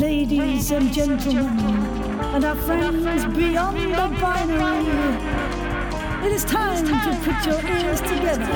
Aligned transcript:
ladies 0.00 0.70
and 0.70 0.92
gentlemen, 0.92 1.58
and 2.34 2.44
our 2.44 2.56
friends 2.56 3.24
beyond 3.36 3.76
the 3.76 4.08
binary. 4.20 5.16
It 6.26 6.32
is 6.32 6.44
time 6.44 6.86
to 6.86 6.92
put 7.24 7.46
your 7.46 7.60
ears 7.76 8.00
together 8.00 8.46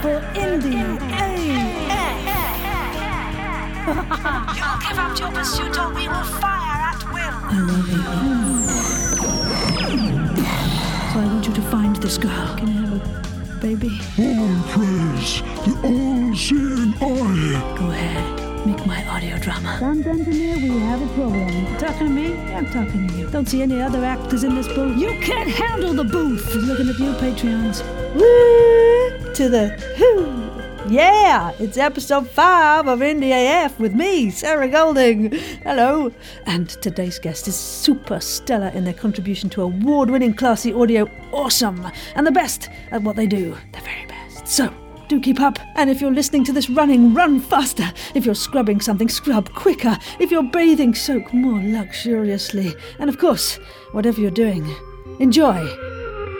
for 0.00 0.20
Indie 0.34 0.98
AF. 1.20 1.52
You'll 4.56 4.78
give 4.86 4.98
up 4.98 5.18
your 5.18 5.32
pursuit 5.32 5.78
or 5.78 5.88
we 5.92 6.06
will 6.06 6.24
fire 6.24 6.80
at 6.90 7.02
will. 7.12 7.38
I 7.44 7.58
love 7.66 7.88
you. 7.88 8.02
So 11.12 11.18
I 11.18 11.24
want 11.26 11.46
you 11.46 11.54
to 11.54 11.62
find 11.62 11.96
this 11.96 12.18
girl. 12.18 12.56
Can 12.56 12.68
you 12.68 12.74
have 12.74 12.92
a 12.92 13.60
baby? 13.60 14.00
All 14.18 14.62
praise 14.68 15.42
the 15.64 15.72
all-seeing 15.84 16.94
eye. 17.00 17.76
Go 17.78 17.90
ahead. 17.90 18.41
Make 18.64 18.86
my 18.86 19.04
audio 19.08 19.38
drama. 19.38 19.76
Sound 19.80 20.06
engineer, 20.06 20.54
we 20.54 20.78
have 20.78 21.02
a 21.02 21.06
problem. 21.14 21.76
Talking 21.78 22.06
to 22.06 22.12
me? 22.12 22.34
I'm 22.54 22.66
talking 22.66 23.08
to 23.08 23.14
you. 23.16 23.28
Don't 23.28 23.48
see 23.48 23.60
any 23.60 23.82
other 23.82 24.04
actors 24.04 24.44
in 24.44 24.54
this 24.54 24.68
booth. 24.68 24.96
You 24.96 25.18
can't 25.20 25.50
handle 25.50 25.92
the 25.92 26.04
booth. 26.04 26.54
Looking 26.54 26.88
at 26.88 26.96
you, 26.96 27.12
Patreons. 27.14 27.82
Woo! 28.14 29.34
To 29.34 29.48
the 29.48 29.70
who. 29.96 30.52
Yeah, 30.88 31.52
it's 31.58 31.76
episode 31.76 32.28
five 32.28 32.86
of 32.86 33.00
Indie 33.00 33.32
AF 33.32 33.80
with 33.80 33.94
me, 33.94 34.30
Sarah 34.30 34.68
Golding. 34.68 35.32
Hello. 35.64 36.12
And 36.46 36.68
today's 36.68 37.18
guest 37.18 37.48
is 37.48 37.56
super 37.56 38.20
stellar 38.20 38.68
in 38.68 38.84
their 38.84 38.94
contribution 38.94 39.50
to 39.50 39.62
award 39.62 40.08
winning 40.08 40.34
classy 40.34 40.72
audio. 40.72 41.10
Awesome. 41.32 41.90
And 42.14 42.24
the 42.24 42.32
best 42.32 42.68
at 42.92 43.02
what 43.02 43.16
they 43.16 43.26
do. 43.26 43.56
The 43.72 43.80
very 43.80 44.06
best. 44.06 44.46
So, 44.46 44.72
do 45.12 45.20
keep 45.20 45.40
up. 45.40 45.58
And 45.74 45.90
if 45.90 46.00
you're 46.00 46.10
listening 46.12 46.42
to 46.44 46.52
this 46.52 46.70
running, 46.70 47.12
run 47.12 47.38
faster. 47.38 47.92
If 48.14 48.24
you're 48.24 48.34
scrubbing 48.34 48.80
something, 48.80 49.10
scrub 49.10 49.52
quicker. 49.52 49.98
If 50.18 50.30
you're 50.30 50.42
bathing, 50.42 50.94
soak 50.94 51.34
more 51.34 51.60
luxuriously. 51.60 52.74
And 52.98 53.10
of 53.10 53.18
course, 53.18 53.56
whatever 53.92 54.20
you're 54.20 54.30
doing, 54.30 54.74
enjoy. 55.18 55.68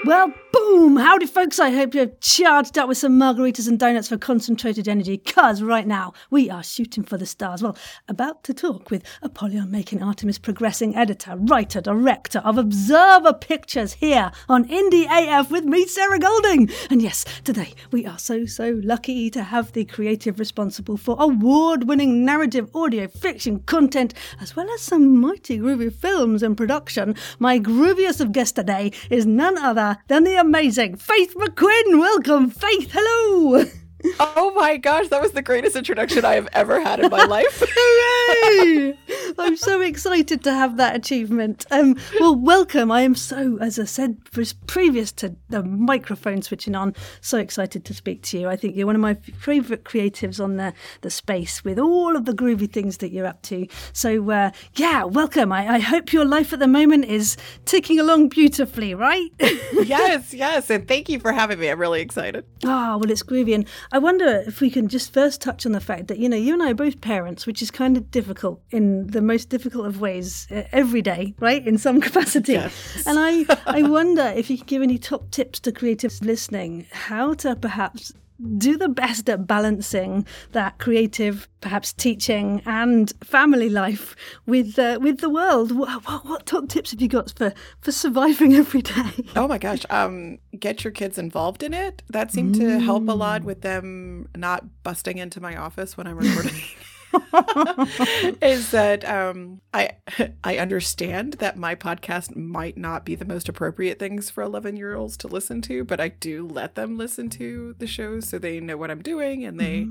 Well, 0.07 0.33
boom! 0.53 0.97
Howdy, 0.97 1.27
folks. 1.27 1.59
I 1.59 1.71
hope 1.71 1.95
you're 1.95 2.13
charged 2.21 2.77
up 2.77 2.89
with 2.89 2.99
some 2.99 3.19
margaritas 3.19 3.69
and 3.69 3.79
donuts 3.79 4.09
for 4.09 4.19
concentrated 4.19 4.87
energy, 4.87 5.17
because 5.17 5.63
right 5.63 5.87
now 5.87 6.13
we 6.31 6.51
are 6.51 6.63
shooting 6.63 7.03
for 7.03 7.17
the 7.17 7.27
stars. 7.27 7.63
Well, 7.63 7.77
about 8.09 8.45
to 8.45 8.55
talk 8.55 8.91
with 8.91 9.03
Apollyon 9.23 9.71
Making 9.71 10.03
Artemis 10.03 10.39
Progressing 10.39 10.95
Editor, 10.95 11.37
Writer, 11.37 11.81
Director 11.81 12.41
of 12.41 12.59
Observer 12.59 13.33
Pictures 13.33 13.95
here 13.95 14.31
on 14.49 14.69
Indie 14.69 15.07
AF 15.11 15.51
with 15.51 15.65
me, 15.65 15.87
Sarah 15.87 16.19
Golding. 16.19 16.71
And 16.91 17.01
yes, 17.01 17.25
today 17.45 17.75
we 17.91 18.05
are 18.07 18.19
so, 18.19 18.45
so 18.45 18.81
lucky 18.83 19.31
to 19.31 19.43
have 19.45 19.73
the 19.73 19.85
creative 19.85 20.39
responsible 20.39 20.97
for 20.97 21.17
award 21.19 21.89
winning 21.89 22.25
narrative 22.25 22.69
audio 22.75 23.09
fiction 23.09 23.61
content, 23.61 24.13
as 24.41 24.55
well 24.55 24.69
as 24.71 24.83
some 24.83 25.19
mighty 25.19 25.59
groovy 25.59 25.93
films 25.93 26.43
in 26.43 26.55
production. 26.55 27.15
My 27.39 27.59
grooviest 27.59 28.21
of 28.21 28.33
guests 28.33 28.53
today 28.53 28.93
is 29.11 29.25
none 29.25 29.57
other 29.57 29.99
than 30.09 30.25
the 30.25 30.42
amazing 30.43 30.97
Faith 30.97 31.37
McQuinn. 31.37 32.01
Welcome, 32.01 32.51
Faith. 32.51 32.91
Hello. 32.93 33.65
Oh 34.19 34.53
my 34.55 34.77
gosh, 34.77 35.09
that 35.09 35.23
was 35.23 35.33
the 35.33 35.43
greatest 35.43 35.77
introduction 35.77 36.25
I 36.25 36.35
have 36.35 36.49
ever 36.53 36.81
had 36.81 37.01
in 37.01 37.11
my 37.11 37.25
life. 37.25 37.63
Hooray! 37.75 38.99
I'm 39.39 39.57
so 39.57 39.81
excited 39.81 40.43
to 40.45 40.53
have 40.53 40.77
that 40.77 40.95
achievement. 40.97 41.67
Um, 41.71 41.97
well, 42.21 42.35
welcome. 42.35 42.91
I 42.91 43.03
am 43.03 43.15
so, 43.15 43.59
as 43.61 43.79
I 43.79 43.85
said 43.85 44.19
previous 44.67 45.13
to 45.13 45.35
the 45.49 45.63
microphone 45.63 46.43
switching 46.43 46.75
on, 46.75 46.95
so 47.21 47.39
excited 47.39 47.85
to 47.85 47.95
speak 47.95 48.23
to 48.25 48.39
you. 48.39 48.49
I 48.49 48.57
think 48.57 48.77
you're 48.77 48.87
one 48.87 48.97
of 48.97 49.01
my 49.01 49.15
favourite 49.15 49.85
creatives 49.85 50.43
on 50.43 50.57
the, 50.57 50.73
the 51.01 51.11
space 51.11 51.65
with 51.65 51.79
all 51.79 52.17
of 52.17 52.25
the 52.25 52.33
groovy 52.33 52.71
things 52.71 52.99
that 52.99 53.11
you're 53.11 53.27
up 53.27 53.43
to. 53.43 53.67
So, 53.93 54.31
uh, 54.31 54.51
yeah, 54.75 55.05
welcome. 55.05 55.53
I, 55.53 55.75
I 55.75 55.79
hope 55.79 56.13
your 56.13 56.25
life 56.25 56.53
at 56.53 56.59
the 56.59 56.69
moment 56.69 57.07
is 57.07 57.37
ticking 57.65 57.99
along 57.99 58.29
beautifully, 58.29 58.95
right? 58.95 59.31
yes, 59.41 60.35
yes. 60.35 60.71
And 60.71 60.87
thank 60.87 61.09
you 61.09 61.21
for 61.21 61.33
having 61.33 61.59
me. 61.59 61.69
I'm 61.69 61.81
really 61.81 62.01
excited. 62.01 62.45
Ah, 62.65 62.97
well, 62.97 63.11
it's 63.11 63.23
groovy. 63.23 63.55
And 63.55 63.67
I 63.95 63.99
wonder 63.99 64.43
if 64.47 64.63
we 64.63 64.71
can 64.71 64.89
just 64.89 65.13
first 65.13 65.43
touch 65.43 65.67
on 65.67 65.73
the 65.73 65.81
fact 65.81 66.09
that, 66.09 66.17
you 66.17 66.27
know, 66.27 66.37
you 66.37 66.55
and 66.55 66.63
I 66.63 66.71
are 66.71 66.75
both 66.75 67.03
parents, 67.03 67.47
which 67.47 67.61
is 67.61 67.71
kind 67.71 67.99
of 67.99 68.11
difficult 68.11 68.63
in 68.71 69.09
the 69.09 69.21
most 69.21 69.51
difficult 69.51 69.85
of 69.85 70.01
ways 70.01 70.47
uh, 70.51 70.63
every 70.73 71.03
day, 71.03 71.35
right? 71.39 71.67
In 71.67 71.77
some 71.77 72.01
capacity. 72.09 72.55
Yes. 72.55 73.07
And 73.07 73.19
I, 73.19 73.45
I 73.67 73.83
wonder 73.83 74.33
if 74.35 74.49
you 74.49 74.57
could 74.57 74.67
give 74.67 74.81
any 74.81 74.97
top 74.97 75.31
tips 75.31 75.61
to 75.61 75.73
creatives 75.73 76.25
listening 76.25 76.87
how 76.91 77.35
to 77.35 77.55
perhaps 77.55 78.15
do 78.59 78.77
the 78.77 78.89
best 78.89 79.29
at 79.29 79.47
balancing 79.47 80.27
that 80.53 80.79
creative, 80.79 81.49
perhaps 81.61 81.93
teaching 81.93 82.63
and 82.67 83.13
family 83.23 83.69
life 83.69 84.17
with 84.47 84.79
uh, 84.79 84.99
with 85.01 85.19
the 85.19 85.29
world. 85.29 85.73
What, 85.73 86.07
what, 86.07 86.27
what 86.27 86.47
top 86.47 86.69
tips 86.69 86.91
have 86.91 87.01
you 87.01 87.09
got 87.09 87.33
for 87.37 87.53
for 87.81 87.93
surviving 87.93 88.55
every 88.63 88.83
day? 88.83 89.25
Oh 89.37 89.49
my 89.49 89.59
gosh. 89.59 89.85
Um, 89.91 90.39
get 90.59 90.85
your 90.85 90.93
kids 90.93 91.19
involved 91.19 91.63
in 91.63 91.75
it. 91.75 92.03
That 92.09 92.33
seemed 92.33 92.55
to 92.57 92.79
help 92.81 93.09
a 93.09 93.13
lot 93.13 93.45
with 93.45 93.63
them 93.63 94.29
not 94.37 94.65
busting 94.83 95.19
into 95.19 95.41
my 95.41 95.57
office 95.57 95.97
when 95.97 96.07
I'm 96.07 96.17
recording. 96.17 96.55
is 98.43 98.71
that 98.71 99.05
um, 99.09 99.61
I 99.73 99.93
I 100.45 100.59
understand 100.59 101.35
that 101.35 101.57
my 101.57 101.75
podcast 101.75 102.35
might 102.37 102.77
not 102.77 103.05
be 103.05 103.15
the 103.15 103.25
most 103.25 103.49
appropriate 103.49 103.99
things 103.99 104.31
for 104.31 104.43
11 104.43 104.77
year 104.77 104.95
olds 104.95 105.17
to 105.19 105.29
listen 105.29 105.61
to, 105.63 105.85
but 105.85 106.01
I 106.01 106.09
do 106.09 106.47
let 106.47 106.75
them 106.75 106.97
listen 106.97 107.29
to 107.31 107.75
the 107.79 107.87
shows 107.87 108.29
so 108.29 108.39
they 108.39 108.61
know 108.61 108.77
what 108.77 108.91
I'm 108.91 109.03
doing 109.03 109.45
and 109.45 109.59
they 109.59 109.87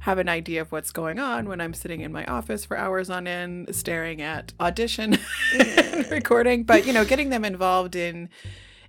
have 0.00 0.18
an 0.18 0.28
idea 0.28 0.60
of 0.60 0.70
what's 0.72 0.92
going 0.92 1.18
on 1.18 1.48
when 1.48 1.60
I'm 1.60 1.74
sitting 1.74 2.00
in 2.00 2.12
my 2.12 2.24
office 2.26 2.64
for 2.64 2.76
hours 2.76 3.10
on 3.10 3.26
end 3.26 3.74
staring 3.74 4.20
at 4.20 4.52
audition 4.60 5.18
and 5.58 6.10
recording. 6.10 6.64
But 6.64 6.86
you 6.86 6.92
know, 6.92 7.04
getting 7.04 7.30
them 7.30 7.44
involved 7.44 7.96
in 7.96 8.28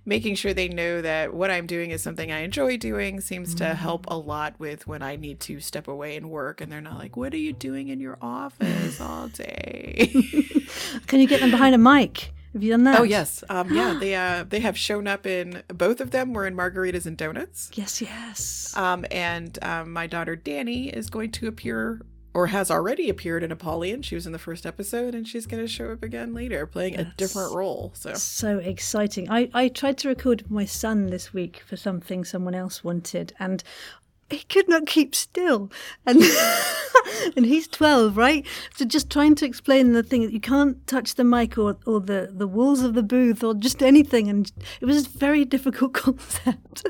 making 0.06 0.36
sure 0.36 0.54
they 0.54 0.68
know 0.68 1.02
that 1.02 1.34
what 1.34 1.50
I'm 1.50 1.66
doing 1.66 1.90
is 1.90 2.02
something 2.02 2.30
I 2.32 2.38
enjoy 2.40 2.76
doing 2.78 3.20
seems 3.20 3.54
to 3.56 3.74
help 3.74 4.06
a 4.08 4.16
lot 4.16 4.54
with 4.58 4.86
when 4.86 5.02
I 5.02 5.16
need 5.16 5.40
to 5.40 5.60
step 5.60 5.88
away 5.88 6.16
and 6.16 6.30
work 6.30 6.60
and 6.60 6.70
they're 6.72 6.80
not 6.80 6.98
like, 6.98 7.16
What 7.16 7.34
are 7.34 7.38
you 7.38 7.52
doing 7.52 7.88
in 7.88 8.00
your 8.00 8.16
office 8.22 9.00
all 9.00 9.28
day? 9.28 10.10
Can 11.06 11.20
you 11.20 11.26
get 11.26 11.40
them 11.40 11.50
behind 11.50 11.74
a 11.74 11.78
mic? 11.78 12.32
Have 12.52 12.62
you 12.62 12.70
done 12.70 12.84
that? 12.84 13.00
oh 13.00 13.02
yes. 13.02 13.44
Um 13.50 13.74
yeah, 13.74 13.96
they 14.00 14.14
uh 14.14 14.44
they 14.48 14.60
have 14.60 14.78
shown 14.78 15.06
up 15.06 15.26
in 15.26 15.62
both 15.68 16.00
of 16.00 16.10
them 16.12 16.32
were 16.32 16.46
in 16.46 16.56
margaritas 16.56 17.04
and 17.04 17.16
donuts. 17.16 17.70
Yes, 17.74 18.00
yes. 18.00 18.72
Um 18.76 19.04
and 19.10 19.58
um, 19.62 19.92
my 19.92 20.06
daughter 20.06 20.36
Danny 20.36 20.88
is 20.88 21.10
going 21.10 21.32
to 21.32 21.48
appear 21.48 22.00
or 22.36 22.48
has 22.48 22.70
already 22.70 23.08
appeared 23.08 23.42
in 23.42 23.50
Apollyon. 23.50 24.02
She 24.02 24.14
was 24.14 24.26
in 24.26 24.32
the 24.32 24.38
first 24.38 24.66
episode 24.66 25.14
and 25.14 25.26
she's 25.26 25.46
going 25.46 25.62
to 25.62 25.66
show 25.66 25.90
up 25.90 26.02
again 26.02 26.34
later 26.34 26.66
playing 26.66 27.00
a 27.00 27.14
different 27.16 27.54
role. 27.54 27.92
So 27.94 28.12
so 28.12 28.58
exciting. 28.58 29.30
I, 29.30 29.48
I 29.54 29.68
tried 29.68 29.96
to 29.98 30.08
record 30.08 30.50
my 30.50 30.66
son 30.66 31.06
this 31.06 31.32
week 31.32 31.62
for 31.66 31.78
something 31.78 32.26
someone 32.26 32.54
else 32.54 32.84
wanted, 32.84 33.32
and 33.38 33.64
he 34.30 34.38
could 34.38 34.68
not 34.68 34.86
keep 34.86 35.14
still. 35.14 35.70
And 36.04 36.20
and 37.36 37.46
he's 37.46 37.68
12, 37.68 38.16
right? 38.16 38.44
So 38.74 38.84
just 38.84 39.10
trying 39.10 39.34
to 39.36 39.46
explain 39.46 39.92
the 39.92 40.02
thing 40.02 40.22
that 40.22 40.32
you 40.32 40.40
can't 40.40 40.84
touch 40.86 41.14
the 41.14 41.24
mic 41.24 41.56
or, 41.58 41.76
or 41.86 42.00
the, 42.00 42.30
the 42.32 42.46
walls 42.48 42.82
of 42.82 42.94
the 42.94 43.02
booth 43.02 43.44
or 43.44 43.54
just 43.54 43.82
anything. 43.82 44.28
And 44.28 44.50
it 44.80 44.86
was 44.86 45.06
a 45.06 45.08
very 45.08 45.44
difficult 45.44 45.92
concept. 46.04 46.86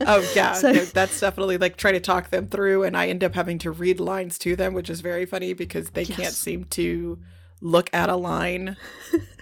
Oh 0.00 0.30
yeah, 0.34 0.52
So- 0.54 0.72
no, 0.72 0.84
that's 0.86 1.20
definitely 1.20 1.58
like 1.58 1.76
trying 1.76 1.94
to 1.94 2.00
talk 2.00 2.30
them 2.30 2.48
through, 2.48 2.84
and 2.84 2.96
I 2.96 3.08
end 3.08 3.22
up 3.24 3.34
having 3.34 3.58
to 3.58 3.70
read 3.70 4.00
lines 4.00 4.38
to 4.38 4.56
them, 4.56 4.74
which 4.74 4.90
is 4.90 5.00
very 5.00 5.26
funny 5.26 5.52
because 5.52 5.90
they 5.90 6.04
can't 6.04 6.32
seem 6.32 6.64
to 6.64 7.18
look 7.60 7.90
at 7.92 8.08
a 8.08 8.16
line 8.16 8.76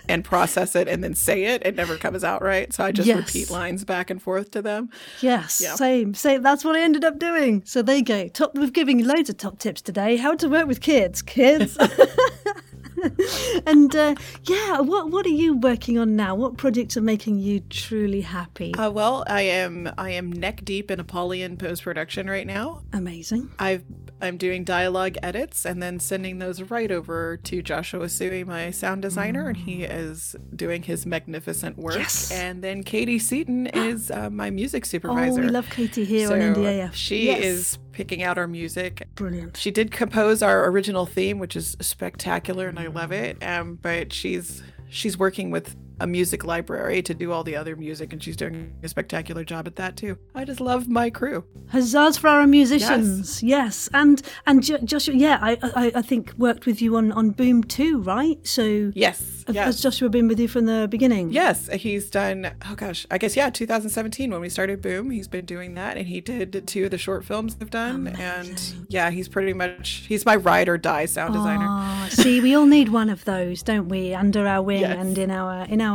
and 0.09 0.25
process 0.25 0.75
it 0.75 0.89
and 0.89 1.03
then 1.05 1.15
say 1.15 1.45
it. 1.45 1.63
It 1.65 1.77
never 1.77 1.97
comes 1.97 2.25
out 2.25 2.43
right, 2.43 2.73
so 2.73 2.85
I 2.85 2.93
just 2.93 3.07
Yes. 3.07 3.17
repeat 3.19 3.51
lines 3.51 3.85
back 3.85 4.11
and 4.11 4.21
forth 4.21 4.51
to 4.53 4.63
them. 4.63 4.91
Yes, 5.21 5.61
Yeah. 5.63 5.75
same, 5.75 6.15
same. 6.15 6.43
That's 6.43 6.65
what 6.65 6.77
I 6.77 6.81
ended 6.83 7.05
up 7.05 7.19
doing. 7.19 7.63
So 7.65 7.83
there 7.83 7.97
you 7.97 8.05
go. 8.05 8.29
Top, 8.29 8.55
we've 8.55 8.73
given 8.73 8.99
you 8.99 9.05
loads 9.07 9.29
of 9.31 9.37
top 9.37 9.59
tips 9.59 9.83
today. 9.83 10.17
How 10.17 10.35
to 10.35 10.49
work 10.49 10.67
with 10.67 10.81
kids, 10.81 11.23
kids. 11.23 11.77
and 13.67 13.95
uh, 13.95 14.15
yeah, 14.45 14.81
what 14.81 15.11
what 15.11 15.25
are 15.27 15.31
you 15.31 15.57
working 15.57 15.99
on 15.99 16.17
now? 16.17 16.35
What 16.35 16.57
projects 16.57 16.97
are 16.97 17.01
making 17.03 17.39
you 17.39 17.61
truly 17.61 18.21
happy? 18.23 18.75
Uh, 18.75 18.91
well, 18.91 19.25
I 19.29 19.43
am 19.43 19.91
I 19.99 20.11
am 20.11 20.33
neck 20.33 20.65
deep 20.65 20.91
in 20.91 20.99
Apollyon 21.01 21.57
post 21.57 21.83
production 21.85 22.29
right 22.29 22.47
now. 22.47 22.83
Amazing. 22.93 23.51
I've 23.59 23.85
I'm 24.21 24.37
doing 24.37 24.65
dialogue 24.65 25.17
edits 25.23 25.65
and 25.65 25.83
then 25.83 26.01
sending 26.01 26.39
those 26.39 26.63
right 26.63 26.91
over 26.91 27.37
to 27.37 27.63
Joshua 27.63 28.09
Sui, 28.09 28.43
my 28.45 28.71
sound 28.71 29.03
designer, 29.03 29.49
and 29.49 29.57
he 29.57 29.85
is 29.85 30.35
doing 30.55 30.83
his 30.83 31.07
magnificent 31.07 31.79
work. 31.79 31.97
Yes. 31.97 32.31
And 32.33 32.63
then 32.63 32.83
Katie 32.83 33.19
Seaton 33.19 33.67
is 33.69 34.11
uh, 34.11 34.31
my 34.31 34.51
music 34.51 34.87
supervisor. 34.87 35.41
Oh, 35.43 35.45
we 35.45 35.51
love 35.51 35.71
Katie 35.71 36.05
here 36.05 36.27
so 36.29 36.35
on 36.35 36.41
Indie 36.41 36.85
AF. 36.85 36.95
She 36.95 37.27
Yes. 37.27 37.45
is 37.45 37.79
picking 37.93 38.23
out 38.23 38.39
our 38.39 38.47
music. 38.49 39.07
brilliant. 39.15 39.57
She 39.57 39.71
did 39.71 39.91
compose 39.91 40.43
our 40.43 40.69
original 40.69 41.07
theme, 41.07 41.39
which 41.39 41.55
is 41.57 41.77
spectacular, 41.81 42.69
and 42.69 42.79
I 42.79 42.87
love 42.89 43.13
it. 43.13 43.43
Um, 43.45 43.79
but 43.81 44.13
she's 44.13 44.63
she's 44.89 45.19
working 45.19 45.51
with 45.51 45.77
a 46.01 46.07
music 46.07 46.45
library 46.45 47.03
to 47.03 47.15
do 47.15 47.33
all 47.33 47.43
the 47.45 47.57
other 47.57 47.75
music, 47.77 48.13
and 48.13 48.23
she's 48.23 48.37
doing 48.37 48.73
a 48.83 48.89
spectacular 48.89 49.45
job 49.45 49.67
at 49.67 49.77
that 49.77 49.97
too. 49.97 50.17
I 50.35 50.45
just 50.45 50.61
love 50.61 50.89
my 50.89 51.11
crew. 51.11 51.45
Huzzahs 51.73 52.19
for 52.19 52.29
our 52.29 52.47
musicians. 52.47 53.43
Yes, 53.43 53.89
and 53.93 54.23
and 54.47 54.63
jo- 54.63 54.79
Joshua, 54.85 55.15
yeah, 55.15 55.39
I, 55.41 55.59
I 55.63 55.93
I 55.97 56.03
think 56.03 56.33
worked 56.39 56.67
with 56.67 56.81
you 56.81 56.97
on 56.97 57.13
on 57.13 57.31
Boom 57.31 57.63
too, 57.65 57.99
right? 58.03 58.39
So 58.47 58.93
Yes, 58.95 59.45
have- 59.47 59.55
yes. 59.57 59.67
has 59.67 59.81
Joshua 59.83 60.09
been 60.09 60.29
with 60.29 60.39
you 60.41 60.49
from 60.49 60.67
the 60.67 60.87
beginning? 60.91 61.31
Yes, 61.31 61.69
he's 61.73 62.11
done. 62.11 62.51
Oh 62.69 62.75
gosh, 62.75 63.07
I 63.11 63.19
guess 63.19 63.37
yeah, 63.37 63.51
2017 63.51 64.31
when 64.31 64.41
we 64.41 64.49
started 64.49 64.81
Boom, 64.83 65.11
he's 65.11 65.29
been 65.29 65.45
doing 65.45 65.75
that, 65.75 65.97
and 65.97 66.07
he 66.07 66.21
did 66.21 66.67
two 66.67 66.85
of 66.87 66.91
the 66.91 66.99
short 66.99 67.25
films 67.25 67.57
I've 67.61 67.71
done, 67.71 68.07
and 68.09 68.61
yeah, 68.89 69.11
he's 69.11 69.29
pretty 69.29 69.53
much 69.53 70.05
he's 70.09 70.25
my 70.25 70.37
ride 70.37 70.69
or 70.69 70.79
die 70.79 71.07
sound 71.07 71.35
designer. 71.35 71.67
Ah, 71.69 72.07
see, 72.11 72.41
we 72.41 72.55
all 72.55 72.67
need 72.67 72.89
one 72.91 73.11
of 73.11 73.25
those, 73.25 73.63
don't 73.63 73.89
we? 73.89 74.15
Under 74.15 74.47
our 74.47 74.63
wing 74.63 74.81
Yes. 74.83 74.97
and 74.99 75.19
in 75.19 75.31
our 75.31 75.65
in 75.67 75.81
our 75.81 75.88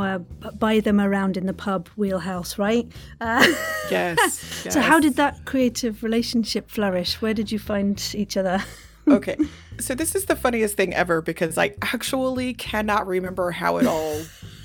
buy 0.60 0.80
them 0.80 1.00
around 1.00 1.38
in 1.38 1.46
the 1.46 1.54
pub 1.54 1.90
wheelhouse, 1.96 2.58
right? 2.58 2.92
Uh, 3.22 3.46
Yes. 3.92 4.40
So, 4.72 4.80
how 4.80 5.00
did 5.00 5.16
that 5.18 5.44
creative 5.46 6.04
relationship 6.04 6.70
flourish? 6.70 7.22
Where 7.22 7.34
did 7.34 7.52
you 7.52 7.60
find 7.60 8.02
each 8.16 8.38
other? 8.38 8.64
okay. 9.08 9.36
So 9.80 9.94
this 9.94 10.16
is 10.16 10.26
the 10.26 10.36
funniest 10.38 10.78
thing 10.78 10.94
ever 10.94 11.22
because 11.22 11.58
I 11.58 11.76
actually 11.82 12.54
cannot 12.54 13.06
remember 13.08 13.52
how 13.52 13.78
it 13.78 13.86
all 13.86 14.22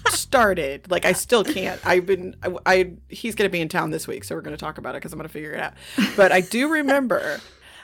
started. 0.06 0.88
Like 0.90 1.04
I 1.04 1.12
still 1.12 1.42
can't. 1.42 1.80
I've 1.84 2.06
been 2.06 2.36
I, 2.42 2.54
I 2.64 2.92
he's 3.08 3.34
going 3.34 3.48
to 3.48 3.52
be 3.52 3.60
in 3.60 3.68
town 3.68 3.90
this 3.90 4.06
week, 4.06 4.22
so 4.24 4.34
we're 4.36 4.42
going 4.42 4.56
to 4.56 4.60
talk 4.60 4.78
about 4.78 4.94
it 4.94 5.00
cuz 5.00 5.12
I'm 5.12 5.18
going 5.18 5.28
to 5.28 5.32
figure 5.32 5.52
it 5.52 5.60
out. 5.60 5.74
But 6.16 6.30
I 6.30 6.40
do 6.40 6.68
remember 6.68 7.40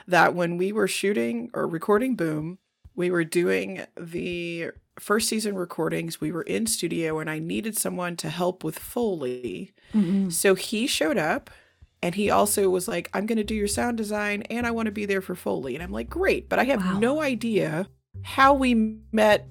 that 0.07 0.33
when 0.35 0.55
we 0.57 0.71
were 0.71 0.87
shooting 0.87 1.49
or 1.53 1.67
recording 1.67 2.15
Boom, 2.15 2.59
we 2.95 3.11
were 3.11 3.25
doing 3.25 3.85
the 3.99 4.71
first 4.99 5.27
season 5.29 5.55
recordings. 5.55 6.21
We 6.21 6.31
were 6.31 6.43
in 6.43 6.67
studio 6.67 7.19
and 7.19 7.29
I 7.29 7.39
needed 7.39 7.77
someone 7.77 8.15
to 8.17 8.29
help 8.29 8.63
with 8.63 8.77
Foley. 8.79 9.73
Mm-hmm. 9.93 10.29
So 10.29 10.55
he 10.55 10.87
showed 10.87 11.17
up 11.17 11.49
and 12.01 12.15
he 12.15 12.29
also 12.29 12.69
was 12.69 12.87
like, 12.87 13.09
I'm 13.13 13.25
going 13.25 13.37
to 13.37 13.43
do 13.43 13.55
your 13.55 13.67
sound 13.67 13.97
design 13.97 14.43
and 14.43 14.65
I 14.65 14.71
want 14.71 14.85
to 14.87 14.91
be 14.91 15.05
there 15.05 15.21
for 15.21 15.35
Foley. 15.35 15.75
And 15.75 15.83
I'm 15.83 15.91
like, 15.91 16.09
great. 16.09 16.49
But 16.49 16.59
I 16.59 16.63
have 16.65 16.79
Wow. 16.83 16.99
no 16.99 17.21
idea 17.21 17.87
how 18.23 18.53
we 18.53 18.97
met 19.11 19.47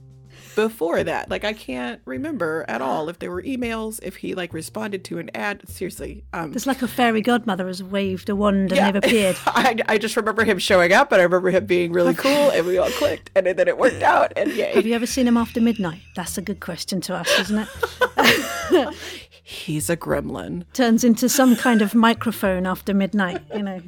before 0.54 1.02
that. 1.04 1.30
Like, 1.30 1.44
I 1.44 1.52
can't 1.52 2.00
remember 2.04 2.64
at 2.68 2.80
all 2.82 3.08
if 3.08 3.18
there 3.18 3.30
were 3.30 3.42
emails, 3.42 4.00
if 4.02 4.16
he 4.16 4.34
like 4.34 4.52
responded 4.52 5.04
to 5.06 5.18
an 5.18 5.30
ad. 5.34 5.68
Seriously. 5.68 6.24
Um, 6.32 6.52
It's 6.54 6.66
like 6.66 6.82
a 6.82 6.88
fairy 6.88 7.20
godmother 7.20 7.66
has 7.66 7.82
waved 7.82 8.28
a 8.28 8.36
wand 8.36 8.70
and 8.72 8.76
Yeah. 8.76 8.90
they've 8.92 9.04
appeared. 9.04 9.36
I, 9.46 9.76
I 9.88 9.98
just 9.98 10.16
remember 10.16 10.44
him 10.44 10.58
showing 10.58 10.92
up 10.92 11.12
and 11.12 11.20
I 11.20 11.24
remember 11.24 11.50
him 11.50 11.66
being 11.66 11.92
really 11.92 12.14
cool 12.14 12.50
and 12.50 12.66
we 12.66 12.78
all 12.78 12.90
clicked 12.90 13.30
and 13.34 13.46
then 13.46 13.68
it 13.68 13.78
worked 13.78 14.02
out 14.02 14.32
and 14.36 14.52
yay! 14.52 14.72
Have 14.74 14.86
you 14.86 14.94
ever 14.94 15.06
seen 15.06 15.26
him 15.28 15.36
after 15.36 15.60
midnight? 15.60 16.00
That's 16.16 16.38
a 16.38 16.42
good 16.42 16.60
question 16.60 17.00
to 17.02 17.14
ask, 17.14 17.38
isn't 17.40 17.68
it? 17.68 18.94
He's 19.46 19.90
a 19.90 19.96
gremlin. 19.96 20.64
Turns 20.72 21.04
into 21.04 21.28
some 21.28 21.54
kind 21.54 21.82
of 21.82 21.94
microphone 21.94 22.66
after 22.66 22.94
midnight, 22.94 23.42
you 23.54 23.62
know. 23.62 23.78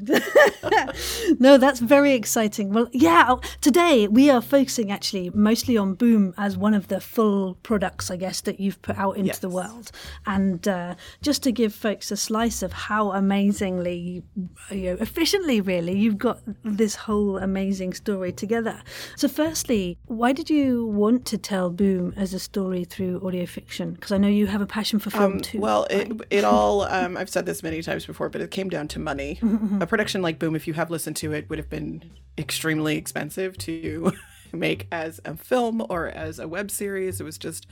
no, 1.38 1.56
that's 1.56 1.80
very 1.80 2.12
exciting. 2.12 2.74
Well, 2.74 2.88
yeah, 2.92 3.24
oh, 3.26 3.40
today 3.62 4.06
we 4.06 4.28
are 4.28 4.42
focusing 4.42 4.92
actually 4.92 5.30
mostly 5.30 5.78
on 5.78 5.94
Boom 5.94 6.34
as 6.36 6.58
one 6.58 6.74
of 6.74 6.88
the 6.88 7.00
full 7.00 7.54
products, 7.62 8.10
I 8.10 8.16
guess, 8.16 8.42
that 8.42 8.60
you've 8.60 8.82
put 8.82 8.98
out 8.98 9.16
into 9.16 9.40
the 9.40 9.48
world. 9.48 9.92
And 10.26 10.68
uh, 10.68 10.94
just 11.22 11.42
to 11.44 11.52
give 11.52 11.72
folks 11.72 12.10
a 12.10 12.18
slice 12.18 12.62
of 12.62 12.74
how 12.74 13.12
amazingly, 13.12 14.24
you 14.70 14.82
know, 14.90 14.98
efficiently, 15.00 15.62
really, 15.62 15.96
you've 15.98 16.18
got 16.18 16.40
this 16.64 16.96
whole 16.96 17.38
amazing 17.38 17.94
story 17.94 18.30
together. 18.30 18.82
So, 19.16 19.26
firstly, 19.26 19.96
why 20.04 20.34
did 20.34 20.50
you 20.50 20.84
want 20.84 21.24
to 21.26 21.38
tell 21.38 21.70
Boom 21.70 22.12
as 22.14 22.34
a 22.34 22.38
story 22.38 22.84
through 22.84 23.26
audio 23.26 23.46
fiction? 23.46 23.94
Because 23.94 24.12
I 24.12 24.18
know 24.18 24.28
you 24.28 24.48
have 24.48 24.60
a 24.60 24.66
passion 24.66 24.98
for 24.98 25.08
film 25.08 25.40
too. 25.40 25.45
Well, 25.54 25.86
it, 25.90 26.10
it 26.30 26.44
all, 26.52 26.82
um, 26.82 27.16
I've 27.16 27.30
said 27.30 27.46
this 27.46 27.62
many 27.62 27.82
times 27.82 28.06
before, 28.06 28.28
but 28.28 28.40
it 28.40 28.50
came 28.50 28.68
down 28.68 28.88
to 28.88 28.98
money. 28.98 29.38
a 29.80 29.86
production 29.86 30.22
like 30.22 30.38
Boom, 30.38 30.56
if 30.56 30.66
you 30.66 30.74
have 30.74 30.90
listened 30.90 31.16
to 31.16 31.32
it, 31.32 31.48
would 31.48 31.58
have 31.58 31.70
been 31.70 32.10
extremely 32.38 32.96
expensive 32.96 33.56
to 33.58 34.12
make 34.52 34.86
as 34.92 35.20
a 35.24 35.36
film 35.36 35.84
or 35.88 36.08
as 36.08 36.38
a 36.38 36.48
web 36.48 36.70
series. 36.70 37.20
It 37.20 37.24
was 37.24 37.38
just 37.38 37.66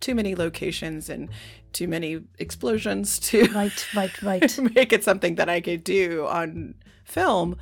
too 0.00 0.14
many 0.14 0.34
locations 0.34 1.08
and 1.08 1.28
too 1.72 1.88
many 1.88 2.20
explosions 2.38 3.18
to 3.20 3.46
Right, 3.52 3.86
right, 3.94 4.22
right. 4.22 4.58
make 4.74 4.92
it 4.92 5.04
something 5.04 5.36
that 5.36 5.48
I 5.48 5.60
could 5.60 5.84
do 5.84 6.26
on 6.26 6.74
film. 7.04 7.56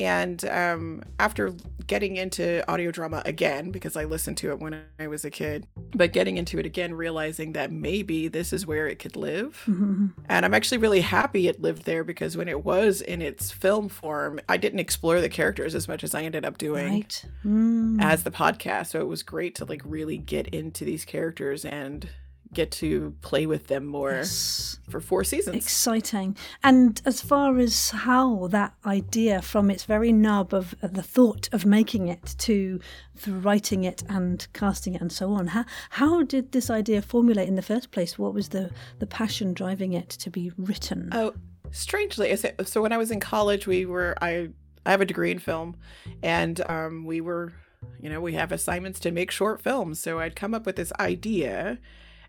And 0.00 0.44
um, 0.46 1.02
after 1.18 1.52
getting 1.86 2.16
into 2.16 2.68
audio 2.70 2.90
drama 2.90 3.22
again, 3.24 3.70
because 3.70 3.96
I 3.96 4.04
listened 4.04 4.36
to 4.38 4.50
it 4.50 4.58
when 4.60 4.80
I 4.98 5.06
was 5.08 5.24
a 5.24 5.30
kid, 5.30 5.66
but 5.94 6.12
getting 6.12 6.36
into 6.38 6.58
it 6.58 6.66
again, 6.66 6.94
realizing 6.94 7.52
that 7.52 7.70
maybe 7.72 8.28
this 8.28 8.52
is 8.52 8.66
where 8.66 8.86
it 8.88 8.98
could 8.98 9.16
live. 9.16 9.62
And 9.66 10.44
I'm 10.44 10.54
actually 10.54 10.78
really 10.78 11.00
happy 11.00 11.48
it 11.48 11.60
lived 11.60 11.84
there 11.84 12.04
because 12.04 12.36
when 12.36 12.48
it 12.48 12.64
was 12.64 13.00
in 13.00 13.20
its 13.22 13.50
film 13.50 13.88
form, 13.88 14.40
I 14.48 14.56
didn't 14.56 14.78
explore 14.80 15.20
the 15.20 15.28
characters 15.28 15.74
as 15.74 15.88
much 15.88 16.02
as 16.04 16.14
I 16.14 16.22
ended 16.22 16.44
up 16.44 16.58
doing 16.58 16.92
Right. 16.92 17.24
Mm. 17.44 18.02
as 18.02 18.22
the 18.24 18.30
podcast. 18.30 18.88
So 18.88 19.00
it 19.00 19.08
was 19.08 19.22
great 19.22 19.54
to 19.56 19.64
like 19.64 19.82
really 19.84 20.16
get 20.18 20.48
into 20.48 20.84
these 20.84 21.04
characters 21.04 21.64
and 21.64 22.08
get 22.54 22.70
to 22.70 23.14
play 23.22 23.46
with 23.46 23.68
them 23.68 23.86
more 23.86 24.12
Yes. 24.12 24.78
for 24.88 25.00
four 25.00 25.24
seasons. 25.24 25.56
Exciting. 25.56 26.36
And 26.62 27.00
as 27.04 27.20
far 27.20 27.58
as 27.58 27.90
how 27.90 28.48
that 28.48 28.74
idea 28.84 29.40
from 29.42 29.70
its 29.70 29.84
very 29.84 30.12
nub 30.12 30.52
of 30.52 30.74
uh, 30.82 30.88
the 30.88 31.02
thought 31.02 31.48
of 31.52 31.64
making 31.64 32.08
it 32.08 32.34
to 32.38 32.78
the 33.24 33.32
writing 33.32 33.84
it 33.84 34.02
and 34.08 34.46
casting 34.52 34.94
it 34.94 35.00
and 35.00 35.12
so 35.12 35.32
on, 35.32 35.48
how, 35.48 35.64
how 35.90 36.22
did 36.22 36.52
this 36.52 36.68
idea 36.70 37.00
formulate 37.00 37.48
in 37.48 37.54
the 37.54 37.62
first 37.62 37.90
place? 37.90 38.18
What 38.18 38.34
was 38.34 38.50
the, 38.50 38.70
the 38.98 39.06
passion 39.06 39.54
driving 39.54 39.92
it 39.92 40.08
to 40.10 40.30
be 40.30 40.52
written? 40.56 41.08
Oh, 41.12 41.32
strangely, 41.70 42.36
so 42.64 42.82
when 42.82 42.92
I 42.92 42.98
was 42.98 43.10
in 43.10 43.20
college, 43.20 43.66
we 43.66 43.86
were 43.86 44.14
I 44.20 44.50
I 44.84 44.90
have 44.90 45.00
a 45.00 45.04
degree 45.06 45.30
in 45.30 45.38
film, 45.38 45.76
and 46.24 46.60
um, 46.68 47.04
we 47.04 47.20
were, 47.20 47.52
you 48.00 48.10
know, 48.10 48.20
we 48.20 48.32
have 48.32 48.50
assignments 48.50 48.98
to 49.00 49.12
make 49.12 49.30
short 49.30 49.62
films. 49.62 50.00
So 50.00 50.18
I'd 50.18 50.34
come 50.34 50.54
up 50.54 50.66
with 50.66 50.74
this 50.74 50.92
idea 50.98 51.78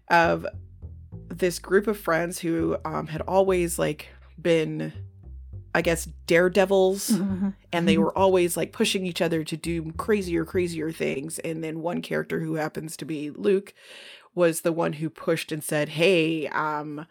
of 0.09 0.45
this 1.29 1.59
group 1.59 1.88
of 1.88 1.97
friends 1.97 2.39
who 2.39 2.77
um, 2.85 3.07
had 3.07 3.21
always 3.21 3.79
like 3.79 4.07
been, 4.41 4.94
I 5.73 5.81
guess, 5.81 6.05
daredevils, 6.27 7.09
and 7.71 7.88
they 7.88 7.97
were 7.97 8.17
always 8.17 8.55
like 8.57 8.71
pushing 8.71 9.05
each 9.05 9.21
other 9.21 9.44
to 9.44 9.57
do 9.57 9.91
crazier, 9.94 10.45
crazier 10.45 10.91
things. 10.91 11.39
And 11.39 11.63
then 11.63 11.81
one 11.81 12.01
character 12.01 12.39
who 12.39 12.55
happens 12.55 12.97
to 12.97 13.05
be 13.05 13.29
Luke 13.31 13.73
was 14.35 14.61
the 14.61 14.71
one 14.71 14.94
who 14.94 15.09
pushed 15.09 15.51
and 15.51 15.63
said, 15.63 15.89
"Hey, 15.89 16.47
um." 16.47 17.06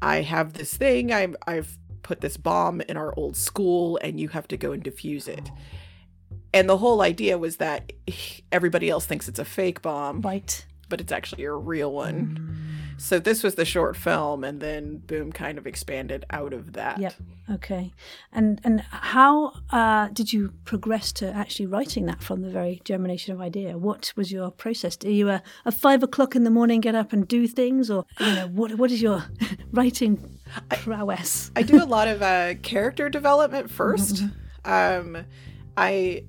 I 0.00 0.22
have 0.22 0.52
this 0.52 0.76
thing. 0.76 1.12
I'm 1.12 1.36
I've 1.46 1.76
put 2.02 2.20
this 2.20 2.36
bomb 2.36 2.80
in 2.82 2.96
our 2.96 3.12
old 3.16 3.36
school 3.36 3.98
and 4.02 4.18
you 4.18 4.28
have 4.28 4.48
to 4.48 4.56
go 4.56 4.72
and 4.72 4.82
defuse 4.82 5.28
it. 5.28 5.50
And 6.54 6.68
the 6.68 6.78
whole 6.78 7.02
idea 7.02 7.36
was 7.36 7.56
that 7.58 7.92
everybody 8.50 8.88
else 8.88 9.04
thinks 9.04 9.28
it's 9.28 9.38
a 9.38 9.44
fake 9.44 9.82
bomb, 9.82 10.22
right. 10.22 10.64
But 10.88 11.00
it's 11.00 11.12
actually 11.12 11.44
a 11.44 11.52
real 11.52 11.92
one. 11.92 12.54
So 13.00 13.20
this 13.20 13.44
was 13.44 13.54
the 13.54 13.64
short 13.64 13.96
film 13.96 14.42
and 14.42 14.60
then 14.60 14.98
boom 14.98 15.30
kind 15.30 15.56
of 15.56 15.68
expanded 15.68 16.26
out 16.30 16.52
of 16.52 16.72
that. 16.72 16.98
Yep. 16.98 17.14
Okay. 17.52 17.92
And 18.32 18.60
and 18.64 18.80
how 18.80 19.52
uh, 19.70 20.08
did 20.08 20.32
you 20.32 20.52
progress 20.64 21.12
to 21.12 21.32
actually 21.32 21.66
writing 21.66 22.06
that 22.06 22.22
from 22.22 22.42
the 22.42 22.50
very 22.50 22.82
germination 22.84 23.32
of 23.32 23.40
idea? 23.40 23.78
What 23.78 24.12
was 24.16 24.32
your 24.32 24.50
process? 24.50 24.96
Do 24.96 25.10
you 25.10 25.30
a, 25.30 25.42
a 25.64 25.70
five 25.70 26.02
o'clock 26.02 26.34
in 26.34 26.42
the 26.42 26.50
morning 26.50 26.80
get 26.80 26.96
up 26.96 27.12
and 27.12 27.26
do 27.26 27.46
things, 27.46 27.88
or 27.88 28.04
you 28.18 28.34
know 28.34 28.48
what 28.48 28.74
what 28.74 28.90
is 28.90 29.00
your 29.00 29.24
writing 29.72 30.40
prowess? 30.70 31.52
I 31.54 31.62
do 31.62 31.82
a 31.82 31.86
lot 31.86 32.08
of 32.08 32.20
uh, 32.20 32.54
character 32.62 33.08
development 33.08 33.68
1st 33.68 34.32
Um, 34.64 35.24
I, 35.76 36.24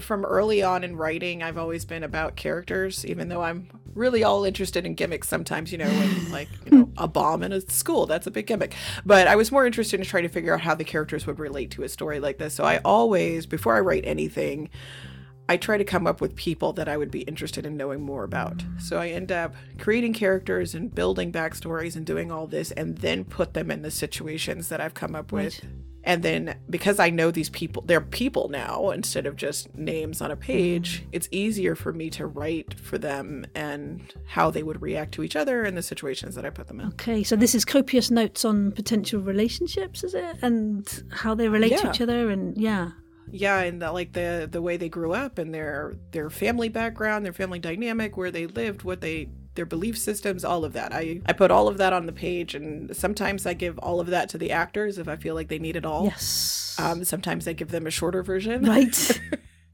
from 0.00 0.24
early 0.24 0.62
on 0.62 0.84
in 0.84 0.96
writing, 0.96 1.42
I've 1.42 1.58
always 1.58 1.84
been 1.84 2.02
about 2.02 2.36
characters, 2.36 3.04
even 3.06 3.28
though 3.28 3.42
I'm 3.42 3.68
really 3.94 4.24
all 4.24 4.44
interested 4.44 4.86
in 4.86 4.94
gimmicks 4.94 5.28
sometimes, 5.28 5.72
you 5.72 5.78
know, 5.78 5.88
when, 5.88 6.30
like, 6.30 6.48
you 6.64 6.78
know, 6.78 6.92
a 6.96 7.08
bomb 7.08 7.42
in 7.42 7.52
a 7.52 7.60
school, 7.62 8.06
that's 8.06 8.26
a 8.26 8.30
big 8.30 8.46
gimmick. 8.46 8.74
But 9.04 9.26
I 9.26 9.36
was 9.36 9.52
more 9.52 9.66
interested 9.66 10.00
in 10.00 10.06
trying 10.06 10.22
to 10.24 10.28
figure 10.28 10.54
out 10.54 10.60
how 10.60 10.74
the 10.74 10.84
characters 10.84 11.26
would 11.26 11.38
relate 11.38 11.70
to 11.72 11.82
a 11.82 11.88
story 11.88 12.20
like 12.20 12.38
this. 12.38 12.54
So 12.54 12.64
I 12.64 12.78
always, 12.84 13.46
before 13.46 13.76
I 13.76 13.80
write 13.80 14.04
anything, 14.06 14.70
I 15.50 15.56
try 15.56 15.78
to 15.78 15.84
come 15.84 16.06
up 16.06 16.20
with 16.20 16.36
people 16.36 16.74
that 16.74 16.88
I 16.88 16.98
would 16.98 17.10
be 17.10 17.22
interested 17.22 17.64
in 17.64 17.76
knowing 17.76 18.02
more 18.02 18.24
about. 18.24 18.62
So 18.78 18.98
I 18.98 19.08
end 19.08 19.32
up 19.32 19.54
creating 19.78 20.12
characters 20.12 20.74
and 20.74 20.94
building 20.94 21.32
backstories 21.32 21.96
and 21.96 22.04
doing 22.04 22.30
all 22.30 22.46
this 22.46 22.70
and 22.72 22.98
then 22.98 23.24
put 23.24 23.54
them 23.54 23.70
in 23.70 23.80
the 23.80 23.90
situations 23.90 24.68
that 24.68 24.80
I've 24.80 24.94
come 24.94 25.14
up 25.14 25.32
with. 25.32 25.64
And 26.08 26.22
then 26.22 26.58
because 26.70 26.98
I 26.98 27.10
know 27.10 27.30
these 27.30 27.50
people, 27.50 27.82
they're 27.84 28.00
people 28.00 28.48
now 28.48 28.88
instead 28.92 29.26
of 29.26 29.36
just 29.36 29.74
names 29.74 30.22
on 30.22 30.30
a 30.30 30.36
page, 30.36 31.02
mm-hmm. 31.02 31.10
it's 31.12 31.28
easier 31.30 31.74
for 31.74 31.92
me 31.92 32.08
to 32.10 32.26
write 32.26 32.80
for 32.80 32.96
them 32.96 33.44
and 33.54 34.00
how 34.26 34.50
they 34.50 34.62
would 34.62 34.80
react 34.80 35.12
to 35.12 35.22
each 35.22 35.36
other 35.36 35.64
and 35.64 35.76
the 35.76 35.82
situations 35.82 36.34
that 36.34 36.46
I 36.46 36.50
put 36.50 36.66
them 36.66 36.80
in. 36.80 36.86
Okay, 36.88 37.22
so 37.22 37.36
this 37.36 37.54
is 37.54 37.66
copious 37.66 38.10
notes 38.10 38.46
on 38.46 38.72
potential 38.72 39.20
relationships, 39.20 40.02
is 40.02 40.14
it, 40.14 40.38
and 40.40 41.04
how 41.10 41.34
they 41.34 41.46
relate 41.46 41.76
to 41.76 41.90
each 41.90 42.00
other, 42.00 42.30
and 42.30 42.56
yeah. 42.56 42.92
yeah 43.30 43.58
and 43.58 43.82
the, 43.82 43.92
like 43.92 44.14
the 44.14 44.48
the 44.50 44.62
way 44.62 44.78
they 44.78 44.88
grew 44.88 45.12
up 45.12 45.36
and 45.36 45.54
their 45.54 45.92
their 46.12 46.30
family 46.30 46.70
background 46.70 47.26
their 47.26 47.34
family 47.34 47.58
dynamic 47.58 48.16
where 48.16 48.30
they 48.30 48.46
lived 48.46 48.82
what 48.82 49.02
they 49.02 49.28
their 49.58 49.66
belief 49.66 49.98
systems, 49.98 50.44
all 50.44 50.64
of 50.64 50.72
that. 50.74 50.94
I, 50.94 51.20
I 51.26 51.32
put 51.32 51.50
all 51.50 51.66
of 51.66 51.78
that 51.78 51.92
on 51.92 52.06
the 52.06 52.12
page, 52.12 52.54
and 52.54 52.96
sometimes 52.96 53.44
I 53.44 53.54
give 53.54 53.76
all 53.80 53.98
of 53.98 54.06
that 54.06 54.28
to 54.30 54.38
the 54.38 54.52
actors 54.52 54.98
if 54.98 55.08
I 55.08 55.16
feel 55.16 55.34
like 55.34 55.48
they 55.48 55.58
need 55.58 55.74
it 55.74 55.84
all. 55.84 56.04
Yes. 56.04 56.76
Um, 56.78 57.04
sometimes 57.04 57.48
I 57.48 57.54
give 57.54 57.72
them 57.72 57.84
a 57.84 57.90
shorter 57.90 58.22
version. 58.22 58.64
right. 58.64 59.20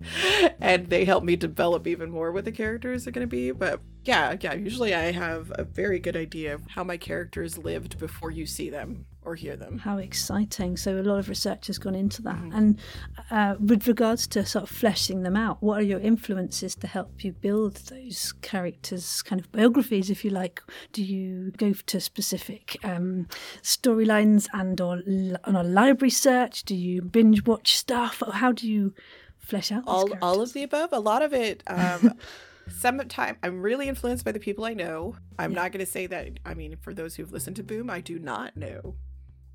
and 0.60 0.88
they 0.88 1.04
help 1.04 1.22
me 1.22 1.36
develop 1.36 1.86
even 1.86 2.10
more 2.10 2.32
what 2.32 2.46
the 2.46 2.52
characters 2.52 3.06
are 3.06 3.10
going 3.10 3.26
to 3.26 3.30
be. 3.30 3.50
But 3.50 3.80
yeah, 4.04 4.34
yeah, 4.40 4.54
usually 4.54 4.94
I 4.94 5.12
have 5.12 5.52
a 5.54 5.64
very 5.64 5.98
good 5.98 6.16
idea 6.16 6.54
of 6.54 6.62
how 6.68 6.82
my 6.82 6.96
characters 6.96 7.58
lived 7.58 7.98
before 7.98 8.30
you 8.30 8.46
see 8.46 8.70
them 8.70 9.04
or 9.24 9.34
hear 9.34 9.56
them. 9.56 9.78
How 9.78 9.98
exciting. 9.98 10.76
So, 10.76 10.98
a 10.98 11.02
lot 11.02 11.18
of 11.18 11.28
research 11.28 11.66
has 11.68 11.78
gone 11.78 11.94
into 11.94 12.22
that. 12.22 12.36
Mm-hmm. 12.36 12.52
And 12.52 12.78
uh, 13.30 13.54
with 13.58 13.86
regards 13.86 14.26
to 14.28 14.44
sort 14.44 14.64
of 14.64 14.70
fleshing 14.70 15.22
them 15.22 15.36
out, 15.36 15.62
what 15.62 15.80
are 15.80 15.84
your 15.84 16.00
influences 16.00 16.74
to 16.76 16.86
help 16.86 17.24
you 17.24 17.32
build 17.32 17.76
those 17.88 18.32
characters' 18.42 19.22
kind 19.22 19.40
of 19.40 19.50
biographies, 19.52 20.10
if 20.10 20.24
you 20.24 20.30
like? 20.30 20.62
Do 20.92 21.02
you 21.02 21.52
go 21.56 21.72
to 21.72 22.00
specific 22.00 22.76
um, 22.84 23.28
storylines 23.62 24.48
and 24.52 24.80
or 24.80 25.02
l- 25.06 25.36
on 25.44 25.56
a 25.56 25.62
library 25.62 26.10
search? 26.10 26.64
Do 26.64 26.74
you 26.74 27.02
binge 27.02 27.44
watch 27.46 27.76
stuff? 27.76 28.22
Or 28.26 28.32
how 28.32 28.52
do 28.52 28.68
you 28.68 28.94
flesh 29.38 29.70
out 29.70 29.84
all 29.86 30.08
all 30.22 30.40
of 30.40 30.52
the 30.52 30.62
above. 30.62 30.92
A 30.92 31.00
lot 31.00 31.22
of 31.22 31.32
it. 31.32 31.62
Um, 31.74 32.14
Sometimes 32.68 33.36
I'm 33.42 33.60
really 33.60 33.88
influenced 33.88 34.24
by 34.24 34.32
the 34.32 34.40
people 34.40 34.64
I 34.64 34.72
know. 34.72 35.16
I'm 35.38 35.52
not 35.52 35.72
going 35.72 35.84
to 35.84 35.90
say 35.90 36.06
that. 36.06 36.38
I 36.46 36.54
mean, 36.54 36.76
for 36.80 36.94
those 36.94 37.16
who've 37.16 37.30
listened 37.30 37.56
to 37.56 37.62
Boom, 37.62 37.90
I 37.90 38.00
do 38.00 38.18
not 38.18 38.56
know 38.56 38.94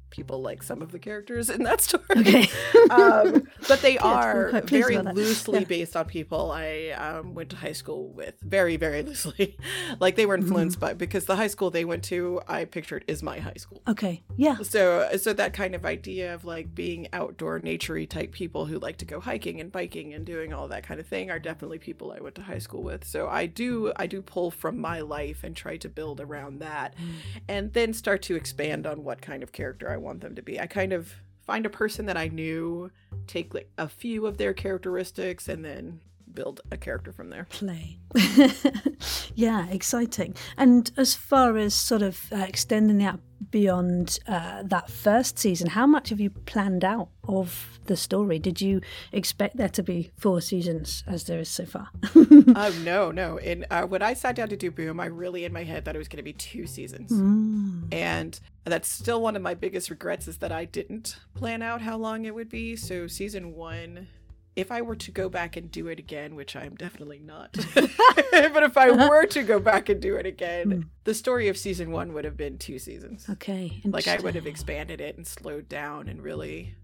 people 0.09 0.41
like 0.41 0.63
some 0.63 0.81
of 0.81 0.91
the 0.91 0.99
characters 0.99 1.49
in 1.49 1.63
that 1.63 1.81
story. 1.87 2.03
Okay. 2.17 2.47
um, 2.89 3.47
but 3.67 3.81
they 3.81 3.97
are 3.99 4.61
very 4.65 4.97
loosely 4.97 5.59
Yeah. 5.59 5.65
based 5.65 5.95
on 5.95 6.05
people 6.05 6.51
I 6.51 6.89
um, 6.89 7.33
went 7.35 7.49
to 7.51 7.55
high 7.55 7.73
school 7.73 8.09
with. 8.09 8.35
Very, 8.41 8.77
very 8.77 9.01
loosely. 9.09 9.57
like 9.99 10.15
they 10.15 10.25
were 10.25 10.35
influenced 10.35 10.77
Mm. 10.77 10.81
by 10.81 10.93
because 10.93 11.25
the 11.25 11.35
high 11.35 11.47
school 11.47 11.69
they 11.71 11.85
went 11.85 12.03
to, 12.05 12.41
I 12.47 12.65
pictured 12.65 13.03
is 13.07 13.23
my 13.23 13.39
high 13.39 13.53
school. 13.57 13.81
Okay. 13.87 14.23
Yeah. 14.37 14.57
So, 14.61 15.09
so 15.17 15.33
that 15.33 15.53
kind 15.53 15.75
of 15.75 15.85
idea 15.85 16.33
of 16.33 16.45
like 16.45 16.73
being 16.75 17.07
outdoor, 17.13 17.59
naturey 17.59 18.07
type 18.09 18.31
people 18.31 18.65
who 18.65 18.79
like 18.79 18.97
to 18.97 19.05
go 19.05 19.19
hiking 19.19 19.59
and 19.61 19.71
biking 19.71 20.13
and 20.13 20.25
doing 20.25 20.53
all 20.53 20.67
that 20.69 20.83
kind 20.83 20.99
of 20.99 21.07
thing 21.07 21.29
are 21.31 21.39
definitely 21.39 21.79
people 21.79 22.11
I 22.11 22.19
went 22.19 22.35
to 22.35 22.41
high 22.41 22.59
school 22.59 22.83
with. 22.83 23.03
So 23.05 23.27
I 23.27 23.45
do, 23.45 23.91
I 23.95 24.07
do 24.07 24.21
pull 24.21 24.51
from 24.51 24.79
my 24.79 24.99
life 25.01 25.43
and 25.43 25.55
try 25.55 25.77
to 25.77 25.89
build 25.89 26.19
around 26.21 26.59
that, 26.59 26.93
and 27.47 27.73
then 27.73 27.93
start 27.93 28.21
to 28.23 28.35
expand 28.35 28.85
on 28.85 29.03
what 29.03 29.21
kind 29.21 29.43
of 29.43 29.51
character 29.51 29.89
I 29.89 29.97
want 30.01 30.21
them 30.21 30.35
to 30.35 30.41
be. 30.41 30.59
I 30.59 30.67
kind 30.67 30.93
of 30.93 31.13
find 31.45 31.65
a 31.65 31.69
person 31.69 32.05
that 32.05 32.17
I 32.17 32.27
knew, 32.27 32.91
take 33.27 33.53
like 33.53 33.69
a 33.77 33.89
few 33.89 34.25
of 34.25 34.37
their 34.37 34.53
characteristics, 34.53 35.47
and 35.47 35.63
then 35.63 36.01
build 36.33 36.61
a 36.71 36.77
character 36.77 37.11
from 37.11 37.29
there. 37.29 37.45
play. 37.49 37.99
yeah, 39.35 39.67
exciting. 39.69 40.35
And 40.57 40.91
as 40.97 41.15
far 41.15 41.57
as 41.57 41.73
sort 41.73 42.01
of 42.01 42.31
uh, 42.31 42.37
extending 42.37 42.97
that 42.99 43.19
beyond 43.51 44.19
uh, 44.27 44.63
that 44.65 44.89
first 44.89 45.39
season, 45.39 45.69
how 45.69 45.87
much 45.87 46.09
have 46.09 46.19
you 46.19 46.29
planned 46.29 46.83
out 46.83 47.09
of 47.27 47.79
the 47.85 47.95
story? 47.95 48.39
Did 48.39 48.61
you 48.61 48.81
expect 49.11 49.57
there 49.57 49.69
to 49.69 49.83
be 49.83 50.11
four 50.17 50.41
seasons 50.41 51.03
as 51.07 51.23
there 51.25 51.39
is 51.39 51.49
so 51.49 51.65
far? 51.65 51.89
Oh 52.55 52.73
no, 52.83 53.11
no! 53.11 53.37
And 53.37 53.65
uh, 53.69 53.83
when 53.83 54.01
I 54.01 54.13
sat 54.13 54.35
down 54.35 54.49
to 54.49 54.57
do 54.57 54.71
Boom, 54.71 54.99
I 54.99 55.05
really 55.05 55.45
in 55.45 55.53
my 55.53 55.63
head 55.63 55.85
thought 55.85 55.95
it 55.95 55.99
was 55.99 56.07
going 56.07 56.17
to 56.17 56.23
be 56.23 56.33
two 56.33 56.65
seasons. 56.65 57.11
And 57.91 58.39
that's 58.65 58.89
still 58.89 59.21
one 59.21 59.35
of 59.35 59.41
my 59.41 59.53
biggest 59.53 59.89
regrets 59.89 60.27
is 60.27 60.37
that 60.37 60.51
I 60.51 60.65
didn't 60.65 61.17
plan 61.35 61.61
out 61.61 61.81
how 61.81 61.97
long 61.97 62.25
it 62.25 62.33
would 62.33 62.49
be. 62.49 62.75
So 62.75 63.07
season 63.07 63.53
one, 63.55 64.07
if 64.59 64.71
I 64.71 64.81
were 64.81 64.95
to 64.97 65.11
go 65.11 65.29
back 65.29 65.55
and 65.57 65.71
do 65.71 65.87
it 65.87 65.99
again, 65.99 66.35
which 66.35 66.55
I'm 66.55 66.75
definitely 66.75 67.19
not, 67.19 67.53
but 67.73 68.63
if 68.63 68.77
I 68.77 68.91
were 68.91 69.25
to 69.27 69.43
go 69.43 69.59
back 69.59 69.89
and 69.89 70.01
do 70.01 70.15
it 70.15 70.25
again, 70.25 70.89
the 71.03 71.13
story 71.13 71.47
of 71.47 71.57
season 71.57 71.91
one 71.91 72.13
would 72.13 72.25
have 72.25 72.37
been 72.37 72.57
two 72.57 72.79
seasons. 72.79 73.25
okay. 73.29 73.81
Like 73.85 74.07
I 74.07 74.17
would 74.17 74.35
have 74.35 74.47
expanded 74.47 75.01
it 75.01 75.17
and 75.17 75.25
slowed 75.25 75.67
down 75.69 76.07
and 76.09 76.21
really 76.21 76.75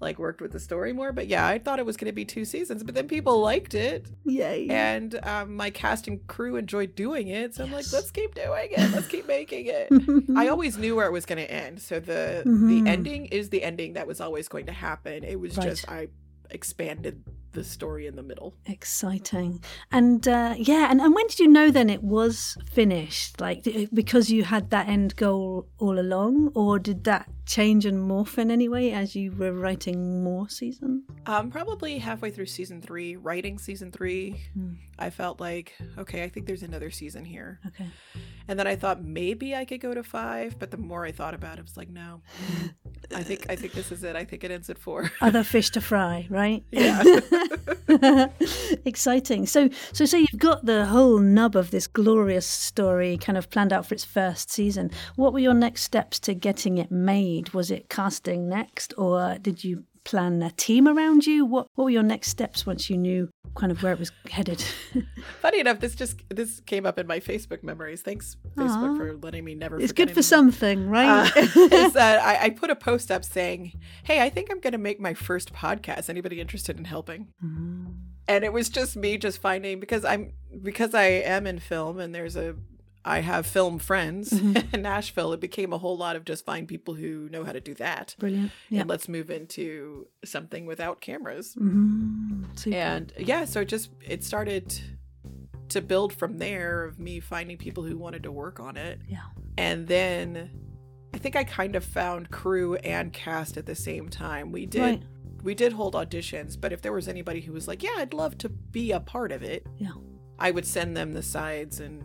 like 0.00 0.16
worked 0.16 0.40
with 0.40 0.52
the 0.52 0.60
story 0.60 0.92
more. 0.92 1.10
But 1.12 1.26
yeah, 1.26 1.44
I 1.44 1.58
thought 1.58 1.80
it 1.80 1.86
was 1.86 1.96
going 1.96 2.06
to 2.06 2.12
be 2.12 2.24
two 2.24 2.44
seasons, 2.44 2.84
but 2.84 2.94
then 2.94 3.08
people 3.08 3.40
liked 3.40 3.74
it 3.74 4.06
Yay. 4.24 4.68
and 4.68 5.18
um, 5.26 5.56
my 5.56 5.70
cast 5.70 6.06
and 6.06 6.24
crew 6.28 6.54
enjoyed 6.54 6.94
doing 6.94 7.26
it. 7.26 7.56
So 7.56 7.64
I'm 7.64 7.72
like, 7.72 7.86
let's 7.92 8.12
keep 8.12 8.32
doing 8.36 8.68
it. 8.70 8.92
Let's 8.92 9.08
keep 9.08 9.26
making 9.26 9.66
it. 9.66 9.88
I 10.36 10.46
always 10.54 10.78
knew 10.78 10.94
where 10.94 11.06
it 11.06 11.12
was 11.12 11.26
going 11.26 11.38
to 11.44 11.50
end. 11.50 11.80
So 11.82 11.98
the 11.98 12.44
Mhm. 12.46 12.68
the 12.84 12.88
ending 12.88 13.26
is 13.26 13.50
the 13.50 13.64
ending 13.64 13.94
that 13.94 14.06
was 14.06 14.20
always 14.20 14.46
going 14.46 14.66
to 14.66 14.72
happen. 14.72 15.24
It 15.24 15.40
was 15.40 15.56
Right. 15.56 15.70
just 15.70 15.88
I 15.90 16.06
expanded 16.50 17.24
the 17.52 17.64
story 17.64 18.06
in 18.06 18.14
the 18.14 18.22
middle. 18.22 18.54
Exciting. 18.66 19.62
And 19.90 20.26
uh, 20.28 20.54
yeah, 20.56 20.88
and, 20.90 21.00
and 21.00 21.14
when 21.14 21.26
did 21.26 21.38
you 21.40 21.48
know 21.48 21.70
then 21.70 21.90
it 21.90 22.02
was 22.02 22.56
finished? 22.70 23.40
Like, 23.40 23.66
because 23.92 24.30
you 24.30 24.44
had 24.44 24.70
that 24.70 24.88
end 24.88 25.16
goal 25.16 25.66
all 25.78 25.98
along, 25.98 26.52
or 26.54 26.78
did 26.78 27.04
that 27.04 27.28
change 27.48 27.86
and 27.86 27.98
morph 28.08 28.36
in 28.38 28.50
any 28.50 28.68
way 28.68 28.92
as 28.92 29.16
you 29.16 29.32
were 29.32 29.52
writing 29.52 30.22
more 30.22 30.48
seasons? 30.48 31.02
Um, 31.26 31.50
probably 31.50 31.98
halfway 31.98 32.30
through 32.30 32.46
season 32.46 32.80
three, 32.82 33.16
writing 33.16 33.58
season 33.58 33.90
three, 33.90 34.40
Hmm. 34.54 34.74
I 34.98 35.10
felt 35.10 35.40
like, 35.40 35.74
okay, 35.96 36.24
I 36.24 36.28
think 36.28 36.46
there's 36.46 36.62
another 36.64 36.90
season 36.90 37.24
here. 37.24 37.60
Okay. 37.68 37.86
And 38.48 38.58
then 38.58 38.66
I 38.66 38.74
thought 38.76 39.02
maybe 39.02 39.54
I 39.54 39.64
could 39.64 39.80
go 39.80 39.94
to 39.94 40.02
five, 40.02 40.58
but 40.58 40.70
the 40.70 40.76
more 40.76 41.04
I 41.04 41.12
thought 41.12 41.34
about 41.34 41.58
it, 41.58 41.60
I 41.60 41.62
was 41.62 41.76
like, 41.76 41.88
no, 41.88 42.22
I 43.14 43.22
think 43.22 43.46
I 43.48 43.54
think 43.56 43.74
this 43.74 43.92
is 43.92 44.02
it. 44.02 44.16
I 44.16 44.24
think 44.24 44.42
it 44.42 44.50
ends 44.50 44.68
at 44.70 44.78
four. 44.78 45.10
Other 45.20 45.44
fish 45.44 45.70
to 45.70 45.80
fry, 45.80 46.26
right? 46.30 46.64
Yeah. 46.72 47.02
Exciting. 48.84 49.46
So, 49.46 49.68
so, 49.92 50.04
so 50.04 50.16
you've 50.16 50.38
got 50.38 50.64
the 50.64 50.86
whole 50.86 51.18
nub 51.18 51.54
of 51.56 51.70
this 51.70 51.86
glorious 51.86 52.46
story 52.46 53.16
kind 53.18 53.38
of 53.38 53.50
planned 53.50 53.72
out 53.72 53.86
for 53.86 53.94
its 53.94 54.04
first 54.04 54.50
season. 54.50 54.90
What 55.16 55.32
were 55.32 55.38
your 55.38 55.54
next 55.54 55.82
steps 55.82 56.18
to 56.20 56.34
getting 56.34 56.78
it 56.78 56.90
made? 56.90 57.37
Was 57.52 57.70
it 57.70 57.88
casting 57.88 58.48
next, 58.48 58.94
or 58.96 59.36
did 59.40 59.64
you 59.64 59.84
plan 60.04 60.42
a 60.42 60.50
team 60.52 60.88
around 60.88 61.26
you? 61.26 61.44
What 61.44 61.66
What 61.74 61.84
were 61.84 61.90
your 61.90 62.02
next 62.02 62.28
steps 62.28 62.64
once 62.64 62.88
you 62.88 62.96
knew 62.96 63.28
kind 63.54 63.70
of 63.72 63.82
where 63.82 63.92
it 63.92 63.98
was 63.98 64.10
headed? 64.30 64.64
Funny 65.40 65.60
enough, 65.60 65.80
this 65.80 65.94
just 65.94 66.22
this 66.30 66.60
came 66.60 66.86
up 66.86 66.98
in 66.98 67.06
my 67.06 67.20
Facebook 67.20 67.62
memories. 67.62 68.02
Thanks, 68.02 68.36
Facebook, 68.56 68.94
Aw. 68.94 68.96
for 68.96 69.16
letting 69.18 69.44
me 69.44 69.54
never. 69.54 69.78
it's 69.78 69.92
good 69.92 70.08
for 70.08 70.20
anything. 70.20 70.22
something, 70.22 70.88
right? 70.88 71.30
Uh, 71.36 71.68
is 71.72 71.92
that 72.00 72.20
I, 72.22 72.46
I 72.46 72.50
put 72.50 72.70
a 72.70 72.76
post 72.76 73.10
up 73.10 73.24
saying, 73.24 73.78
"Hey, 74.02 74.20
I 74.22 74.30
think 74.30 74.50
I'm 74.50 74.60
going 74.60 74.72
to 74.72 74.78
make 74.78 75.00
my 75.00 75.14
first 75.14 75.52
podcast. 75.52 76.08
Anybody 76.08 76.40
interested 76.40 76.78
in 76.78 76.84
helping?" 76.84 77.28
And 78.26 78.44
it 78.44 78.52
was 78.52 78.68
just 78.68 78.96
me, 78.96 79.16
just 79.18 79.40
finding 79.40 79.80
because 79.80 80.04
I'm 80.04 80.32
because 80.62 80.94
I 80.94 81.04
am 81.04 81.46
in 81.46 81.58
film, 81.58 81.98
and 81.98 82.14
there's 82.14 82.36
a 82.36 82.56
I 83.04 83.20
have 83.20 83.46
film 83.46 83.78
friends 83.78 84.32
in 84.72 84.82
Nashville. 84.82 85.32
It 85.32 85.40
became 85.40 85.72
a 85.72 85.78
whole 85.78 85.96
lot 85.96 86.16
of 86.16 86.24
just 86.24 86.44
find 86.44 86.68
people 86.68 86.94
who 86.94 87.28
know 87.30 87.44
how 87.44 87.52
to 87.52 87.60
do 87.60 87.74
that, 87.74 88.14
Brilliant. 88.18 88.50
Yeah. 88.68 88.80
and 88.80 88.90
let's 88.90 89.08
move 89.08 89.30
into 89.30 90.06
something 90.24 90.66
without 90.66 91.00
cameras. 91.00 91.54
Mhm. 91.58 92.72
And 92.72 93.12
yeah, 93.18 93.44
so 93.44 93.60
it 93.60 93.68
just 93.68 93.90
it 94.06 94.24
started 94.24 94.78
to 95.70 95.80
build 95.82 96.12
from 96.12 96.38
there 96.38 96.84
of 96.84 96.98
me 96.98 97.20
finding 97.20 97.56
people 97.58 97.82
who 97.84 97.96
wanted 97.96 98.22
to 98.24 98.32
work 98.32 98.58
on 98.60 98.76
it. 98.76 99.00
Yeah. 99.06 99.18
And 99.56 99.86
then 99.86 100.50
I 101.14 101.18
think 101.18 101.36
I 101.36 101.44
kind 101.44 101.76
of 101.76 101.84
found 101.84 102.30
crew 102.30 102.74
and 102.76 103.12
cast 103.12 103.56
at 103.56 103.66
the 103.66 103.74
same 103.74 104.08
time. 104.08 104.50
We 104.52 104.66
did 104.66 104.80
Right. 104.80 105.02
we 105.42 105.54
did 105.54 105.72
hold 105.72 105.94
auditions, 105.94 106.60
but 106.60 106.72
if 106.72 106.82
there 106.82 106.92
was 106.92 107.06
anybody 107.08 107.40
who 107.40 107.52
was 107.52 107.68
like, 107.68 107.82
"Yeah, 107.82 107.94
I'd 107.96 108.12
love 108.12 108.36
to 108.38 108.48
be 108.48 108.92
a 108.92 109.00
part 109.00 109.30
of 109.32 109.42
it." 109.42 109.66
Yeah. 109.78 109.92
I 110.38 110.50
would 110.50 110.66
send 110.66 110.96
them 110.96 111.12
the 111.12 111.22
sides 111.22 111.80
and 111.80 112.02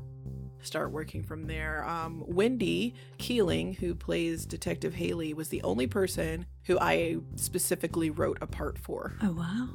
start 0.63 0.91
working 0.91 1.23
from 1.23 1.47
there. 1.47 1.85
Um, 1.87 2.23
Wendy 2.27 2.95
Keeling, 3.17 3.73
who 3.75 3.93
plays 3.95 4.45
Detective 4.45 4.95
Haley, 4.95 5.33
was 5.33 5.49
the 5.49 5.61
only 5.63 5.87
person 5.87 6.45
who 6.65 6.77
I 6.79 7.17
specifically 7.35 8.09
wrote 8.09 8.37
a 8.41 8.47
part 8.47 8.77
for 8.77 9.13
Oh 9.21 9.33
wow. 9.33 9.69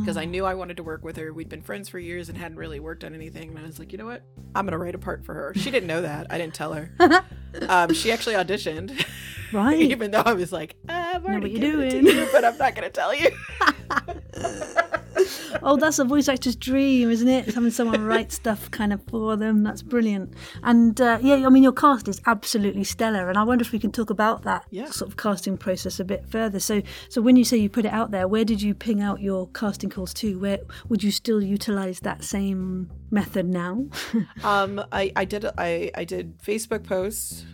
because 0.00 0.16
I 0.16 0.24
knew 0.24 0.44
I 0.44 0.54
wanted 0.54 0.76
to 0.76 0.82
work 0.82 1.02
with 1.04 1.16
her. 1.16 1.32
We'd 1.32 1.48
been 1.48 1.62
friends 1.62 1.88
for 1.88 1.98
years 1.98 2.28
and 2.28 2.36
hadn't 2.38 2.58
really 2.58 2.78
worked 2.80 3.04
on 3.04 3.14
anything. 3.14 3.48
And 3.50 3.58
I 3.58 3.62
was 3.62 3.78
like, 3.78 3.90
you 3.92 3.98
know 3.98 4.06
what? 4.06 4.22
I'm 4.54 4.66
gonna 4.66 4.78
write 4.78 4.94
a 4.94 4.98
part 4.98 5.24
for 5.24 5.34
her. 5.34 5.52
She 5.56 5.70
didn't 5.70 5.88
know 5.88 6.02
that. 6.02 6.26
I 6.30 6.38
didn't 6.38 6.54
tell 6.54 6.74
her. 6.74 6.90
um, 7.68 7.92
she 7.94 8.12
actually 8.12 8.34
auditioned, 8.36 9.04
Right. 9.52 9.78
even 9.80 10.10
though 10.10 10.22
I 10.24 10.32
was 10.34 10.52
like, 10.52 10.76
"Ah, 10.88 11.12
I've 11.14 11.24
Know 11.24 11.38
what 11.40 11.50
you're 11.50 11.60
given 11.60 11.80
it 11.86 11.90
to 11.90 12.00
doing." 12.02 12.16
you, 12.18 12.28
but 12.32 12.44
I'm 12.44 12.56
not 12.58 12.74
gonna 12.74 12.90
tell 12.90 13.14
you. 13.14 13.30
oh, 15.62 15.76
that's 15.76 15.98
a 15.98 16.04
voice 16.04 16.28
actor's 16.28 16.56
dream, 16.56 17.10
isn't 17.10 17.28
it? 17.28 17.54
Having 17.54 17.70
someone 17.72 18.04
write 18.04 18.32
stuff 18.32 18.70
kind 18.70 18.92
of 18.92 19.02
for 19.08 19.36
them. 19.36 19.62
That's 19.62 19.82
brilliant. 19.82 20.34
And 20.62 21.00
uh, 21.00 21.18
yeah, 21.22 21.46
I 21.46 21.48
mean, 21.48 21.62
your 21.62 21.72
cast 21.72 22.08
is 22.08 22.20
absolutely 22.26 22.84
stellar. 22.84 23.28
And 23.28 23.38
I 23.38 23.42
wonder 23.42 23.62
if 23.62 23.72
we 23.72 23.78
can 23.78 23.92
talk 23.92 24.10
about 24.10 24.42
that 24.42 24.64
Yeah. 24.70 24.86
sort 24.90 25.10
of 25.10 25.16
casting 25.16 25.56
process 25.56 26.00
a 26.00 26.04
bit 26.04 26.26
further. 26.28 26.60
So, 26.60 26.82
so 27.08 27.20
when 27.22 27.36
you 27.36 27.44
say 27.44 27.56
you 27.56 27.68
put 27.68 27.84
it 27.84 27.92
out 27.92 28.10
there, 28.10 28.26
where 28.28 28.44
did 28.44 28.60
you 28.62 28.74
ping 28.74 29.00
out 29.02 29.20
your 29.20 29.48
casting 29.48 29.90
calls 29.90 30.12
to? 30.14 30.38
Where 30.38 30.58
would 30.88 31.02
you 31.02 31.10
still 31.10 31.42
utilize 31.42 32.00
that 32.00 32.24
same 32.24 32.90
method 33.10 33.46
now? 33.46 33.86
Um, 34.44 34.82
I, 34.92 35.10
I 35.16 35.24
did 35.24 35.46
I, 35.56 35.90
I 35.94 36.04
did 36.04 36.38
Facebook 36.40 36.84
posts, 36.84 37.44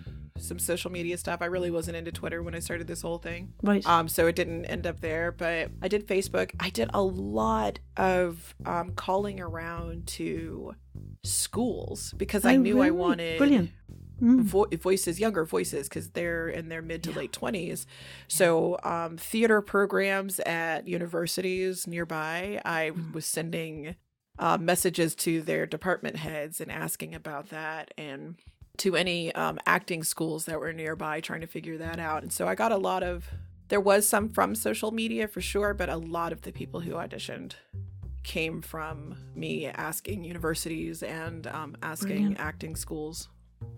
some 0.43 0.59
social 0.59 0.91
media 0.91 1.17
stuff. 1.19 1.41
I 1.43 1.47
really 1.47 1.71
wasn't 1.71 1.97
into 1.97 2.13
Twitter 2.13 2.43
when 2.43 2.55
I 2.55 2.59
started 2.59 2.87
this 2.87 3.03
whole 3.03 3.19
thing. 3.19 3.53
Right. 3.63 3.87
Um, 3.87 4.09
so 4.09 4.27
it 4.27 4.37
didn't 4.37 4.65
end 4.67 4.87
up 4.87 5.01
there, 5.01 5.33
but 5.33 5.71
I 5.83 5.89
did 5.89 6.07
Facebook. 6.07 6.53
I 6.61 6.71
did 6.71 6.91
a 6.95 7.03
lot 7.03 7.79
of 7.97 8.55
um, 8.65 8.93
calling 8.95 9.41
around 9.41 10.07
to 10.09 10.75
schools 11.25 12.13
because 12.17 12.45
I 12.45 12.55
Oh, 12.57 12.59
knew 12.61 12.81
I 12.81 12.91
wanted 12.91 13.39
Brilliant. 13.39 13.71
Mm. 14.23 14.43
vo- 14.43 14.67
voices, 14.79 15.19
younger 15.19 15.45
voices, 15.45 15.89
because 15.89 16.11
they're 16.11 16.49
in 16.49 16.69
their 16.69 16.83
mid 16.83 17.03
to 17.05 17.13
late 17.13 17.33
twenties. 17.33 17.87
So 18.29 18.79
um, 18.83 19.17
theater 19.17 19.63
programs 19.63 20.41
at 20.41 20.87
universities 20.87 21.87
nearby, 21.87 22.61
I 22.65 22.91
Mm. 22.91 23.13
was 23.15 23.25
sending 23.27 23.97
uh, 24.39 24.57
messages 24.59 25.15
to 25.15 25.43
their 25.43 25.67
department 25.67 26.17
heads 26.17 26.61
and 26.61 26.71
asking 26.73 27.15
about 27.15 27.49
that, 27.51 27.93
and 27.99 28.37
to 28.81 28.97
any 28.97 29.31
um, 29.35 29.59
acting 29.67 30.03
schools 30.03 30.47
that 30.47 30.59
were 30.59 30.73
nearby, 30.73 31.21
trying 31.21 31.43
to 31.43 31.47
figure 31.47 31.77
that 31.79 31.99
out. 31.99 32.23
And 32.23 32.33
so 32.33 32.49
I 32.49 32.55
got 32.55 32.73
a 32.73 32.77
lot 32.77 33.03
of. 33.03 33.31
There 33.69 33.81
was 33.81 34.09
some 34.09 34.29
from 34.29 34.57
social 34.57 34.91
media 34.91 35.29
for 35.29 35.41
sure, 35.41 35.75
but 35.75 35.89
a 35.89 35.97
lot 35.97 36.33
of 36.33 36.43
the 36.43 36.51
people 36.51 36.81
who 36.81 36.95
auditioned 36.95 37.53
came 38.25 38.63
from 38.63 39.17
me 39.35 39.67
asking 39.67 40.25
universities 40.25 41.03
and 41.03 41.47
um, 41.47 41.77
asking 41.83 42.09
Brilliant. 42.09 42.41
acting 42.41 42.75
schools. 42.75 43.29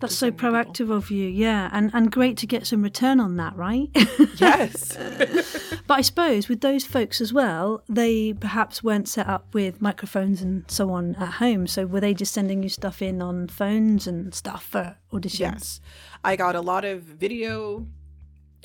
That's 0.00 0.14
so 0.16 0.26
me 0.26 0.32
people. 0.32 0.50
proactive 0.50 0.90
of 0.90 1.10
you, 1.10 1.28
yeah, 1.28 1.68
and 1.72 1.90
and 1.94 2.10
great 2.10 2.36
to 2.38 2.46
get 2.46 2.66
some 2.66 2.82
return 2.82 3.20
on 3.20 3.36
that, 3.36 3.56
right? 3.56 3.88
Yes. 4.40 4.96
but 5.86 5.94
I 5.94 6.00
suppose 6.00 6.48
with 6.48 6.60
those 6.62 6.84
folks 6.84 7.20
as 7.20 7.32
well, 7.32 7.84
they 7.88 8.32
perhaps 8.32 8.82
weren't 8.82 9.08
set 9.08 9.28
up 9.28 9.54
with 9.54 9.80
microphones 9.80 10.42
and 10.42 10.64
so 10.68 10.90
on 10.90 11.14
at 11.16 11.34
home. 11.34 11.66
So 11.68 11.86
were 11.86 12.00
they 12.00 12.12
just 12.14 12.32
sending 12.32 12.62
you 12.64 12.68
stuff 12.68 13.00
in 13.02 13.22
on 13.22 13.46
phones 13.48 14.08
and 14.08 14.34
stuff 14.34 14.64
for 14.64 14.96
auditions? 15.12 15.38
yes. 15.38 15.80
I 16.24 16.34
got 16.34 16.56
a 16.56 16.60
lot 16.60 16.84
of 16.84 17.02
video 17.02 17.86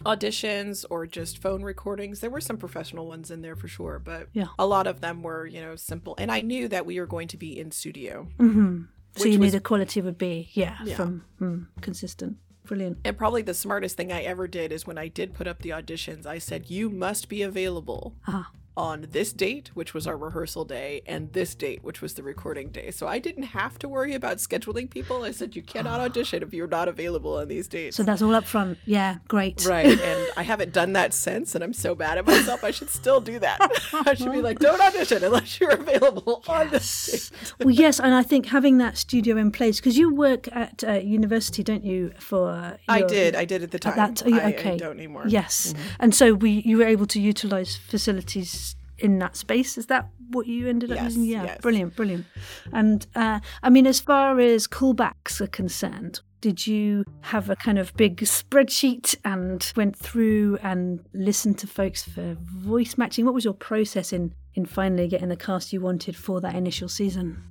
auditions 0.06 0.86
or 0.90 1.06
just 1.08 1.38
phone 1.40 1.64
recordings. 1.64 2.20
There 2.20 2.30
were 2.30 2.42
some 2.42 2.58
professional 2.58 3.08
ones 3.08 3.30
in 3.32 3.42
there 3.42 3.56
for 3.56 3.68
sure, 3.68 4.00
but 4.00 4.30
Yeah. 4.34 4.48
a 4.58 4.66
lot 4.66 4.88
of 4.88 5.02
them 5.02 5.22
were, 5.22 5.46
you 5.46 5.60
know, 5.62 5.76
simple. 5.76 6.16
And 6.18 6.32
I 6.32 6.42
knew 6.42 6.68
that 6.70 6.86
we 6.86 7.00
were 7.00 7.08
going 7.08 7.28
to 7.30 7.38
be 7.38 7.60
in 7.60 7.72
studio. 7.72 8.28
hmm 8.40 8.84
So 9.18 9.24
Which 9.24 9.34
you 9.34 9.40
knew 9.40 9.46
was- 9.46 9.54
the 9.54 9.60
quality 9.62 10.02
would 10.02 10.18
be, 10.18 10.50
yeah, 10.54 10.78
Yeah. 10.86 10.96
from 10.96 11.24
mm, 11.42 11.68
consistent. 11.82 12.38
Brilliant. 12.66 12.98
And 13.06 13.18
probably 13.18 13.42
the 13.42 13.54
smartest 13.54 13.96
thing 13.98 14.12
I 14.12 14.22
ever 14.24 14.48
did 14.48 14.72
is 14.72 14.86
when 14.86 14.98
I 14.98 15.08
did 15.08 15.34
put 15.34 15.48
up 15.48 15.62
the 15.62 15.70
auditions, 15.70 16.26
I 16.26 16.38
said, 16.38 16.70
You 16.70 16.90
must 16.90 17.30
be 17.30 17.42
available 17.42 18.16
Ah. 18.28 18.52
On 18.78 19.08
this 19.10 19.34
date, 19.34 19.72
which 19.74 19.94
was 19.96 20.06
our 20.06 20.16
rehearsal 20.16 20.64
day, 20.64 21.02
and 21.08 21.34
this 21.34 21.56
date, 21.56 21.84
which 21.84 22.00
was 22.00 22.14
the 22.14 22.22
recording 22.22 22.70
day. 22.70 22.92
So 22.92 23.08
I 23.08 23.18
didn't 23.18 23.44
have 23.44 23.80
to 23.80 23.90
worry 23.90 24.14
about 24.14 24.38
scheduling 24.38 24.88
people. 24.90 25.24
I 25.24 25.32
said, 25.32 25.56
You 25.56 25.64
cannot 25.64 26.00
audition 26.00 26.44
if 26.44 26.54
you're 26.54 26.68
not 26.68 26.88
available 26.88 27.36
on 27.38 27.48
these 27.48 27.68
dates. 27.68 27.98
So 27.98 28.04
that's 28.04 28.22
all 28.22 28.36
up 28.36 28.46
front. 28.46 28.78
Yeah, 28.86 29.18
great. 29.28 29.66
Right. 29.66 30.00
And 30.00 30.30
I 30.38 30.44
haven't 30.44 30.74
done 30.74 30.94
that 30.94 31.14
since, 31.14 31.56
and 31.56 31.64
I'm 31.64 31.74
so 31.74 31.96
bad 31.96 32.20
at 32.20 32.28
myself. 32.28 32.64
I 32.64 32.70
should 32.72 32.90
still 32.90 33.20
do 33.20 33.40
that. 33.40 33.58
I 34.06 34.14
should 34.14 34.32
be 34.32 34.42
like, 34.42 34.60
don't 34.60 34.80
audition 34.80 35.24
unless 35.24 35.60
you're 35.60 35.72
available 35.72 36.44
on 36.48 36.70
this 36.70 37.32
date. 37.32 37.54
well, 37.60 37.72
yes, 37.74 38.00
and 38.00 38.14
I 38.14 38.22
think 38.22 38.46
having 38.46 38.78
that 38.78 38.96
studio 38.98 39.38
in 39.38 39.52
place 39.52 39.78
because 39.78 39.98
you 39.98 40.14
work 40.14 40.48
at 40.56 40.84
uh, 40.88 40.94
university, 40.94 41.64
don't 41.64 41.84
you? 41.84 42.12
For 42.20 42.78
I 42.88 43.00
your- 43.00 43.08
did. 43.08 43.36
I 43.36 43.46
did 43.46 43.64
at 43.64 43.72
the 43.72 43.80
time. 43.80 43.98
At 43.98 44.18
that, 44.18 44.30
yeah, 44.30 44.38
I, 44.38 44.54
okay. 44.54 44.74
I 44.74 44.78
don't 44.78 44.98
anymore. 45.00 45.24
Yes, 45.28 45.74
and 46.00 46.14
so 46.14 46.36
we 46.36 46.52
you 46.52 46.78
were 46.78 46.86
able 46.86 47.08
to 47.08 47.20
utilize 47.20 47.76
facilities 47.76 48.67
in 49.00 49.20
that 49.20 49.36
space. 49.36 49.78
Is 49.78 49.88
that 49.88 50.10
what 50.32 50.48
you 50.48 50.68
ended 50.68 50.92
up 50.92 50.98
Yes, 50.98 51.06
using? 51.16 51.24
Yeah, 51.26 51.44
yes. 51.44 51.62
brilliant, 51.62 51.96
brilliant. 51.96 52.26
And 52.74 53.06
uh, 53.16 53.40
I 53.64 53.70
mean, 53.70 53.88
as 53.88 54.00
far 54.00 54.40
as 54.40 54.68
callbacks 54.68 55.42
are 55.42 55.48
concerned. 55.48 56.22
Did 56.40 56.68
you 56.68 57.04
have 57.22 57.50
a 57.50 57.56
kind 57.56 57.80
of 57.80 57.92
big 57.96 58.18
spreadsheet 58.18 59.16
and 59.26 59.74
went 59.76 59.96
through 59.98 60.60
and 60.62 61.00
listened 61.12 61.58
to 61.60 61.68
folks 61.68 62.04
for 62.04 62.38
voice 62.40 62.96
matching? 62.96 63.26
What 63.26 63.34
was 63.34 63.44
your 63.44 63.56
process 63.56 64.14
in 64.14 64.36
in 64.54 64.66
finally 64.68 65.08
getting 65.08 65.30
the 65.30 65.36
cast 65.36 65.74
you 65.74 65.82
wanted 65.82 66.16
for 66.16 66.40
that 66.42 66.54
initial 66.54 66.90
season? 66.90 67.44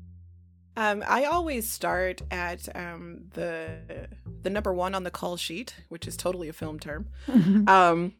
Um, 0.76 1.02
I 1.08 1.24
always 1.24 1.68
start 1.68 2.22
at 2.30 2.68
um, 2.76 3.22
the 3.34 4.08
the 4.42 4.50
number 4.50 4.72
one 4.72 4.94
on 4.94 5.02
the 5.02 5.10
call 5.10 5.36
sheet, 5.36 5.74
which 5.88 6.06
is 6.06 6.16
totally 6.16 6.48
a 6.48 6.52
film 6.52 6.78
term. 6.78 7.08
Um, 7.66 8.14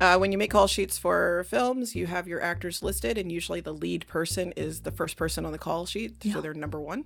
uh, 0.00 0.16
when 0.18 0.32
you 0.32 0.38
make 0.38 0.50
call 0.50 0.66
sheets 0.66 0.96
for 0.98 1.44
films, 1.48 1.94
you 1.96 2.06
have 2.06 2.28
your 2.28 2.40
actors 2.42 2.82
listed, 2.82 3.18
and 3.18 3.30
usually 3.32 3.60
the 3.60 3.72
lead 3.74 4.06
person 4.06 4.52
is 4.56 4.80
the 4.80 4.92
first 4.92 5.16
person 5.16 5.44
on 5.44 5.52
the 5.52 5.58
call 5.58 5.86
sheet, 5.86 6.22
so 6.32 6.40
they're 6.40 6.54
number 6.54 6.80
one. 6.80 7.04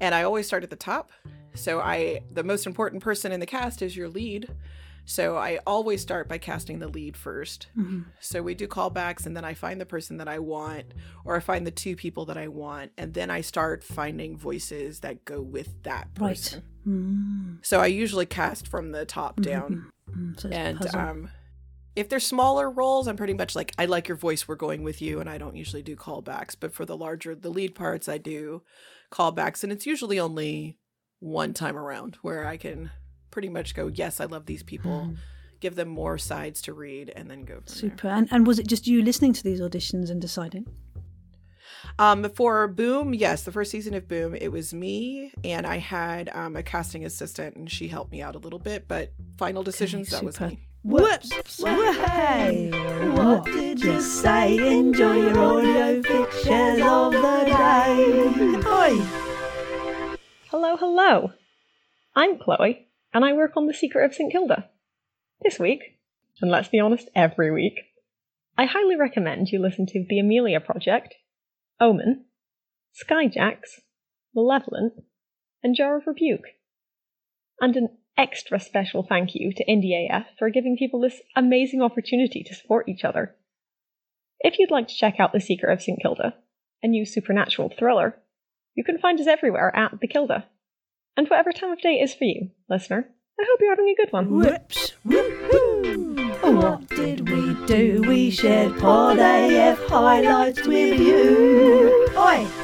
And 0.00 0.14
I 0.14 0.22
always 0.22 0.46
start 0.46 0.62
at 0.62 0.70
the 0.70 0.76
top. 0.76 1.10
So 1.54 1.80
I, 1.80 2.20
the 2.30 2.44
most 2.44 2.66
important 2.66 3.02
person 3.02 3.32
in 3.32 3.40
the 3.40 3.46
cast 3.46 3.82
is 3.82 3.96
your 3.96 4.08
lead. 4.08 4.48
So 5.04 5.36
I 5.36 5.58
always 5.66 6.00
start 6.00 6.28
by 6.28 6.38
casting 6.38 6.78
the 6.78 6.86
lead 6.86 7.16
1st 7.16 7.66
So 8.20 8.40
we 8.40 8.54
do 8.54 8.68
callbacks, 8.68 9.26
and 9.26 9.36
then 9.36 9.44
I 9.44 9.54
find 9.54 9.80
the 9.80 9.86
person 9.86 10.18
that 10.18 10.28
I 10.28 10.38
want, 10.38 10.86
or 11.24 11.36
I 11.36 11.40
find 11.40 11.66
the 11.66 11.72
two 11.72 11.96
people 11.96 12.24
that 12.26 12.36
I 12.38 12.46
want, 12.46 12.92
and 12.96 13.12
then 13.12 13.28
I 13.28 13.40
start 13.40 13.82
finding 13.82 14.36
voices 14.36 15.00
that 15.00 15.24
go 15.24 15.42
with 15.42 15.82
that 15.82 16.08
Right. 16.20 16.36
person. 16.36 16.62
Mm, 16.86 17.58
So 17.62 17.80
I 17.80 17.86
usually 17.86 18.26
cast 18.26 18.68
from 18.68 18.92
the 18.92 19.04
top 19.04 19.40
down. 19.40 19.90
mm, 20.08 20.40
so 20.40 20.48
And 20.50 20.86
um, 20.94 21.28
if 21.94 22.08
they're 22.08 22.20
smaller 22.20 22.70
roles, 22.70 23.06
I'm 23.06 23.16
pretty 23.16 23.34
much 23.34 23.54
like, 23.54 23.72
I 23.78 23.86
like 23.86 24.08
your 24.08 24.16
voice, 24.16 24.48
we're 24.48 24.54
going 24.54 24.82
with 24.82 25.02
you. 25.02 25.20
And 25.20 25.28
I 25.28 25.38
don't 25.38 25.56
usually 25.56 25.82
do 25.82 25.96
callbacks. 25.96 26.56
But 26.58 26.72
for 26.72 26.84
the 26.84 26.96
larger, 26.96 27.34
the 27.34 27.50
lead 27.50 27.74
parts, 27.74 28.08
I 28.08 28.18
do 28.18 28.62
callbacks. 29.10 29.62
And 29.62 29.72
it's 29.72 29.86
usually 29.86 30.18
only 30.18 30.78
one 31.20 31.54
time 31.54 31.76
around 31.76 32.16
where 32.22 32.46
I 32.46 32.56
can 32.56 32.90
pretty 33.30 33.48
much 33.48 33.74
go, 33.74 33.86
yes, 33.86 34.20
I 34.20 34.24
love 34.24 34.46
these 34.46 34.62
people, 34.62 35.14
give 35.60 35.74
them 35.74 35.88
more 35.88 36.18
sides 36.18 36.60
to 36.62 36.72
read, 36.72 37.12
and 37.14 37.30
then 37.30 37.44
go 37.44 37.54
from 37.54 37.64
there. 37.66 37.74
Super. 37.74 38.08
And, 38.08 38.28
and 38.30 38.46
was 38.46 38.58
it 38.58 38.66
just 38.66 38.86
you 38.86 39.02
listening 39.02 39.32
to 39.34 39.42
these 39.42 39.60
auditions 39.60 40.10
and 40.10 40.20
deciding? 40.20 40.66
Um, 41.98 42.28
for 42.30 42.68
Boom, 42.68 43.14
yes, 43.14 43.42
the 43.44 43.52
first 43.52 43.70
season 43.70 43.94
of 43.94 44.08
Boom, 44.08 44.34
it 44.34 44.48
was 44.48 44.74
me, 44.74 45.32
and 45.44 45.66
I 45.66 45.78
had 45.78 46.30
um, 46.32 46.56
a 46.56 46.62
casting 46.62 47.04
assistant, 47.04 47.56
and 47.56 47.70
she 47.70 47.88
helped 47.88 48.12
me 48.12 48.22
out 48.22 48.34
a 48.34 48.38
little 48.38 48.58
bit. 48.58 48.88
But 48.88 49.12
final 49.38 49.62
decisions, 49.62 50.10
that 50.10 50.24
was 50.24 50.40
me. 50.40 50.60
Whoops! 50.84 51.30
Hey! 51.62 52.70
What 53.14 53.44
did 53.44 53.84
you 53.84 54.00
say? 54.00 54.78
Enjoy 54.78 55.14
your 55.14 55.38
audio 55.38 56.02
pictures 56.02 56.80
of 56.82 57.12
the 57.12 57.44
day. 57.46 58.56
Oi! 58.66 60.16
Hello, 60.50 60.76
hello. 60.76 61.32
I'm 62.16 62.36
Chloe, 62.36 62.88
and 63.14 63.24
I 63.24 63.32
work 63.32 63.52
on 63.56 63.68
The 63.68 63.74
Secret 63.74 64.06
of 64.06 64.14
St. 64.14 64.32
Kilda. 64.32 64.70
This 65.40 65.60
week, 65.60 66.00
and 66.40 66.50
let's 66.50 66.68
be 66.68 66.80
honest, 66.80 67.08
every 67.14 67.52
week, 67.52 67.78
I 68.58 68.64
highly 68.64 68.96
recommend 68.96 69.50
you 69.50 69.60
listen 69.60 69.86
to 69.86 70.04
The 70.08 70.18
Amelia 70.18 70.58
Project, 70.58 71.14
Omen, 71.80 72.24
Skyjacks, 72.92 73.82
Malevolent, 74.34 74.94
and 75.62 75.76
Jar 75.76 75.98
of 75.98 76.08
Rebuke. 76.08 76.56
And 77.60 77.76
an 77.76 77.88
extra 78.16 78.60
special 78.60 79.02
thank 79.02 79.34
you 79.34 79.52
to 79.52 79.64
IndieAF 79.64 80.26
for 80.38 80.50
giving 80.50 80.76
people 80.76 81.00
this 81.00 81.20
amazing 81.34 81.82
opportunity 81.82 82.42
to 82.44 82.54
support 82.54 82.88
each 82.88 83.04
other. 83.04 83.34
If 84.40 84.58
you'd 84.58 84.70
like 84.70 84.88
to 84.88 84.94
check 84.94 85.16
out 85.18 85.32
The 85.32 85.40
Secret 85.40 85.72
of 85.72 85.82
St. 85.82 86.00
Kilda, 86.00 86.34
a 86.82 86.88
new 86.88 87.06
supernatural 87.06 87.72
thriller, 87.78 88.16
you 88.74 88.84
can 88.84 88.98
find 88.98 89.20
us 89.20 89.26
everywhere 89.26 89.74
at 89.74 90.00
The 90.00 90.08
Kilda. 90.08 90.46
And 91.16 91.28
whatever 91.28 91.52
time 91.52 91.70
of 91.70 91.80
day 91.80 92.00
it 92.00 92.04
is 92.04 92.14
for 92.14 92.24
you, 92.24 92.50
listener, 92.68 93.08
I 93.38 93.44
hope 93.48 93.60
you're 93.60 93.70
having 93.70 93.88
a 93.88 93.94
good 93.94 94.12
one. 94.12 94.30
Whoops! 94.30 94.94
Woohoo! 95.06 96.38
Oh. 96.42 96.56
What 96.56 96.88
did 96.88 97.28
we 97.28 97.54
do? 97.66 98.02
We 98.06 98.30
shared 98.30 98.78
Pod 98.78 99.18
AF 99.18 99.78
highlights 99.88 100.66
with 100.66 100.98
you. 100.98 102.08
Oi! 102.16 102.61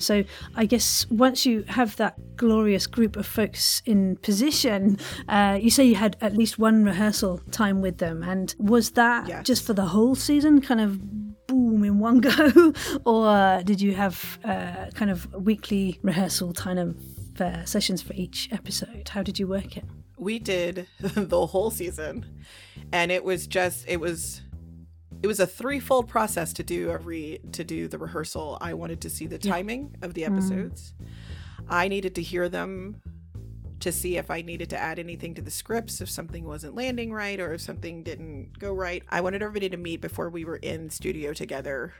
So 0.00 0.24
I 0.56 0.66
guess 0.66 1.06
once 1.10 1.44
you 1.46 1.64
have 1.68 1.96
that 1.96 2.14
glorious 2.36 2.86
group 2.86 3.16
of 3.16 3.26
folks 3.26 3.82
in 3.86 4.16
position, 4.16 4.98
uh, 5.28 5.58
you 5.60 5.70
say 5.70 5.84
you 5.84 5.94
had 5.96 6.16
at 6.20 6.36
least 6.36 6.58
one 6.58 6.84
rehearsal 6.84 7.38
time 7.50 7.80
with 7.80 7.98
them, 7.98 8.22
and 8.22 8.54
was 8.58 8.90
that 8.92 9.28
Yes. 9.28 9.46
just 9.46 9.64
for 9.66 9.72
the 9.74 9.86
whole 9.86 10.14
season, 10.14 10.60
kind 10.60 10.80
of 10.80 10.98
boom 11.46 11.84
in 11.84 11.98
one 11.98 12.20
go, 12.30 12.72
or 13.04 13.62
did 13.64 13.80
you 13.80 13.94
have 13.94 14.38
uh, 14.44 14.86
kind 14.94 15.10
of 15.10 15.32
weekly 15.34 15.98
rehearsal 16.02 16.52
kind 16.52 16.78
of 16.78 16.96
uh, 17.40 17.64
sessions 17.64 18.02
for 18.02 18.12
each 18.14 18.48
episode? 18.52 19.08
How 19.08 19.22
did 19.22 19.38
you 19.38 19.46
work 19.46 19.76
it? 19.76 19.84
we 20.18 20.38
did 20.38 20.86
the 21.00 21.46
whole 21.46 21.70
season 21.70 22.26
and 22.92 23.10
it 23.10 23.24
was 23.24 23.46
just 23.46 23.86
it 23.88 23.98
was 23.98 24.42
it 25.22 25.26
was 25.26 25.40
a 25.40 25.46
threefold 25.46 26.08
process 26.08 26.52
to 26.54 26.62
do 26.62 26.90
every 26.90 27.40
to 27.52 27.64
do 27.64 27.88
the 27.88 27.98
rehearsal. 27.98 28.58
I 28.60 28.74
wanted 28.74 29.00
to 29.02 29.10
see 29.10 29.26
the 29.26 29.38
timing 29.38 29.96
of 30.02 30.14
the 30.14 30.22
mm. 30.22 30.32
episodes. 30.32 30.94
I 31.68 31.88
needed 31.88 32.14
to 32.16 32.22
hear 32.22 32.48
them 32.48 33.02
to 33.80 33.90
see 33.90 34.18
if 34.18 34.30
i 34.30 34.42
needed 34.42 34.68
to 34.68 34.78
add 34.78 34.98
anything 34.98 35.34
to 35.34 35.40
the 35.40 35.50
scripts 35.50 36.02
if 36.02 36.10
something 36.10 36.44
wasn't 36.44 36.74
landing 36.74 37.12
right 37.12 37.40
or 37.40 37.54
if 37.54 37.62
something 37.62 38.02
didn't 38.02 38.58
go 38.58 38.72
right. 38.72 39.02
I 39.08 39.22
wanted 39.22 39.42
everybody 39.42 39.70
to 39.70 39.76
meet 39.76 40.02
before 40.02 40.28
we 40.28 40.44
were 40.44 40.56
in 40.56 40.90
studio 40.90 41.32
together 41.32 41.94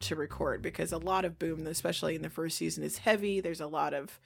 to 0.00 0.14
record 0.14 0.62
because 0.62 0.92
a 0.92 0.98
lot 0.98 1.24
of 1.24 1.38
boom 1.38 1.66
especially 1.66 2.14
in 2.14 2.22
the 2.22 2.30
first 2.30 2.56
season 2.56 2.84
is 2.84 2.98
heavy. 2.98 3.40
There's 3.40 3.60
a 3.60 3.66
lot 3.66 3.94
of 3.94 4.20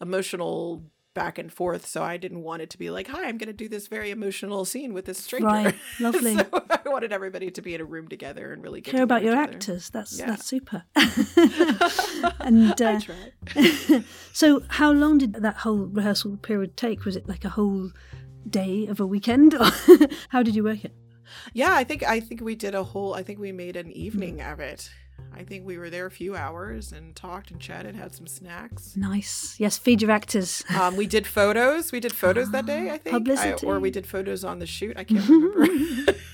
emotional 0.00 0.82
back 1.14 1.38
and 1.38 1.52
forth. 1.52 1.86
So 1.86 2.02
I 2.02 2.16
didn't 2.16 2.42
want 2.42 2.62
it 2.62 2.70
to 2.70 2.78
be 2.78 2.90
like, 2.90 3.08
"Hi, 3.08 3.24
I'm 3.26 3.36
going 3.38 3.48
to 3.48 3.52
do 3.52 3.68
this 3.68 3.86
very 3.88 4.10
emotional 4.10 4.64
scene 4.64 4.92
with 4.92 5.04
this 5.06 5.18
stranger." 5.18 5.46
Right. 5.48 5.74
Lovely. 5.98 6.34
so 6.38 6.46
I 6.70 6.88
wanted 6.88 7.12
everybody 7.12 7.50
to 7.50 7.62
be 7.62 7.74
in 7.74 7.80
a 7.80 7.84
room 7.84 8.08
together 8.08 8.52
and 8.52 8.62
really 8.62 8.80
get 8.80 8.92
Care 8.92 9.00
to 9.00 9.04
about 9.04 9.22
your 9.22 9.34
other. 9.36 9.52
actors. 9.52 9.90
That's 9.90 10.18
Yeah. 10.18 10.26
that's 10.26 10.46
super. 10.46 10.84
and 12.40 12.80
uh, 12.80 13.00
so, 14.32 14.62
how 14.68 14.90
long 14.92 15.18
did 15.18 15.34
that 15.34 15.56
whole 15.56 15.86
rehearsal 15.86 16.36
period 16.38 16.76
take? 16.76 17.04
Was 17.04 17.16
it 17.16 17.28
like 17.28 17.44
a 17.44 17.50
whole 17.50 17.90
day 18.48 18.86
of 18.86 19.00
a 19.00 19.06
weekend, 19.06 19.54
or 19.54 19.66
how 20.30 20.42
did 20.42 20.54
you 20.54 20.64
work 20.64 20.84
it? 20.84 20.94
Yeah, 21.52 21.74
I 21.74 21.84
think 21.84 22.02
I 22.02 22.20
think 22.20 22.40
we 22.40 22.54
did 22.54 22.74
a 22.74 22.82
whole. 22.82 23.14
I 23.14 23.22
think 23.22 23.38
we 23.38 23.52
made 23.52 23.76
an 23.76 23.90
evening 23.92 24.38
Mm. 24.38 24.52
of 24.52 24.60
it. 24.60 24.90
I 25.34 25.42
think 25.44 25.66
we 25.66 25.78
were 25.78 25.90
there 25.90 26.06
a 26.06 26.10
few 26.10 26.36
hours 26.36 26.92
and 26.92 27.14
talked 27.16 27.50
and 27.50 27.60
chatted, 27.60 27.94
had 27.94 28.14
some 28.14 28.26
snacks. 28.26 28.94
Nice. 28.96 29.56
Yes, 29.58 29.78
feed 29.78 30.02
your 30.02 30.10
actors. 30.10 30.62
Um, 30.78 30.96
we 30.96 31.06
did 31.06 31.26
photos. 31.26 31.92
We 31.92 32.00
did 32.00 32.12
photos 32.12 32.50
that 32.52 32.66
day, 32.66 32.90
I 32.90 32.98
think, 32.98 33.14
I- 33.14 33.18
Publicity. 33.18 33.66
or 33.66 33.80
we 33.80 33.90
did 33.90 34.06
photos 34.06 34.44
on 34.44 34.58
the 34.58 34.66
shoot. 34.66 34.96
I 34.96 35.04
can't 35.04 35.28
remember. 35.28 36.12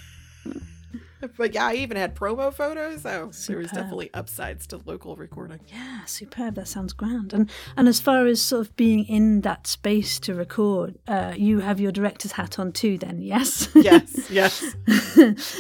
but 1.37 1.55
yeah, 1.55 1.67
I 1.67 1.75
even 1.75 1.97
had 1.97 2.15
promo 2.15 2.53
photos. 2.53 3.03
So 3.03 3.31
there 3.47 3.59
was 3.59 3.71
definitely 3.71 4.11
upsides 4.15 4.67
to 4.69 4.81
local 4.85 5.17
recording. 5.17 5.61
Yeah, 5.69 6.05
superb. 6.05 6.55
That 6.55 6.69
sounds 6.69 6.93
grand. 6.93 7.33
And 7.33 7.51
and 7.77 7.89
as 7.89 8.01
far 8.01 8.27
as 8.27 8.41
sort 8.41 8.67
of 8.67 8.77
being 8.77 9.05
in 9.05 9.43
that 9.43 9.67
space 9.67 10.19
to 10.21 10.35
record, 10.35 10.99
uh, 11.07 11.35
you 11.37 11.61
have 11.61 11.81
your 11.81 11.93
director's 11.93 12.33
hat 12.33 12.59
on 12.59 12.73
too. 12.73 12.99
Then, 12.99 13.21
yes. 13.21 13.69
Yes, 13.87 14.31
yes. 14.31 14.75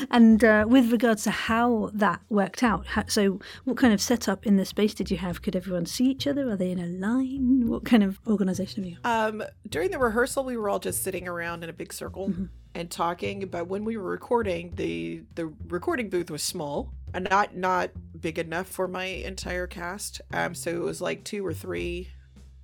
and 0.10 0.42
uh, 0.42 0.64
with 0.66 0.90
regards 0.90 1.22
to 1.24 1.30
how 1.30 1.90
that 1.94 2.20
worked 2.28 2.64
out, 2.64 2.86
how, 2.86 3.04
so 3.06 3.38
what 3.62 3.76
kind 3.76 3.94
of 3.94 4.00
setup 4.00 4.44
in 4.46 4.56
the 4.56 4.64
space 4.64 4.94
did 4.94 5.12
you 5.12 5.18
have? 5.18 5.42
Could 5.42 5.54
everyone 5.54 5.86
see 5.86 6.06
each 6.06 6.26
other? 6.26 6.50
Are 6.50 6.56
they 6.56 6.72
in 6.72 6.80
a 6.80 6.86
line? 6.86 7.68
What 7.68 7.84
kind 7.84 8.02
of 8.02 8.18
organisation 8.26 8.82
have 8.82 8.90
you? 8.90 8.98
Um, 9.04 9.44
during 9.68 9.92
the 9.92 9.98
rehearsal, 9.98 10.44
we 10.44 10.56
were 10.56 10.68
all 10.68 10.80
just 10.80 11.04
sitting 11.04 11.28
around 11.28 11.62
in 11.62 11.70
a 11.70 11.72
big 11.72 11.92
circle 11.92 12.32
and 12.76 12.90
talking. 12.90 13.46
But 13.46 13.68
when 13.68 13.84
we 13.84 13.96
were 13.96 14.10
recording, 14.10 14.72
the 14.76 15.22
the 15.34 15.52
recording 15.68 16.10
booth 16.10 16.30
was 16.30 16.42
small 16.42 16.92
and 17.14 17.26
not 17.30 17.56
not 17.56 17.90
big 18.20 18.38
enough 18.38 18.68
for 18.68 18.86
my 18.86 19.04
entire 19.04 19.66
cast. 19.66 20.20
Um, 20.32 20.54
so 20.54 20.70
it 20.70 20.82
was 20.82 21.00
like 21.00 21.24
two 21.24 21.44
or 21.44 21.54
three 21.54 22.10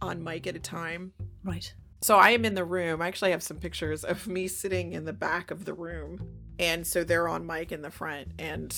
on 0.01 0.23
mic 0.23 0.47
at 0.47 0.55
a 0.55 0.61
time. 0.61 1.13
Right. 1.43 1.73
So 2.03 2.17
I 2.17 2.31
am 2.31 2.45
in 2.45 2.55
the 2.55 2.65
room. 2.65 3.01
I 3.01 3.09
actually 3.09 3.31
have 3.31 3.43
some 3.43 3.59
pictures 3.59 4.05
of 4.05 4.27
me 4.27 4.49
sitting 4.49 4.93
in 4.93 5.05
the 5.05 5.13
back 5.13 5.51
of 5.51 5.65
the 5.65 5.75
room. 5.75 6.21
And 6.59 6.87
so 6.87 7.05
they're 7.05 7.29
on 7.29 7.47
mic 7.47 7.73
in 7.73 7.83
the 7.83 7.91
front. 7.91 8.33
And 8.39 8.77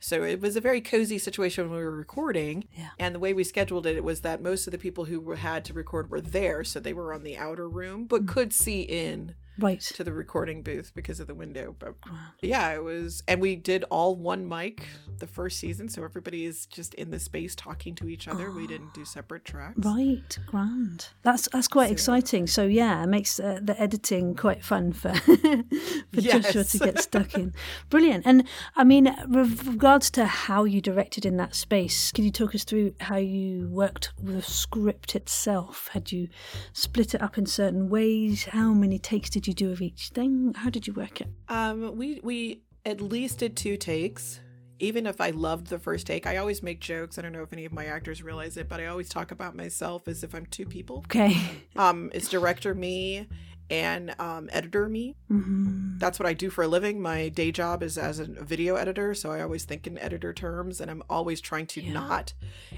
so 0.00 0.24
it 0.24 0.40
was 0.40 0.56
a 0.56 0.60
very 0.60 0.80
cozy 0.80 1.18
situation 1.18 1.70
when 1.70 1.78
we 1.78 1.84
were 1.84 1.96
recording. 1.96 2.66
Yeah. 2.76 2.88
And 2.98 3.14
the 3.14 3.20
way 3.20 3.32
we 3.32 3.44
scheduled 3.44 3.86
it, 3.86 3.96
it 3.96 4.04
was 4.04 4.22
that 4.22 4.42
most 4.42 4.66
of 4.66 4.72
the 4.72 4.78
people 4.78 5.04
who 5.04 5.32
had 5.32 5.64
to 5.66 5.72
record 5.72 6.10
were 6.10 6.20
there. 6.20 6.64
So 6.64 6.80
they 6.80 6.92
were 6.92 7.14
on 7.14 7.22
the 7.22 7.38
outer 7.38 7.68
room, 7.68 8.04
but 8.04 8.26
could 8.26 8.52
see 8.52 8.82
in 8.82 9.36
Right. 9.58 9.80
to 9.80 10.04
the 10.04 10.12
recording 10.12 10.62
booth 10.62 10.92
because 10.94 11.20
of 11.20 11.26
the 11.26 11.34
window. 11.34 11.74
But 11.78 11.94
yeah, 12.42 12.72
it 12.74 12.82
was. 12.84 13.22
And 13.28 13.40
we 13.40 13.56
did 13.56 13.84
all 13.90 14.14
one 14.16 14.46
mic 14.48 14.86
the 15.18 15.26
first 15.26 15.58
season. 15.58 15.88
So 15.88 16.04
everybody 16.04 16.44
is 16.44 16.66
just 16.66 16.94
in 16.94 17.10
the 17.10 17.18
space 17.18 17.54
talking 17.54 17.94
to 17.96 18.08
each 18.08 18.28
other. 18.28 18.50
We 18.50 18.66
didn't 18.66 18.92
do 18.94 19.04
separate 19.16 19.44
tracks. 19.44 19.78
Right, 19.78 20.38
grand. 20.46 21.08
That's 21.22 21.48
that's 21.52 21.68
quite 21.68 21.88
So- 21.88 21.92
exciting. 21.92 22.46
So 22.46 22.64
yeah, 22.66 23.02
it 23.02 23.06
makes 23.08 23.40
uh, 23.40 23.60
the 23.62 23.80
editing 23.80 24.34
quite 24.34 24.64
fun 24.64 24.92
for 24.92 25.14
for 26.12 26.20
Joshua 26.20 26.64
to 26.64 26.78
get 26.78 26.98
stuck 27.02 27.34
in. 27.34 27.54
Brilliant. 27.90 28.26
And 28.26 28.44
I 28.76 28.84
mean, 28.84 29.14
with 29.28 29.66
regards 29.66 30.10
to 30.12 30.26
how 30.26 30.64
you 30.64 30.80
directed 30.80 31.24
in 31.26 31.36
that 31.38 31.54
space, 31.54 32.12
can 32.12 32.24
you 32.24 32.30
talk 32.30 32.54
us 32.54 32.64
through 32.64 32.94
how 33.00 33.16
you 33.16 33.68
worked 33.68 34.12
with 34.22 34.34
the 34.36 34.42
script 34.42 35.14
itself? 35.16 35.88
Had 35.92 36.12
you 36.12 36.28
split 36.72 37.14
it 37.14 37.22
up 37.22 37.38
in 37.38 37.46
certain 37.46 37.88
ways? 37.88 38.44
How 38.44 38.72
many 38.72 38.98
takes 38.98 39.30
did 39.30 39.45
you 39.46 39.54
do 39.54 39.72
of 39.72 39.80
each 39.80 40.08
thing? 40.08 40.54
How 40.54 40.70
did 40.70 40.86
you 40.86 40.92
work 40.92 41.20
it? 41.20 41.28
Um, 41.48 41.96
we 41.96 42.20
we 42.22 42.62
at 42.84 43.00
least 43.00 43.38
did 43.40 43.56
two 43.56 43.76
takes. 43.76 44.40
Even 44.78 45.06
if 45.06 45.22
I 45.22 45.30
loved 45.30 45.68
the 45.68 45.78
first 45.78 46.06
take, 46.06 46.26
I 46.26 46.36
always 46.36 46.62
make 46.62 46.80
jokes. 46.80 47.18
I 47.18 47.22
don't 47.22 47.32
know 47.32 47.42
if 47.42 47.52
any 47.52 47.64
of 47.64 47.72
my 47.72 47.86
actors 47.86 48.22
realize 48.22 48.58
it, 48.58 48.68
but 48.68 48.78
I 48.78 48.86
always 48.86 49.08
talk 49.08 49.30
about 49.30 49.56
myself 49.56 50.06
as 50.06 50.22
if 50.22 50.34
I'm 50.34 50.44
two 50.44 50.66
people. 50.66 50.98
Okay. 50.98 51.34
Um, 51.76 52.10
it's 52.12 52.28
director 52.28 52.74
me 52.74 53.26
and 53.70 54.14
um, 54.20 54.48
editor 54.52 54.88
me. 54.88 55.16
hmm 55.28 55.98
That's 55.98 56.18
what 56.18 56.26
I 56.28 56.34
do 56.34 56.50
for 56.50 56.64
a 56.64 56.68
living. 56.68 57.00
My 57.00 57.28
day 57.28 57.50
job 57.52 57.82
is 57.82 57.96
as 57.98 58.18
a 58.18 58.24
video 58.26 58.76
editor, 58.76 59.14
so 59.14 59.32
I 59.32 59.40
always 59.42 59.64
think 59.64 59.86
in 59.86 59.98
editor 59.98 60.32
terms, 60.32 60.80
and 60.80 60.90
I'm 60.90 61.02
always 61.08 61.40
trying 61.40 61.66
to 61.68 61.80
Yeah. 61.82 61.92
not 61.92 62.32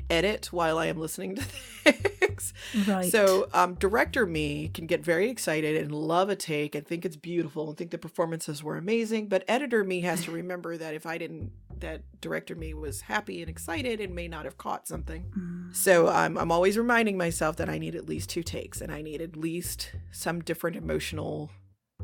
edit 0.09 0.47
while 0.53 0.79
I 0.79 0.87
am 0.87 0.99
listening 0.99 1.35
to 1.37 1.43
things. 1.93 2.53
Right. 2.87 3.11
So, 3.11 3.49
um, 3.53 3.75
director 3.75 4.25
me 4.27 4.69
can 4.69 4.87
get 4.87 5.05
very 5.05 5.29
excited 5.31 5.77
and 5.77 5.93
love 5.93 6.29
a 6.29 6.37
take 6.37 6.75
and 6.75 6.87
think 6.87 7.05
it's 7.05 7.17
beautiful 7.17 7.69
and 7.69 7.77
think 7.77 7.91
the 7.91 7.99
performances 7.99 8.63
were 8.63 8.77
amazing. 8.77 9.29
But 9.29 9.45
editor 9.49 9.83
me 9.85 10.01
has 10.03 10.23
to 10.25 10.31
remember 10.31 10.77
that 10.77 10.95
if 10.95 11.05
I 11.07 11.19
didn't, 11.19 11.51
that 11.81 12.03
director 12.21 12.55
me 12.55 12.75
was 12.75 13.03
happy 13.03 13.41
and 13.41 13.49
excited 13.51 14.01
and 14.01 14.15
may 14.15 14.29
not 14.29 14.45
have 14.45 14.59
caught 14.59 14.87
something. 14.89 15.27
Mm. 15.37 15.77
So 15.77 16.09
um, 16.09 16.37
I'm 16.39 16.51
always 16.53 16.77
reminding 16.79 17.17
myself 17.17 17.57
that 17.57 17.69
I 17.69 17.79
need 17.79 17.95
at 17.95 18.09
least 18.09 18.31
two 18.31 18.43
takes 18.43 18.81
and 18.81 18.93
I 18.93 19.03
need 19.03 19.21
at 19.21 19.37
least 19.37 19.93
some 20.11 20.41
different 20.41 20.77
emotional 20.77 21.51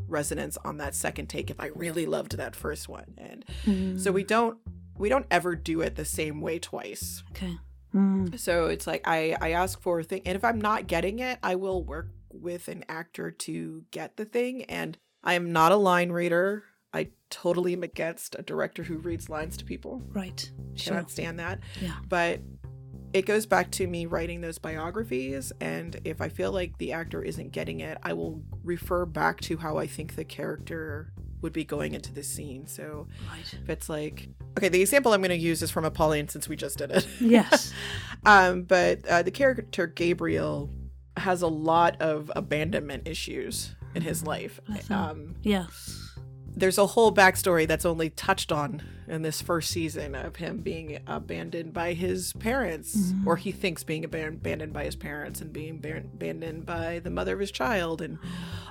resonance 0.06 0.58
on 0.64 0.76
that 0.78 0.94
second 0.94 1.28
take 1.28 1.50
if 1.50 1.60
I 1.60 1.66
really 1.74 2.06
loved 2.06 2.36
that 2.36 2.54
first 2.56 2.88
one. 2.88 3.14
And 3.18 3.44
Mm. 3.64 3.98
so 4.00 4.12
we 4.12 4.24
don't 4.24 4.58
we 4.96 5.08
don't 5.08 5.26
ever 5.30 5.56
do 5.56 5.80
it 5.80 5.96
the 5.96 6.04
same 6.04 6.40
way 6.40 6.58
twice. 6.58 7.22
Okay. 7.32 7.56
Mm. 7.94 8.38
So 8.38 8.66
it's 8.66 8.86
like 8.86 9.02
I 9.06 9.36
I 9.40 9.50
ask 9.52 9.80
for 9.80 10.00
a 10.00 10.04
thing, 10.04 10.22
and 10.26 10.36
if 10.36 10.44
I'm 10.44 10.60
not 10.60 10.86
getting 10.86 11.18
it, 11.20 11.38
I 11.42 11.54
will 11.54 11.82
work 11.82 12.08
with 12.32 12.68
an 12.68 12.84
actor 12.88 13.30
to 13.30 13.84
get 13.90 14.16
the 14.16 14.24
thing. 14.24 14.64
And 14.64 14.98
I 15.22 15.34
am 15.34 15.52
not 15.52 15.72
a 15.72 15.76
line 15.76 16.10
reader. 16.12 16.64
I 16.94 17.08
totally 17.28 17.72
am 17.74 17.82
against 17.82 18.36
a 18.38 18.42
director 18.42 18.82
who 18.84 18.98
reads 18.98 19.28
lines 19.28 19.56
to 19.58 19.64
people. 19.64 20.00
Right. 20.12 20.50
Sure. 20.76 20.94
Cannot 20.94 21.10
stand 21.10 21.40
that. 21.40 21.58
Yeah. 21.82 21.96
But 22.08 22.40
it 23.12 23.26
goes 23.26 23.46
back 23.46 23.70
to 23.72 23.86
me 23.86 24.06
writing 24.06 24.40
those 24.40 24.58
biographies, 24.58 25.52
and 25.60 26.00
if 26.04 26.20
I 26.20 26.28
feel 26.28 26.52
like 26.52 26.78
the 26.78 26.92
actor 26.92 27.22
isn't 27.22 27.52
getting 27.52 27.80
it, 27.80 27.98
I 28.02 28.12
will 28.12 28.42
refer 28.62 29.04
back 29.06 29.40
to 29.42 29.56
how 29.56 29.76
I 29.76 29.86
think 29.86 30.14
the 30.16 30.24
character 30.24 31.12
would 31.40 31.52
be 31.52 31.64
going 31.64 31.92
into 31.94 32.12
this 32.12 32.26
scene. 32.28 32.66
So 32.66 33.06
Right. 33.30 33.54
if 33.62 33.68
it's 33.68 33.88
like, 33.88 34.28
okay, 34.56 34.68
the 34.68 34.80
example 34.80 35.12
I'm 35.12 35.20
going 35.20 35.28
to 35.30 35.36
use 35.36 35.62
is 35.62 35.70
from 35.70 35.84
Apollyon 35.84 36.28
since 36.28 36.48
we 36.48 36.56
just 36.56 36.78
did 36.78 36.90
it. 36.90 37.06
Yes. 37.20 37.72
Um, 38.24 38.62
but 38.62 39.06
uh, 39.06 39.22
the 39.22 39.30
character 39.30 39.86
Gabriel 39.86 40.70
has 41.16 41.42
a 41.42 41.46
lot 41.48 42.00
of 42.00 42.32
abandonment 42.34 43.06
issues 43.06 43.74
in 43.94 44.02
his 44.02 44.24
life. 44.26 44.58
Um, 44.90 45.34
yes. 45.42 46.03
There's 46.56 46.78
a 46.78 46.86
whole 46.86 47.12
backstory 47.12 47.66
that's 47.66 47.84
only 47.84 48.10
touched 48.10 48.52
on 48.52 48.82
in 49.06 49.22
this 49.22 49.42
first 49.42 49.70
season 49.70 50.14
of 50.14 50.36
him 50.36 50.58
being 50.58 50.98
abandoned 51.06 51.72
by 51.72 51.92
his 51.92 52.32
parents, 52.34 52.96
mm-hmm. 52.96 53.28
or 53.28 53.36
he 53.36 53.52
thinks 53.52 53.82
being 53.82 54.04
aban- 54.04 54.28
abandoned 54.28 54.72
by 54.72 54.84
his 54.84 54.96
parents 54.96 55.40
and 55.40 55.52
being 55.52 55.78
ban- 55.78 56.10
abandoned 56.14 56.64
by 56.64 57.00
the 57.00 57.10
mother 57.10 57.34
of 57.34 57.40
his 57.40 57.50
child, 57.50 58.00
and 58.00 58.18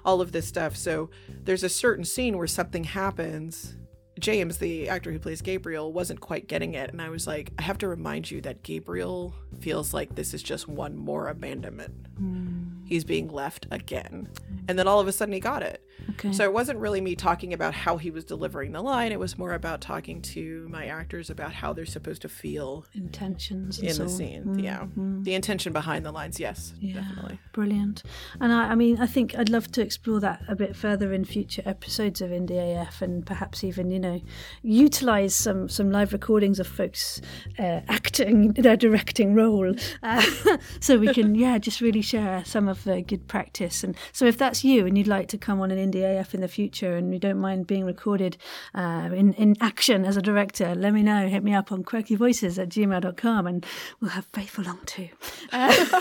all 0.06 0.22
of 0.22 0.32
this 0.32 0.48
stuff. 0.48 0.76
So 0.76 1.10
there's 1.30 1.64
a 1.64 1.70
certain 1.70 2.06
scene 2.06 2.38
where 2.38 2.48
something 2.48 2.86
happens. 2.86 3.76
James, 4.20 4.60
the 4.60 4.90
actor 4.90 5.12
who 5.12 5.20
plays 5.20 5.42
Gabriel, 5.42 5.92
wasn't 5.92 6.20
quite 6.20 6.48
getting 6.48 6.76
it. 6.76 6.92
And 6.92 7.02
I 7.02 7.10
was 7.10 7.26
like, 7.28 7.52
I 7.58 7.64
have 7.64 7.80
to 7.80 7.88
remind 7.88 8.30
you 8.30 8.42
that 8.42 8.64
Gabriel 8.64 9.34
feels 9.60 9.94
like 9.94 10.16
this 10.16 10.34
is 10.34 10.44
just 10.44 10.68
one 10.68 10.96
more 10.96 11.28
abandonment. 11.28 12.14
Mm-hmm. 12.14 12.43
He's 12.86 13.04
being 13.04 13.30
left 13.30 13.66
again. 13.72 14.28
And 14.68 14.78
then 14.78 14.88
all 14.88 15.00
of 15.00 15.08
a 15.08 15.12
sudden 15.12 15.34
he 15.34 15.40
got 15.40 15.64
it. 15.64 15.82
Okay. 16.12 16.34
So 16.34 16.44
it 16.44 16.52
wasn't 16.54 16.80
really 16.80 17.00
me 17.02 17.16
talking 17.16 17.54
about 17.54 17.74
how 17.74 17.98
he 17.98 18.12
was 18.12 18.26
delivering 18.26 18.72
the 18.74 18.82
line. 18.82 19.12
It 19.12 19.20
was 19.20 19.38
more 19.38 19.54
about 19.54 19.80
talking 19.80 20.22
to 20.24 20.68
my 20.70 20.88
actors 20.88 21.30
about 21.30 21.54
how 21.54 21.72
they're 21.74 21.86
supposed 21.86 22.22
to 22.24 22.30
feel 22.30 22.86
intentions 22.94 23.80
in 23.80 23.94
so 23.94 24.04
the 24.04 24.10
scene. 24.10 24.44
Mm, 24.44 24.64
Yeah. 24.64 24.86
The 25.24 25.34
intention 25.34 25.72
behind 25.72 26.06
the 26.06 26.12
lines, 26.12 26.40
yes, 26.40 26.74
Yeah, 26.80 26.96
definitely. 27.02 27.40
brilliant. 27.54 28.04
And 28.42 28.52
I, 28.52 28.72
I 28.72 28.76
mean, 28.76 29.00
I 29.00 29.06
think 29.08 29.38
I'd 29.38 29.50
love 29.50 29.72
to 29.74 29.82
explore 29.82 30.20
that 30.20 30.42
a 30.48 30.56
bit 30.56 30.76
further 30.76 31.14
in 31.14 31.24
future 31.26 31.62
episodes 31.66 32.22
of 32.22 32.32
Indie 32.32 32.82
AF, 32.82 33.02
and 33.02 33.26
perhaps 33.26 33.64
even, 33.64 33.90
you 33.90 34.00
know, 34.00 34.22
utilize 34.62 35.36
some 35.36 35.70
some 35.70 35.92
live 35.92 36.12
recordings 36.14 36.60
of 36.60 36.68
folks 36.68 37.22
uh, 37.60 37.82
acting 37.88 38.54
their 38.54 38.76
directing 38.78 39.34
role, 39.36 39.74
uh, 40.02 40.26
so 40.80 40.98
we 40.98 41.14
can, 41.14 41.36
yeah, 41.36 41.58
just 41.58 41.80
really 41.82 42.02
share 42.02 42.44
some 42.46 42.68
of 42.68 42.73
the 42.84 43.02
good 43.02 43.28
practice. 43.28 43.84
And 43.84 43.96
so, 44.12 44.26
if 44.26 44.38
that's 44.38 44.64
you 44.64 44.86
and 44.88 44.98
you'd 44.98 45.08
like 45.08 45.28
to 45.30 45.38
come 45.38 45.62
on 45.62 45.72
an 45.72 45.78
Indie 45.92 46.04
AF 46.20 46.34
in 46.34 46.42
the 46.42 46.48
future, 46.48 46.96
and 46.96 47.14
you 47.14 47.20
don't 47.20 47.40
mind 47.40 47.68
being 47.68 47.86
recorded 47.86 48.38
uh, 48.76 49.10
in 49.14 49.34
in 49.34 49.56
action 49.62 50.06
as 50.06 50.18
a 50.18 50.22
director, 50.22 50.74
let 50.76 50.94
me 50.94 51.04
know. 51.04 51.28
Hit 51.28 51.44
me 51.44 51.54
up 51.54 51.72
on 51.72 51.84
quirkyvoices 51.84 52.58
at 52.62 52.70
gmail.com, 52.70 53.48
and 53.48 53.66
we'll 54.00 54.12
have 54.12 54.26
faith 54.34 54.58
along 54.58 54.80
too. 54.86 55.10
Uh, 55.52 55.70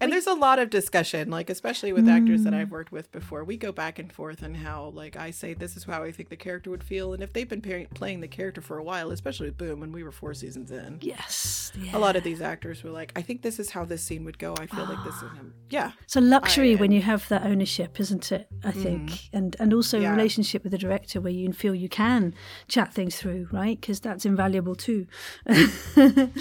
And 0.00 0.12
there's 0.12 0.26
a 0.26 0.34
lot 0.34 0.58
of 0.58 0.70
discussion, 0.70 1.30
like 1.30 1.50
especially 1.50 1.92
with 1.92 2.08
actors 2.08 2.40
Mm. 2.40 2.44
that 2.44 2.54
I've 2.54 2.70
worked 2.70 2.92
with 2.92 3.12
before. 3.12 3.44
We 3.44 3.56
go 3.56 3.72
back 3.72 3.98
and 3.98 4.12
forth 4.12 4.42
on 4.42 4.54
how, 4.54 4.86
like, 4.94 5.16
I 5.16 5.30
say 5.30 5.54
this 5.54 5.76
is 5.76 5.84
how 5.84 6.02
I 6.02 6.10
think 6.12 6.28
the 6.28 6.36
character 6.36 6.70
would 6.70 6.82
feel, 6.82 7.12
and 7.12 7.22
if 7.22 7.32
they've 7.32 7.48
been 7.48 7.60
par- 7.60 7.86
playing 7.94 8.20
the 8.20 8.28
character 8.28 8.60
for 8.60 8.78
a 8.78 8.82
while, 8.82 9.10
especially 9.10 9.48
with 9.48 9.58
Boom, 9.58 9.80
when 9.80 9.92
we 9.92 10.02
were 10.02 10.10
four 10.12 10.34
seasons 10.34 10.70
in, 10.70 10.98
yes. 11.02 11.72
a 11.92 11.98
lot 11.98 12.16
of 12.16 12.24
these 12.24 12.40
actors 12.40 12.82
were 12.82 12.90
like, 12.90 13.12
"I 13.14 13.22
think 13.22 13.42
this 13.42 13.58
is 13.58 13.70
how 13.70 13.84
this 13.84 14.02
scene 14.02 14.24
would 14.24 14.38
go. 14.38 14.54
I 14.58 14.66
feel 14.66 14.86
like 14.86 15.04
this 15.04 15.14
is 15.16 15.30
how 15.36 15.41
yeah, 15.70 15.92
It's 16.02 16.16
a 16.16 16.20
luxury 16.20 16.72
I- 16.72 16.80
when 16.80 16.92
you 16.92 17.02
have 17.02 17.28
that 17.28 17.42
ownership, 17.46 17.98
isn't 18.00 18.30
it? 18.32 18.46
I 18.64 18.72
think, 18.72 19.28
and 19.32 19.56
and 19.60 19.72
also 19.74 19.98
a 19.98 20.02
Mm-hmm. 20.02 20.12
Relationship 20.16 20.62
with 20.64 20.72
the 20.72 20.78
director 20.78 21.20
where 21.20 21.32
you 21.32 21.52
feel 21.52 21.74
you 21.74 21.88
can 21.88 22.34
chat 22.68 22.92
things 22.94 23.16
through, 23.16 23.48
right? 23.52 23.80
Because 23.80 24.00
that's 24.00 24.24
invaluable 24.26 24.74
too. 24.74 25.06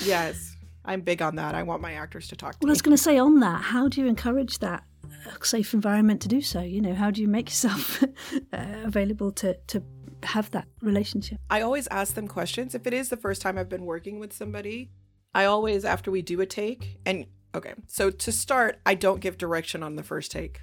yes, 0.03 0.55
I'm 0.85 1.01
big 1.01 1.21
on 1.21 1.35
that. 1.35 1.55
I 1.55 1.63
want 1.63 1.81
my 1.81 1.93
actors 1.93 2.27
to 2.29 2.35
talk 2.35 2.53
to 2.53 2.57
Well, 2.61 2.69
I 2.69 2.73
was 2.73 2.81
going 2.81 2.95
to 2.97 3.01
say 3.03 3.17
on 3.17 3.39
that, 3.39 3.61
how 3.61 3.87
do 3.87 4.01
you 4.01 4.07
encourage 4.07 4.59
that 4.59 4.83
uh, 5.05 5.43
safe 5.43 5.73
environment 5.73 6.21
to 6.21 6.27
do 6.27 6.41
so? 6.41 6.61
You 6.61 6.81
know, 6.81 6.93
how 6.93 7.11
do 7.11 7.21
you 7.21 7.27
make 7.27 7.49
yourself 7.53 8.03
uh, 8.03 8.65
available 8.83 9.31
to 9.33 9.55
to 9.67 9.83
have 10.23 10.51
that 10.51 10.67
relationship? 10.81 11.37
I 11.49 11.61
always 11.61 11.87
ask 11.87 12.13
them 12.13 12.27
questions. 12.27 12.75
If 12.75 12.85
it 12.87 12.93
is 12.93 13.09
the 13.09 13.17
first 13.17 13.41
time 13.41 13.57
I've 13.57 13.69
been 13.69 13.85
working 13.85 14.19
with 14.19 14.33
somebody, 14.33 14.91
I 15.33 15.45
always, 15.45 15.85
after 15.85 16.11
we 16.11 16.21
do 16.21 16.41
a 16.41 16.45
take, 16.45 16.97
and 17.05 17.25
okay, 17.53 17.73
so 17.87 18.09
to 18.09 18.31
start, 18.31 18.79
I 18.85 18.95
don't 18.95 19.19
give 19.19 19.37
direction 19.37 19.83
on 19.83 19.95
the 19.95 20.03
first 20.03 20.31
take. 20.31 20.61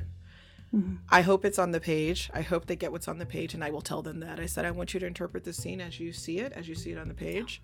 I 1.10 1.22
hope 1.22 1.44
it's 1.44 1.58
on 1.58 1.70
the 1.70 1.80
page. 1.80 2.30
I 2.34 2.42
hope 2.42 2.66
they 2.66 2.76
get 2.76 2.92
what's 2.92 3.08
on 3.08 3.18
the 3.18 3.26
page, 3.26 3.54
and 3.54 3.64
I 3.64 3.70
will 3.70 3.80
tell 3.80 4.02
them 4.02 4.20
that. 4.20 4.38
I 4.38 4.46
said, 4.46 4.66
I 4.66 4.70
want 4.70 4.92
you 4.92 5.00
to 5.00 5.06
interpret 5.06 5.44
the 5.44 5.52
scene 5.52 5.80
as 5.80 5.98
you 5.98 6.12
see 6.12 6.40
it, 6.40 6.52
as 6.52 6.68
you 6.68 6.74
see 6.74 6.92
it 6.92 6.98
on 6.98 7.08
the 7.08 7.14
page. 7.14 7.62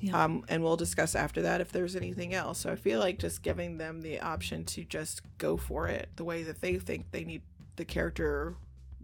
Yeah. 0.00 0.24
Um, 0.24 0.44
and 0.48 0.62
we'll 0.62 0.76
discuss 0.76 1.14
after 1.14 1.42
that 1.42 1.60
if 1.60 1.70
there's 1.70 1.94
anything 1.94 2.32
else. 2.32 2.60
So 2.60 2.72
I 2.72 2.76
feel 2.76 2.98
like 2.98 3.18
just 3.18 3.42
giving 3.42 3.76
them 3.76 4.00
the 4.00 4.20
option 4.20 4.64
to 4.66 4.84
just 4.84 5.20
go 5.36 5.58
for 5.58 5.88
it 5.88 6.08
the 6.16 6.24
way 6.24 6.42
that 6.42 6.62
they 6.62 6.76
think 6.76 7.10
they 7.10 7.24
need 7.24 7.42
the 7.76 7.84
character 7.84 8.56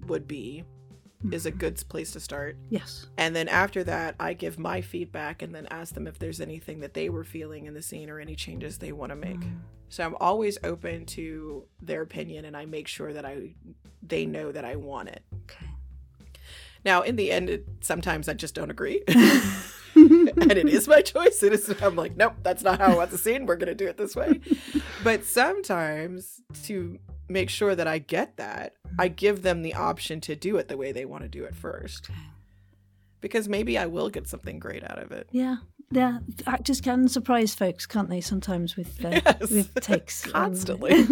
would 0.06 0.26
be 0.26 0.64
is 1.32 1.46
a 1.46 1.50
mm-hmm. 1.50 1.58
good 1.58 1.88
place 1.88 2.12
to 2.12 2.20
start. 2.20 2.56
Yes. 2.68 3.06
And 3.16 3.34
then 3.34 3.48
after 3.48 3.84
that, 3.84 4.16
I 4.20 4.32
give 4.34 4.58
my 4.58 4.80
feedback 4.80 5.42
and 5.42 5.54
then 5.54 5.66
ask 5.70 5.94
them 5.94 6.06
if 6.06 6.18
there's 6.18 6.40
anything 6.40 6.80
that 6.80 6.94
they 6.94 7.08
were 7.08 7.24
feeling 7.24 7.66
in 7.66 7.74
the 7.74 7.82
scene 7.82 8.10
or 8.10 8.20
any 8.20 8.34
changes 8.34 8.78
they 8.78 8.92
want 8.92 9.10
to 9.10 9.16
make. 9.16 9.40
Mm. 9.40 9.60
So 9.88 10.04
I'm 10.04 10.16
always 10.20 10.58
open 10.64 11.06
to 11.06 11.64
their 11.80 12.02
opinion 12.02 12.44
and 12.44 12.56
I 12.56 12.66
make 12.66 12.88
sure 12.88 13.12
that 13.12 13.24
I 13.24 13.54
they 14.02 14.26
know 14.26 14.52
that 14.52 14.64
I 14.64 14.76
want 14.76 15.08
it. 15.08 15.22
Okay. 15.44 15.70
Now, 16.84 17.02
in 17.02 17.16
the 17.16 17.32
end, 17.32 17.50
it, 17.50 17.66
sometimes 17.80 18.28
I 18.28 18.34
just 18.34 18.54
don't 18.54 18.70
agree. 18.70 19.02
and 19.96 20.52
it 20.52 20.68
is 20.68 20.86
my 20.86 21.00
choice. 21.00 21.42
It 21.42 21.52
is 21.52 21.74
I'm 21.82 21.96
like, 21.96 22.16
nope, 22.16 22.34
that's 22.42 22.62
not 22.62 22.78
how 22.78 22.92
I 22.92 22.96
want 22.96 23.10
the 23.10 23.18
scene. 23.18 23.46
We're 23.46 23.56
gonna 23.56 23.74
do 23.74 23.86
it 23.86 23.96
this 23.96 24.14
way. 24.14 24.40
But 25.04 25.24
sometimes 25.24 26.40
to 26.64 26.98
make 27.28 27.48
sure 27.48 27.76
that 27.76 27.86
I 27.86 27.98
get 27.98 28.38
that, 28.38 28.74
I 28.98 29.08
give 29.08 29.42
them 29.42 29.62
the 29.62 29.74
option 29.74 30.20
to 30.22 30.34
do 30.36 30.56
it 30.56 30.68
the 30.68 30.76
way 30.76 30.92
they 30.92 31.04
want 31.04 31.22
to 31.22 31.28
do 31.28 31.44
it 31.44 31.54
first. 31.54 32.08
Because 33.20 33.48
maybe 33.48 33.76
I 33.78 33.86
will 33.86 34.08
get 34.10 34.28
something 34.28 34.58
great 34.58 34.84
out 34.84 35.02
of 35.02 35.10
it. 35.12 35.28
Yeah. 35.32 35.56
Yeah, 35.92 36.18
actors 36.48 36.80
can 36.80 37.06
surprise 37.08 37.54
folks, 37.54 37.86
can't 37.86 38.10
they? 38.10 38.20
Sometimes 38.20 38.76
with 38.76 39.04
uh, 39.04 39.20
Yes. 39.24 39.50
with 39.52 39.72
takes 39.76 40.24
Constantly. 40.32 41.06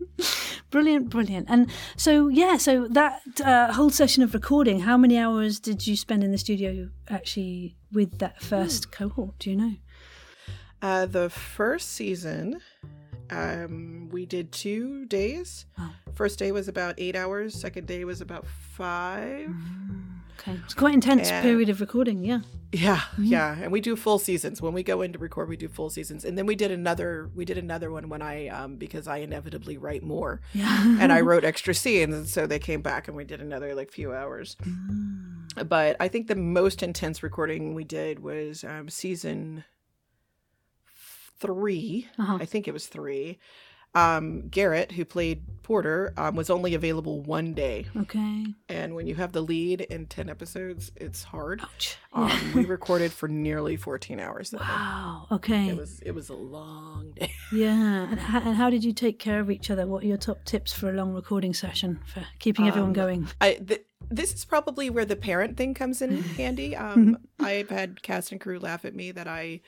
brilliant, 0.70 1.08
brilliant. 1.08 1.46
And 1.48 1.70
so, 1.96 2.28
yeah, 2.28 2.58
so 2.58 2.88
that 2.88 3.22
uh, 3.42 3.72
whole 3.72 3.88
session 3.88 4.22
of 4.22 4.34
recording, 4.34 4.80
how 4.80 4.98
many 4.98 5.16
hours 5.18 5.58
did 5.58 5.86
you 5.86 5.96
spend 5.96 6.22
in 6.22 6.30
the 6.30 6.36
studio 6.38 6.90
actually 7.08 7.76
with 7.90 8.18
that 8.18 8.42
first 8.42 8.92
cohort? 8.92 9.38
Do 9.38 9.50
you 9.50 9.56
know? 9.56 9.72
Uh, 10.82 11.06
the 11.06 11.30
first 11.30 11.90
season, 11.92 12.60
um, 13.30 14.08
we 14.10 14.26
did 14.26 14.52
two 14.52 15.04
days. 15.06 15.66
Wow. 15.78 15.90
First 16.14 16.38
day 16.38 16.52
was 16.52 16.68
about 16.68 16.94
eight 16.98 17.16
hours. 17.16 17.54
Second 17.58 17.86
day 17.86 18.04
was 18.04 18.20
about 18.20 18.46
five. 18.46 19.50
Okay, 20.38 20.58
it's 20.64 20.74
quite 20.74 20.94
intense 20.94 21.28
Yeah. 21.30 21.42
period 21.42 21.68
of 21.68 21.80
recording. 21.80 22.22
Yeah. 22.24 22.40
Yeah, 22.72 23.00
yeah, 23.16 23.56
and 23.62 23.72
we 23.72 23.80
do 23.80 23.96
full 23.96 24.18
seasons. 24.18 24.60
When 24.60 24.74
we 24.74 24.82
go 24.82 25.00
in 25.00 25.12
to 25.14 25.18
record, 25.18 25.48
we 25.48 25.56
do 25.56 25.66
full 25.68 25.88
seasons, 25.88 26.24
and 26.26 26.36
then 26.36 26.44
we 26.46 26.54
did 26.56 26.70
another. 26.70 27.30
We 27.34 27.44
did 27.46 27.56
another 27.56 27.90
one 27.90 28.08
when 28.10 28.20
I, 28.20 28.48
um, 28.48 28.76
because 28.76 29.06
I 29.06 29.18
inevitably 29.18 29.78
write 29.78 30.02
more, 30.02 30.42
Yeah. 30.52 30.98
and 31.00 31.10
I 31.12 31.20
wrote 31.20 31.44
extra 31.52 31.72
scenes, 31.72 32.12
and 32.14 32.28
so 32.28 32.46
they 32.46 32.58
came 32.58 32.82
back 32.82 33.08
and 33.08 33.16
we 33.16 33.24
did 33.24 33.40
another 33.40 33.74
like 33.74 33.90
few 33.90 34.12
hours. 34.12 34.56
But 35.66 35.96
I 36.00 36.08
think 36.08 36.26
the 36.26 36.34
most 36.36 36.82
intense 36.82 37.22
recording 37.22 37.74
we 37.74 37.84
did 37.84 38.18
was 38.18 38.62
um, 38.64 38.88
season 38.90 39.64
3 41.38 42.08
Uh-huh. 42.18 42.38
I 42.40 42.44
think 42.44 42.66
it 42.68 42.72
was 42.72 42.86
three. 42.86 43.38
Um, 43.94 44.48
Garrett, 44.50 44.92
who 44.92 45.06
played 45.06 45.42
Porter, 45.62 46.12
um, 46.18 46.36
was 46.36 46.50
only 46.50 46.74
available 46.74 47.22
one 47.22 47.54
day, 47.54 47.86
okay. 47.96 48.44
and 48.68 48.94
when 48.94 49.06
you 49.06 49.14
have 49.14 49.32
the 49.32 49.40
lead 49.40 49.80
in 49.80 50.04
ten 50.04 50.28
episodes, 50.28 50.92
it's 50.96 51.22
hard. 51.24 51.62
Ouch. 51.62 51.96
Um, 52.12 52.52
we 52.54 52.64
recorded 52.76 53.10
for 53.10 53.26
nearly 53.26 53.76
14 53.76 54.20
hours 54.20 54.50
that 54.50 54.58
day. 54.58 54.64
Wow. 54.66 55.26
Okay. 55.32 55.68
It 55.70 55.78
was 55.78 56.00
it 56.00 56.10
was 56.10 56.28
a 56.28 56.34
long 56.34 57.12
day. 57.18 57.32
Yeah. 57.52 58.10
And 58.10 58.20
how, 58.20 58.40
and 58.40 58.54
how 58.56 58.68
did 58.68 58.84
you 58.84 58.92
take 58.92 59.18
care 59.18 59.40
of 59.40 59.50
each 59.50 59.70
other? 59.70 59.86
What 59.86 60.02
are 60.02 60.06
your 60.06 60.18
top 60.18 60.44
tips 60.44 60.74
for 60.74 60.90
a 60.90 60.92
long 60.92 61.14
recording 61.14 61.54
session 61.54 62.00
for 62.12 62.22
keeping 62.38 62.68
everyone 62.68 62.90
Um, 62.90 62.92
going? 62.94 63.28
I 63.40 63.54
th- 63.54 63.86
this 64.10 64.34
is 64.34 64.44
probably 64.44 64.90
where 64.90 65.06
the 65.06 65.16
parent 65.16 65.56
thing 65.56 65.72
comes 65.72 66.02
in 66.02 66.22
handy. 66.36 66.76
Um, 66.76 67.16
I've 67.40 67.70
had 67.70 68.02
cast 68.02 68.30
and 68.30 68.40
crew 68.42 68.58
laugh 68.58 68.84
at 68.84 68.94
me 68.94 69.10
that 69.12 69.26
I 69.26 69.62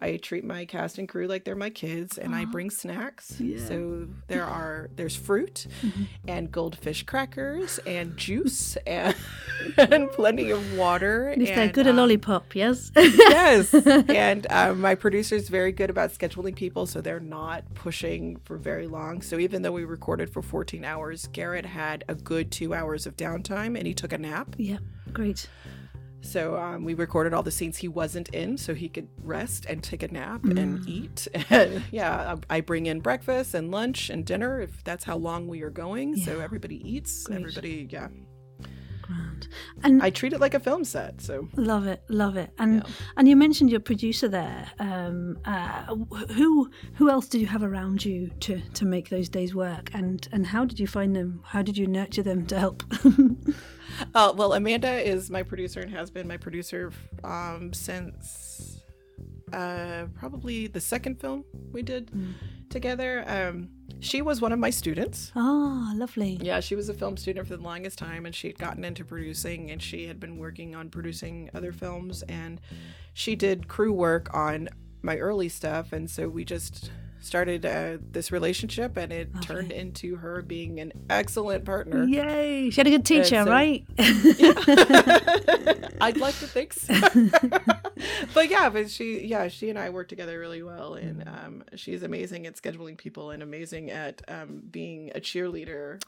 I 0.00 0.16
treat 0.16 0.44
my 0.44 0.64
cast 0.64 0.98
and 0.98 1.08
crew 1.08 1.26
like 1.26 1.44
they're 1.44 1.56
my 1.56 1.70
kids, 1.70 2.18
and 2.18 2.34
I 2.34 2.44
bring 2.44 2.70
snacks. 2.70 3.40
So 3.66 4.08
there 4.28 4.44
are 4.44 4.90
there's 4.96 5.16
fruit 5.16 5.66
and 6.28 6.50
goldfish 6.50 7.04
crackers 7.04 7.78
and 7.86 8.16
juice 8.16 8.76
and, 8.86 9.14
and 9.76 10.10
plenty 10.10 10.50
of 10.50 10.76
water. 10.76 11.30
If 11.30 11.48
they're 11.48 11.64
and, 11.64 11.72
good 11.72 11.86
um, 11.86 11.96
lollipop, 11.96 12.54
yes. 12.54 12.90
yes 12.96 13.74
and 13.84 14.46
um, 14.50 14.80
my 14.80 14.94
is 15.12 15.48
very 15.48 15.72
good 15.72 15.90
about 15.90 16.10
scheduling 16.12 16.54
people 16.54 16.86
so 16.86 17.00
they're 17.00 17.20
not 17.20 17.64
pushing 17.74 18.36
for 18.44 18.56
very 18.56 18.86
long 18.86 19.20
so 19.20 19.38
even 19.38 19.62
though 19.62 19.72
we 19.72 19.84
recorded 19.84 20.30
for 20.30 20.42
14 20.42 20.84
hours 20.84 21.28
garrett 21.32 21.66
had 21.66 22.04
a 22.08 22.14
good 22.14 22.50
two 22.50 22.72
hours 22.72 23.06
of 23.06 23.16
downtime 23.16 23.76
and 23.76 23.86
he 23.86 23.94
took 23.94 24.12
a 24.12 24.18
nap 24.18 24.54
yeah. 24.56 24.78
Great. 25.12 25.48
So 26.22 26.56
um, 26.56 26.84
we 26.84 26.94
recorded 26.94 27.32
all 27.32 27.42
the 27.42 27.50
scenes 27.50 27.78
he 27.78 27.88
wasn't 27.88 28.28
in 28.30 28.56
so 28.56 28.74
he 28.74 28.88
could 28.88 29.08
rest 29.22 29.66
and 29.66 29.82
take 29.82 30.02
a 30.02 30.08
nap 30.08 30.44
and 30.44 30.86
eat. 30.88 31.28
And 31.50 31.82
yeah 31.90 32.36
I 32.48 32.60
bring 32.60 32.86
in 32.86 33.00
breakfast 33.00 33.54
and 33.54 33.70
lunch 33.70 34.10
and 34.10 34.24
dinner 34.24 34.60
if 34.60 34.84
that's 34.84 35.04
how 35.04 35.16
long 35.16 35.48
we 35.48 35.62
are 35.62 35.70
going. 35.70 36.16
So 36.16 36.40
everybody 36.40 36.76
eats 36.88 37.24
Great. 37.24 37.38
everybody 37.40 37.88
yeah 37.90 38.08
Grand. 39.10 39.48
And 39.82 40.02
i 40.02 40.10
treat 40.10 40.32
it 40.32 40.40
like 40.40 40.54
a 40.54 40.60
film 40.60 40.84
set 40.84 41.20
so 41.20 41.48
Love 41.56 41.86
it, 41.86 42.02
love 42.08 42.36
it. 42.36 42.50
And 42.58 42.84
and 43.16 43.28
you 43.28 43.36
mentioned 43.36 43.70
your 43.70 43.80
producer 43.80 44.28
there. 44.28 44.68
Um, 44.78 45.38
uh, 45.44 45.94
who 46.34 46.70
who 46.94 47.10
else 47.10 47.28
did 47.28 47.40
you 47.40 47.46
have 47.46 47.62
around 47.62 48.04
you 48.04 48.30
to 48.40 48.60
to 48.60 48.84
make 48.84 49.08
those 49.08 49.28
days 49.28 49.54
work? 49.54 49.90
And 49.92 50.26
and 50.32 50.46
how 50.46 50.64
did 50.64 50.78
you 50.78 50.86
find 50.86 51.14
them? 51.16 51.42
How 51.44 51.62
did 51.62 51.76
you 51.76 51.86
nurture 51.86 52.22
them 52.22 52.46
to 52.46 52.58
help? 52.58 52.82
Uh, 54.14 54.32
well, 54.34 54.52
Amanda 54.54 54.92
is 55.06 55.30
my 55.30 55.42
producer 55.42 55.80
and 55.80 55.90
has 55.90 56.10
been 56.10 56.26
my 56.26 56.36
producer 56.36 56.92
um, 57.24 57.72
since 57.72 58.80
uh, 59.52 60.06
probably 60.14 60.68
the 60.68 60.80
second 60.80 61.20
film 61.20 61.44
we 61.72 61.82
did 61.82 62.10
together. 62.70 63.24
Um, 63.26 63.68
she 64.00 64.22
was 64.22 64.40
one 64.40 64.52
of 64.52 64.58
my 64.58 64.70
students. 64.70 65.32
Ah, 65.36 65.92
lovely. 65.94 66.38
Yeah, 66.42 66.60
she 66.60 66.74
was 66.74 66.88
a 66.88 66.94
film 66.94 67.16
student 67.16 67.46
for 67.46 67.56
the 67.56 67.62
longest 67.62 67.98
time, 67.98 68.26
and 68.26 68.34
she 68.34 68.48
had 68.48 68.58
gotten 68.58 68.84
into 68.84 69.04
producing, 69.04 69.70
and 69.70 69.82
she 69.82 70.06
had 70.06 70.18
been 70.18 70.38
working 70.38 70.74
on 70.74 70.88
producing 70.90 71.50
other 71.54 71.72
films, 71.72 72.22
and 72.22 72.60
she 73.14 73.36
did 73.36 73.68
crew 73.68 73.92
work 73.92 74.32
on 74.34 74.68
my 75.02 75.16
early 75.16 75.48
stuff, 75.48 75.92
and 75.92 76.10
so 76.10 76.28
we 76.28 76.44
just 76.44 76.90
started 77.20 77.64
uh, 77.66 77.98
this 78.10 78.32
relationship, 78.32 78.96
and 78.96 79.12
it 79.12 79.28
turned 79.42 79.72
into 79.72 80.16
her 80.16 80.42
being 80.42 80.80
an 80.80 80.92
excellent 81.08 81.64
partner. 81.64 82.04
Yay! 82.04 82.70
She 82.70 82.80
had 82.80 82.86
a 82.86 82.90
good 82.90 83.04
teacher, 83.04 83.44
so- 83.44 83.50
right? 83.50 83.84
I'd 86.00 86.16
like 86.16 86.38
to 86.38 86.46
think 86.46 86.72
so. 86.72 86.94
but 88.34 88.48
yeah, 88.48 88.70
but 88.70 88.90
she, 88.90 89.26
yeah, 89.26 89.48
she 89.48 89.68
and 89.70 89.78
I 89.78 89.90
work 89.90 90.08
together 90.08 90.38
really 90.38 90.62
well, 90.62 90.94
and 90.94 91.28
um, 91.28 91.64
she's 91.74 92.02
amazing 92.02 92.46
at 92.46 92.56
scheduling 92.56 92.96
people 92.96 93.30
and 93.30 93.42
amazing 93.42 93.90
at 93.90 94.22
um, 94.28 94.62
being 94.70 95.10
a 95.14 95.20
cheerleader 95.20 96.00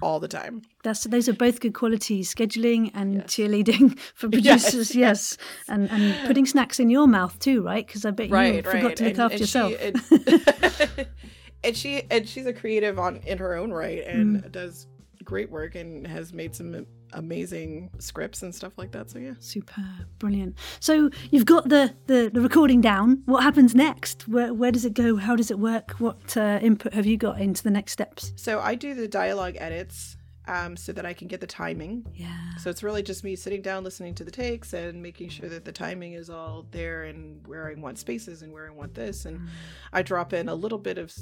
all 0.00 0.20
the 0.20 0.28
time. 0.28 0.62
That's 0.82 1.04
those 1.04 1.28
are 1.28 1.34
both 1.34 1.60
good 1.60 1.74
qualities: 1.74 2.34
scheduling 2.34 2.90
and 2.94 3.24
cheerleading 3.24 3.98
for 4.14 4.28
producers. 4.28 4.94
Yes, 4.94 5.36
and 5.68 5.90
and 5.90 6.26
putting 6.26 6.46
snacks 6.46 6.80
in 6.80 6.88
your 6.88 7.06
mouth 7.06 7.38
too, 7.38 7.62
right? 7.62 7.86
Because 7.86 8.04
I 8.04 8.10
bet 8.12 8.28
you 8.28 8.62
forgot 8.62 8.96
to 8.96 9.04
look 9.04 9.18
after 9.18 9.38
yourself. 9.38 9.72
She, 9.72 9.76
and, 9.78 10.53
and 11.64 11.76
she 11.76 12.02
and 12.10 12.28
she's 12.28 12.46
a 12.46 12.52
creative 12.52 12.98
on 12.98 13.16
in 13.18 13.38
her 13.38 13.54
own 13.54 13.72
right 13.72 14.04
and 14.06 14.42
Mm. 14.42 14.52
does 14.52 14.86
great 15.24 15.50
work 15.50 15.74
and 15.74 16.06
has 16.06 16.32
made 16.32 16.54
some 16.54 16.86
amazing 17.14 17.88
scripts 17.98 18.42
and 18.42 18.54
stuff 18.54 18.72
like 18.76 18.90
that. 18.92 19.08
So 19.10 19.18
yeah. 19.18 19.34
Superb, 19.38 19.84
brilliant. 20.18 20.56
So 20.80 21.10
you've 21.30 21.46
got 21.46 21.68
the, 21.68 21.94
the, 22.06 22.30
the 22.32 22.40
recording 22.40 22.80
down. 22.80 23.22
What 23.26 23.42
happens 23.42 23.74
next? 23.74 24.26
Where 24.28 24.52
where 24.52 24.72
does 24.72 24.84
it 24.84 24.94
go? 24.94 25.16
How 25.16 25.36
does 25.36 25.50
it 25.50 25.58
work? 25.58 25.92
What 25.98 26.36
uh, 26.36 26.58
input 26.60 26.92
have 26.92 27.06
you 27.06 27.16
got 27.16 27.40
into 27.40 27.62
the 27.62 27.70
next 27.70 27.92
steps? 27.92 28.32
So 28.36 28.60
I 28.60 28.74
do 28.74 28.94
the 28.94 29.08
dialogue 29.08 29.54
edits 29.58 30.16
um, 30.46 30.76
so 30.76 30.92
that 30.92 31.06
I 31.06 31.12
can 31.14 31.28
get 31.28 31.40
the 31.40 31.46
timing. 31.46 32.06
Yeah. 32.14 32.56
So 32.58 32.70
it's 32.70 32.82
really 32.82 33.02
just 33.02 33.24
me 33.24 33.36
sitting 33.36 33.62
down, 33.62 33.84
listening 33.84 34.14
to 34.16 34.24
the 34.24 34.30
takes, 34.30 34.72
and 34.72 35.02
making 35.02 35.30
sure 35.30 35.48
that 35.48 35.64
the 35.64 35.72
timing 35.72 36.12
is 36.12 36.28
all 36.30 36.66
there 36.70 37.04
and 37.04 37.46
where 37.46 37.68
I 37.68 37.74
want 37.74 37.98
spaces 37.98 38.42
and 38.42 38.52
where 38.52 38.66
I 38.66 38.70
want 38.70 38.94
this. 38.94 39.24
And 39.24 39.48
I 39.92 40.02
drop 40.02 40.32
in 40.32 40.48
a 40.48 40.54
little 40.54 40.78
bit 40.78 40.98
of 40.98 41.12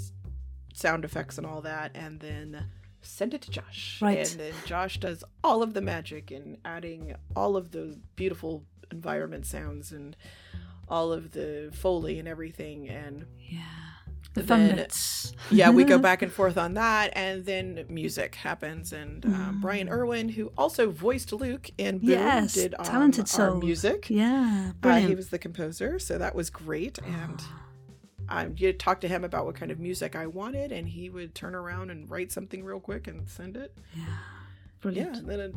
sound 0.74 1.04
effects 1.04 1.38
and 1.38 1.46
all 1.46 1.60
that, 1.62 1.92
and 1.94 2.18
then 2.20 2.64
send 3.02 3.34
it 3.34 3.42
to 3.42 3.50
Josh. 3.50 3.98
Right. 4.00 4.18
And 4.18 4.40
then 4.40 4.54
Josh 4.64 4.98
does 4.98 5.24
all 5.42 5.62
of 5.62 5.74
the 5.74 5.82
magic 5.82 6.30
and 6.30 6.58
adding 6.64 7.14
all 7.36 7.56
of 7.56 7.70
the 7.72 7.98
beautiful 8.16 8.64
environment 8.90 9.46
sounds 9.46 9.92
and 9.92 10.16
all 10.88 11.12
of 11.12 11.32
the 11.32 11.70
foley 11.72 12.18
and 12.18 12.28
everything 12.28 12.88
and 12.88 13.24
Yeah. 13.40 13.62
The 14.34 14.42
fun 14.42 14.66
Then- 14.68 14.76
bits. 14.76 15.32
yeah, 15.50 15.68
we 15.70 15.84
go 15.84 15.98
back 16.08 16.22
and 16.22 16.32
forth 16.32 16.56
on 16.56 16.74
that, 16.74 17.12
and 17.14 17.44
then 17.44 17.84
music 17.88 18.34
happens, 18.36 18.92
and 18.92 19.24
um, 19.26 19.58
Brian 19.60 19.88
Mm. 19.88 19.92
Irwin, 19.92 20.28
who 20.30 20.50
also 20.56 20.90
voiced 20.90 21.32
Luke 21.32 21.70
in 21.76 21.98
Boom, 21.98 22.08
Yes, 22.10 22.54
did 22.54 22.74
um, 22.78 22.84
talented 22.86 23.24
our 23.24 23.26
soul. 23.50 23.56
music. 23.60 24.08
Yeah, 24.08 24.72
Uh, 24.82 24.96
he 25.00 25.14
was 25.14 25.28
the 25.28 25.38
composer, 25.38 25.98
so 25.98 26.16
that 26.16 26.34
was 26.34 26.48
great. 26.48 26.98
And 27.06 27.42
um, 28.28 28.54
you 28.56 28.72
talk 28.72 29.00
to 29.02 29.08
him 29.08 29.22
about 29.24 29.44
what 29.44 29.54
kind 29.56 29.70
of 29.70 29.78
music 29.78 30.16
I 30.16 30.26
wanted, 30.26 30.72
and 30.72 30.88
he 30.88 31.10
would 31.10 31.34
turn 31.34 31.54
around 31.54 31.90
and 31.90 32.08
write 32.08 32.32
something 32.32 32.64
real 32.64 32.80
quick 32.80 33.06
and 33.06 33.28
send 33.28 33.56
it. 33.58 33.76
Yeah, 33.94 34.04
brilliant. 34.80 35.16
and 35.18 35.28
then 35.28 35.40
it, 35.40 35.54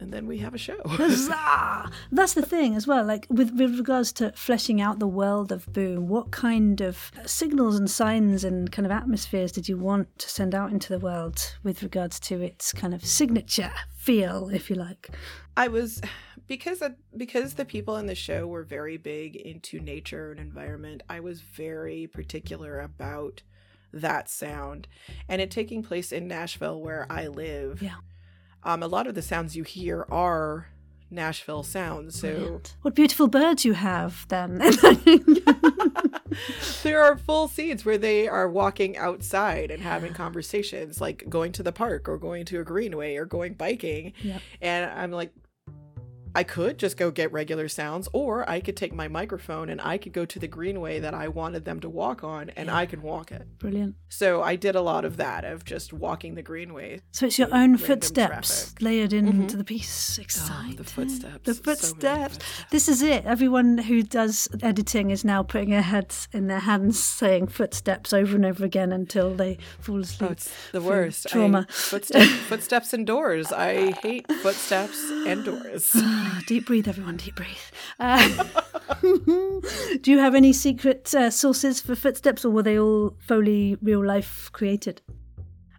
and 0.00 0.12
then 0.12 0.26
we 0.26 0.38
have 0.38 0.54
a 0.54 0.58
show. 0.58 0.80
Huzzah! 0.86 1.90
That's 2.10 2.34
the 2.34 2.42
thing 2.42 2.74
as 2.74 2.86
well. 2.86 3.04
Like 3.04 3.26
with 3.28 3.52
with 3.52 3.78
regards 3.78 4.12
to 4.14 4.32
fleshing 4.32 4.80
out 4.80 4.98
the 4.98 5.06
world 5.06 5.52
of 5.52 5.72
Boom, 5.72 6.08
what 6.08 6.30
kind 6.30 6.80
of 6.80 7.10
signals 7.26 7.78
and 7.78 7.90
signs 7.90 8.44
and 8.44 8.70
kind 8.70 8.86
of 8.86 8.92
atmospheres 8.92 9.52
did 9.52 9.68
you 9.68 9.76
want 9.76 10.18
to 10.18 10.28
send 10.28 10.54
out 10.54 10.70
into 10.70 10.92
the 10.92 10.98
world 10.98 11.56
with 11.62 11.82
regards 11.82 12.20
to 12.20 12.40
its 12.40 12.72
kind 12.72 12.94
of 12.94 13.04
signature 13.04 13.72
feel, 13.96 14.48
if 14.48 14.70
you 14.70 14.76
like? 14.76 15.10
I 15.56 15.68
was 15.68 16.00
because 16.46 16.82
because 17.16 17.54
the 17.54 17.64
people 17.64 17.96
in 17.96 18.06
the 18.06 18.14
show 18.14 18.46
were 18.46 18.62
very 18.62 18.96
big 18.96 19.36
into 19.36 19.80
nature 19.80 20.30
and 20.30 20.40
environment. 20.40 21.02
I 21.08 21.20
was 21.20 21.40
very 21.40 22.06
particular 22.06 22.80
about 22.80 23.42
that 23.92 24.28
sound, 24.28 24.88
and 25.28 25.40
it 25.40 25.50
taking 25.50 25.82
place 25.82 26.12
in 26.12 26.28
Nashville, 26.28 26.80
where 26.80 27.06
I 27.10 27.28
live. 27.28 27.82
Yeah. 27.82 27.96
Um, 28.64 28.82
a 28.82 28.88
lot 28.88 29.06
of 29.06 29.14
the 29.14 29.22
sounds 29.22 29.56
you 29.56 29.62
hear 29.62 30.04
are 30.10 30.68
Nashville 31.10 31.62
sounds. 31.62 32.20
So 32.20 32.34
Brilliant. 32.34 32.76
What 32.82 32.94
beautiful 32.94 33.28
birds 33.28 33.64
you 33.64 33.74
have, 33.74 34.26
then. 34.28 34.58
there 36.82 37.02
are 37.02 37.16
full 37.16 37.48
scenes 37.48 37.84
where 37.84 37.98
they 37.98 38.28
are 38.28 38.48
walking 38.48 38.96
outside 38.96 39.70
and 39.70 39.82
having 39.82 40.12
conversations, 40.12 41.00
like 41.00 41.24
going 41.28 41.52
to 41.52 41.62
the 41.62 41.72
park 41.72 42.08
or 42.08 42.18
going 42.18 42.44
to 42.46 42.60
a 42.60 42.64
greenway 42.64 43.16
or 43.16 43.24
going 43.24 43.54
biking. 43.54 44.12
Yep. 44.22 44.42
And 44.60 44.90
I'm 44.90 45.12
like, 45.12 45.32
I 46.34 46.42
could 46.44 46.78
just 46.78 46.96
go 46.96 47.10
get 47.10 47.32
regular 47.32 47.68
sounds, 47.68 48.08
or 48.12 48.48
I 48.48 48.60
could 48.60 48.76
take 48.76 48.92
my 48.94 49.08
microphone 49.08 49.68
and 49.68 49.80
I 49.80 49.98
could 49.98 50.12
go 50.12 50.24
to 50.24 50.38
the 50.38 50.46
greenway 50.48 51.00
that 51.00 51.14
I 51.14 51.28
wanted 51.28 51.64
them 51.64 51.80
to 51.80 51.88
walk 51.88 52.22
on 52.24 52.50
and 52.50 52.70
I 52.70 52.86
could 52.86 53.02
walk 53.02 53.32
it. 53.32 53.46
Brilliant. 53.58 53.96
So 54.08 54.42
I 54.42 54.56
did 54.56 54.74
a 54.74 54.80
lot 54.80 55.04
of 55.04 55.16
that, 55.16 55.44
of 55.44 55.64
just 55.64 55.92
walking 55.92 56.34
the 56.34 56.42
greenway. 56.42 57.00
So 57.12 57.26
it's 57.26 57.38
your 57.38 57.52
own 57.54 57.76
footsteps 57.76 58.64
traffic. 58.72 58.82
layered 58.82 59.10
mm-hmm. 59.10 59.42
into 59.42 59.56
the 59.56 59.64
piece. 59.64 60.18
Oh, 60.18 60.22
Exciting. 60.22 60.76
the 60.76 60.84
footsteps. 60.84 61.44
The 61.44 61.54
So 61.54 61.62
footsteps. 61.62 61.90
footsteps. 62.38 62.64
This 62.70 62.88
is 62.88 63.02
it. 63.02 63.24
Everyone 63.24 63.78
who 63.78 64.02
does 64.02 64.48
editing 64.62 65.10
is 65.10 65.24
now 65.24 65.42
putting 65.42 65.70
their 65.70 65.82
heads 65.82 66.28
in 66.32 66.46
their 66.46 66.60
hands, 66.60 67.02
saying 67.02 67.48
footsteps 67.48 68.12
over 68.12 68.36
and 68.36 68.44
over 68.44 68.64
again 68.64 68.92
until 68.92 69.34
they 69.34 69.58
fall 69.80 70.00
asleep. 70.00 70.30
Oh, 70.30 70.32
it's 70.32 70.52
the 70.72 70.80
worst. 70.82 71.26
I- 71.26 71.30
Trauma. 71.30 71.66
footsteps, 71.70 72.26
footsteps 72.48 72.92
and 72.92 73.06
doors. 73.06 73.52
I 73.52 73.92
hate 74.02 74.30
footsteps 74.42 75.02
and 75.26 75.44
doors. 75.44 75.94
Ah, 76.20 76.42
deep 76.46 76.66
breathe, 76.66 76.88
everyone. 76.88 77.16
Deep 77.16 77.36
breathe. 77.36 77.56
Uh, 78.00 78.44
do 79.02 80.10
you 80.10 80.18
have 80.18 80.34
any 80.34 80.52
secret 80.52 81.14
uh, 81.14 81.30
sources 81.30 81.80
for 81.80 81.94
footsteps, 81.94 82.44
or 82.44 82.50
were 82.50 82.62
they 82.62 82.78
all 82.78 83.14
Foley 83.20 83.76
real 83.80 84.04
life 84.04 84.50
created? 84.52 85.00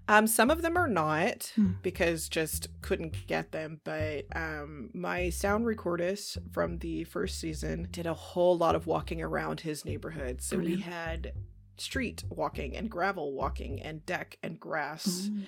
Um, 0.07 0.25
some 0.27 0.49
of 0.49 0.61
them 0.61 0.77
are 0.77 0.87
not 0.87 1.51
Hmm. 1.55 1.73
because 1.83 2.29
just 2.29 2.67
couldn't 2.81 3.27
get 3.27 3.51
them. 3.51 3.81
But 3.83 4.25
um, 4.35 4.89
my 4.93 5.29
sound 5.29 5.65
recordist 5.65 6.37
from 6.53 6.77
the 6.79 7.03
first 7.03 7.39
season 7.39 7.87
did 7.91 8.07
a 8.07 8.13
whole 8.13 8.57
lot 8.57 8.75
of 8.75 8.87
walking 8.87 9.21
around 9.21 9.59
his 9.61 9.83
neighborhood. 9.85 10.41
So 10.41 10.55
Brilliant. 10.55 10.77
we 10.85 10.91
had 10.91 11.33
street 11.77 12.23
walking 12.29 12.75
and 12.75 12.89
gravel 12.89 13.33
walking 13.33 13.81
and 13.81 14.05
deck 14.05 14.37
and 14.41 14.59
grass. 14.59 15.29
Mm. 15.31 15.45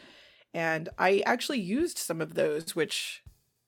And 0.53 0.89
I 0.97 1.23
actually 1.25 1.61
used 1.61 1.97
some 1.97 2.19
of 2.21 2.33
those, 2.35 2.75
which 2.75 3.20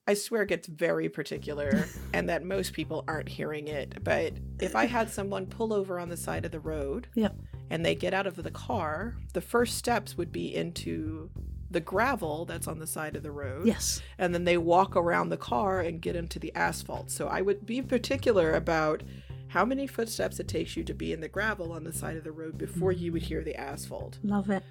I 0.06 0.14
swear 0.14 0.42
it 0.42 0.48
gets 0.48 0.68
very 0.68 1.08
particular 1.08 1.86
and 2.12 2.28
that 2.28 2.44
most 2.44 2.72
people 2.74 3.04
aren't 3.08 3.28
hearing 3.28 3.68
it. 3.68 4.04
But 4.04 4.34
if 4.60 4.76
I 4.76 4.84
had 4.84 5.10
someone 5.10 5.46
pull 5.46 5.72
over 5.72 5.98
on 5.98 6.08
the 6.10 6.16
side 6.16 6.44
of 6.44 6.52
the 6.52 6.60
road 6.60 7.08
Yep. 7.14 7.34
and 7.70 7.84
they 7.84 7.94
get 7.94 8.12
out 8.12 8.26
of 8.26 8.36
the 8.36 8.50
car, 8.50 9.16
the 9.32 9.40
first 9.40 9.78
steps 9.78 10.16
would 10.16 10.30
be 10.30 10.54
into 10.54 11.30
the 11.70 11.80
gravel 11.80 12.44
that's 12.44 12.68
on 12.68 12.78
the 12.78 12.86
side 12.86 13.16
of 13.16 13.22
the 13.22 13.30
road. 13.30 13.66
Yes. 13.66 14.02
And 14.18 14.34
then 14.34 14.44
they 14.44 14.58
walk 14.58 14.94
around 14.94 15.30
the 15.30 15.36
car 15.36 15.80
and 15.80 16.00
get 16.00 16.16
into 16.16 16.38
the 16.38 16.54
asphalt. 16.54 17.10
So 17.10 17.26
I 17.28 17.40
would 17.40 17.64
be 17.64 17.80
particular 17.82 18.52
about 18.52 19.02
how 19.48 19.64
many 19.64 19.86
footsteps 19.86 20.38
it 20.38 20.48
takes 20.48 20.76
you 20.76 20.84
to 20.84 20.94
be 20.94 21.12
in 21.12 21.20
the 21.20 21.28
gravel 21.28 21.72
on 21.72 21.84
the 21.84 21.92
side 21.92 22.16
of 22.16 22.24
the 22.24 22.32
road 22.32 22.58
before 22.58 22.92
mm. 22.92 23.00
you 23.00 23.12
would 23.12 23.22
hear 23.22 23.42
the 23.42 23.56
asphalt. 23.56 24.18
Love 24.22 24.50
it. 24.50 24.62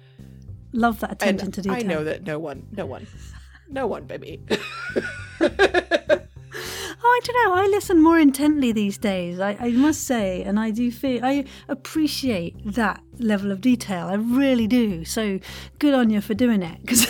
Love 0.72 1.00
that 1.00 1.12
attention 1.12 1.46
And 1.46 1.54
to 1.54 1.62
detail. 1.62 1.78
I 1.78 1.82
know 1.82 2.04
that 2.04 2.24
no 2.24 2.38
one, 2.38 2.66
no 2.72 2.86
one, 2.86 3.06
no 3.68 3.86
one. 3.86 4.06
Oh, 4.10 5.48
I 7.16 7.20
don't 7.22 7.48
know. 7.48 7.54
I 7.54 7.66
listen 7.68 8.02
more 8.02 8.18
intently 8.18 8.72
these 8.72 8.98
days. 8.98 9.38
I, 9.40 9.56
I 9.60 9.70
must 9.70 10.04
say, 10.04 10.42
and 10.42 10.58
I 10.58 10.70
do 10.70 10.90
feel 10.90 11.24
I 11.24 11.44
appreciate 11.68 12.54
that 12.74 13.00
level 13.20 13.52
of 13.52 13.60
detail. 13.60 14.08
I 14.08 14.14
really 14.14 14.66
do. 14.66 15.04
So 15.04 15.38
good 15.78 15.94
on 15.94 16.10
you 16.10 16.20
for 16.20 16.34
doing 16.34 16.62
it. 16.62 16.78
'Cause- 16.86 17.06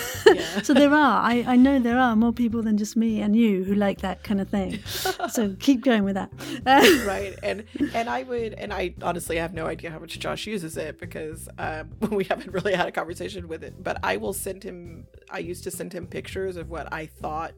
so 0.67 0.75
there 0.75 0.93
are. 0.93 1.23
I, 1.23 1.45
I 1.47 1.57
know 1.57 1.79
there 1.79 1.99
are 1.99 2.15
more 2.17 2.33
people 2.33 2.63
than 2.63 2.77
just 2.77 2.97
me 2.97 3.21
and 3.23 3.35
you 3.35 3.65
who 3.65 3.75
like 3.75 4.01
that 4.03 4.23
kind 4.23 4.41
of 4.41 4.49
thing. 4.49 4.81
so 4.85 5.57
keep 5.61 5.83
going 5.83 6.05
with 6.05 6.15
that. 6.15 6.31
Right 7.07 7.39
and 7.43 7.65
and 7.95 8.09
i 8.09 8.23
would 8.25 8.55
and 8.55 8.73
i 8.73 8.95
honestly 9.03 9.37
have 9.37 9.53
no 9.55 9.67
idea 9.67 9.91
how 9.91 9.99
much 9.99 10.19
josh 10.19 10.47
uses 10.47 10.77
it 10.77 10.99
because 10.99 11.49
um, 11.59 11.91
we 12.11 12.25
haven't 12.25 12.53
really 12.53 12.75
had 12.75 12.87
a 12.89 12.93
conversation 12.93 13.49
with 13.49 13.63
it 13.63 13.75
but 13.83 13.99
i 14.03 14.17
will 14.17 14.33
send 14.33 14.63
him 14.63 15.07
i 15.31 15.39
used 15.39 15.63
to 15.65 15.71
send 15.71 15.93
him 15.93 16.07
pictures 16.07 16.57
of 16.57 16.71
what 16.71 16.93
i 16.93 17.07
thought 17.07 17.53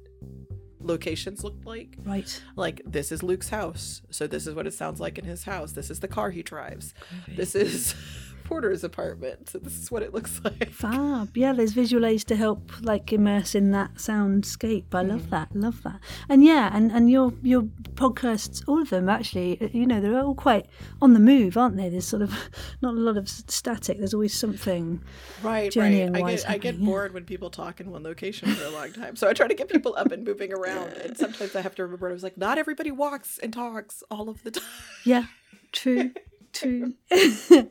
locations 0.87 1.45
looked 1.45 1.67
like. 1.67 1.97
Right. 2.05 2.43
like 2.57 2.81
this 2.87 3.13
is 3.13 3.23
luke's 3.23 3.49
house. 3.49 4.03
So 4.11 4.27
this 4.27 4.47
is 4.47 4.55
what 4.55 4.67
it 4.67 4.75
sounds 4.75 5.01
like 5.01 5.19
in 5.19 5.25
his 5.25 5.45
house. 5.45 5.73
This 5.73 5.91
is 5.91 6.01
the 6.01 6.09
car 6.09 6.31
he 6.31 6.43
drives. 6.43 6.95
This 7.29 7.55
is 7.55 7.95
porter's 8.47 8.85
apartment 8.85 9.49
so 9.51 9.59
this 9.59 9.77
is 9.79 9.91
what 9.91 10.03
it 10.03 10.15
looks 10.15 10.41
like 10.45 10.71
Fab. 10.71 11.37
Yeah, 11.37 11.53
there's 11.53 11.73
visual 11.73 12.05
aids 12.07 12.25
to 12.25 12.37
help 12.37 12.71
like 12.81 13.13
immerse 13.13 13.55
in 13.55 13.71
that 13.73 13.95
soundscape. 13.95 14.95
I 14.95 15.03
love 15.03 15.31
that. 15.31 15.55
Love 15.55 15.83
that. 15.83 16.01
And 16.29 16.45
yeah, 16.45 16.71
and, 16.77 16.93
and 16.93 17.11
your 17.11 17.33
your 17.43 17.63
podcasts, 17.95 18.63
all 18.69 18.81
of 18.83 18.91
them 18.91 19.09
actually, 19.09 19.61
uh, 19.61 19.69
you 19.73 19.87
know, 19.87 20.01
they're 20.01 20.19
all 20.19 20.35
quite 20.35 20.67
on 21.01 21.13
the 21.15 21.21
move, 21.21 21.57
aren't 21.57 21.77
they? 21.77 21.89
There's 21.89 22.07
sort 22.07 22.23
of 22.23 22.33
not 22.83 22.95
a 22.95 22.99
lot 22.99 23.17
of 23.17 23.29
static. 23.29 23.99
There's 23.99 24.15
always 24.15 24.35
something. 24.35 25.03
right 25.43 25.75
right 25.77 26.11
i 26.15 26.21
get 26.23 26.51
i 26.51 26.59
get 26.59 26.75
yeah. 26.79 26.85
bored 26.85 27.13
when 27.15 27.25
people 27.25 27.51
talk 27.51 27.81
in 27.81 27.91
one 27.91 28.03
location 28.03 28.49
for 28.55 28.65
a 28.65 28.71
long 28.71 28.93
time 28.93 29.17
so 29.17 29.29
i 29.29 29.33
try 29.33 29.47
to 29.47 29.55
get 29.55 29.69
people 29.69 29.95
up 29.97 30.11
and 30.13 30.25
moving 30.25 30.53
around 30.53 30.93
and 31.05 31.17
sometimes 31.17 31.55
i 31.57 31.61
have 31.61 31.75
to 31.75 31.83
remember 31.83 32.09
i 32.09 32.13
was 32.13 32.23
like 32.23 32.37
not 32.37 32.59
everybody 32.59 32.91
walks 32.91 33.39
and 33.39 33.53
talks 33.53 34.03
all 34.11 34.29
of 34.29 34.43
the 34.45 34.51
time 34.51 34.65
Yeah, 35.05 35.25
true. 35.73 36.13
True. 36.59 36.95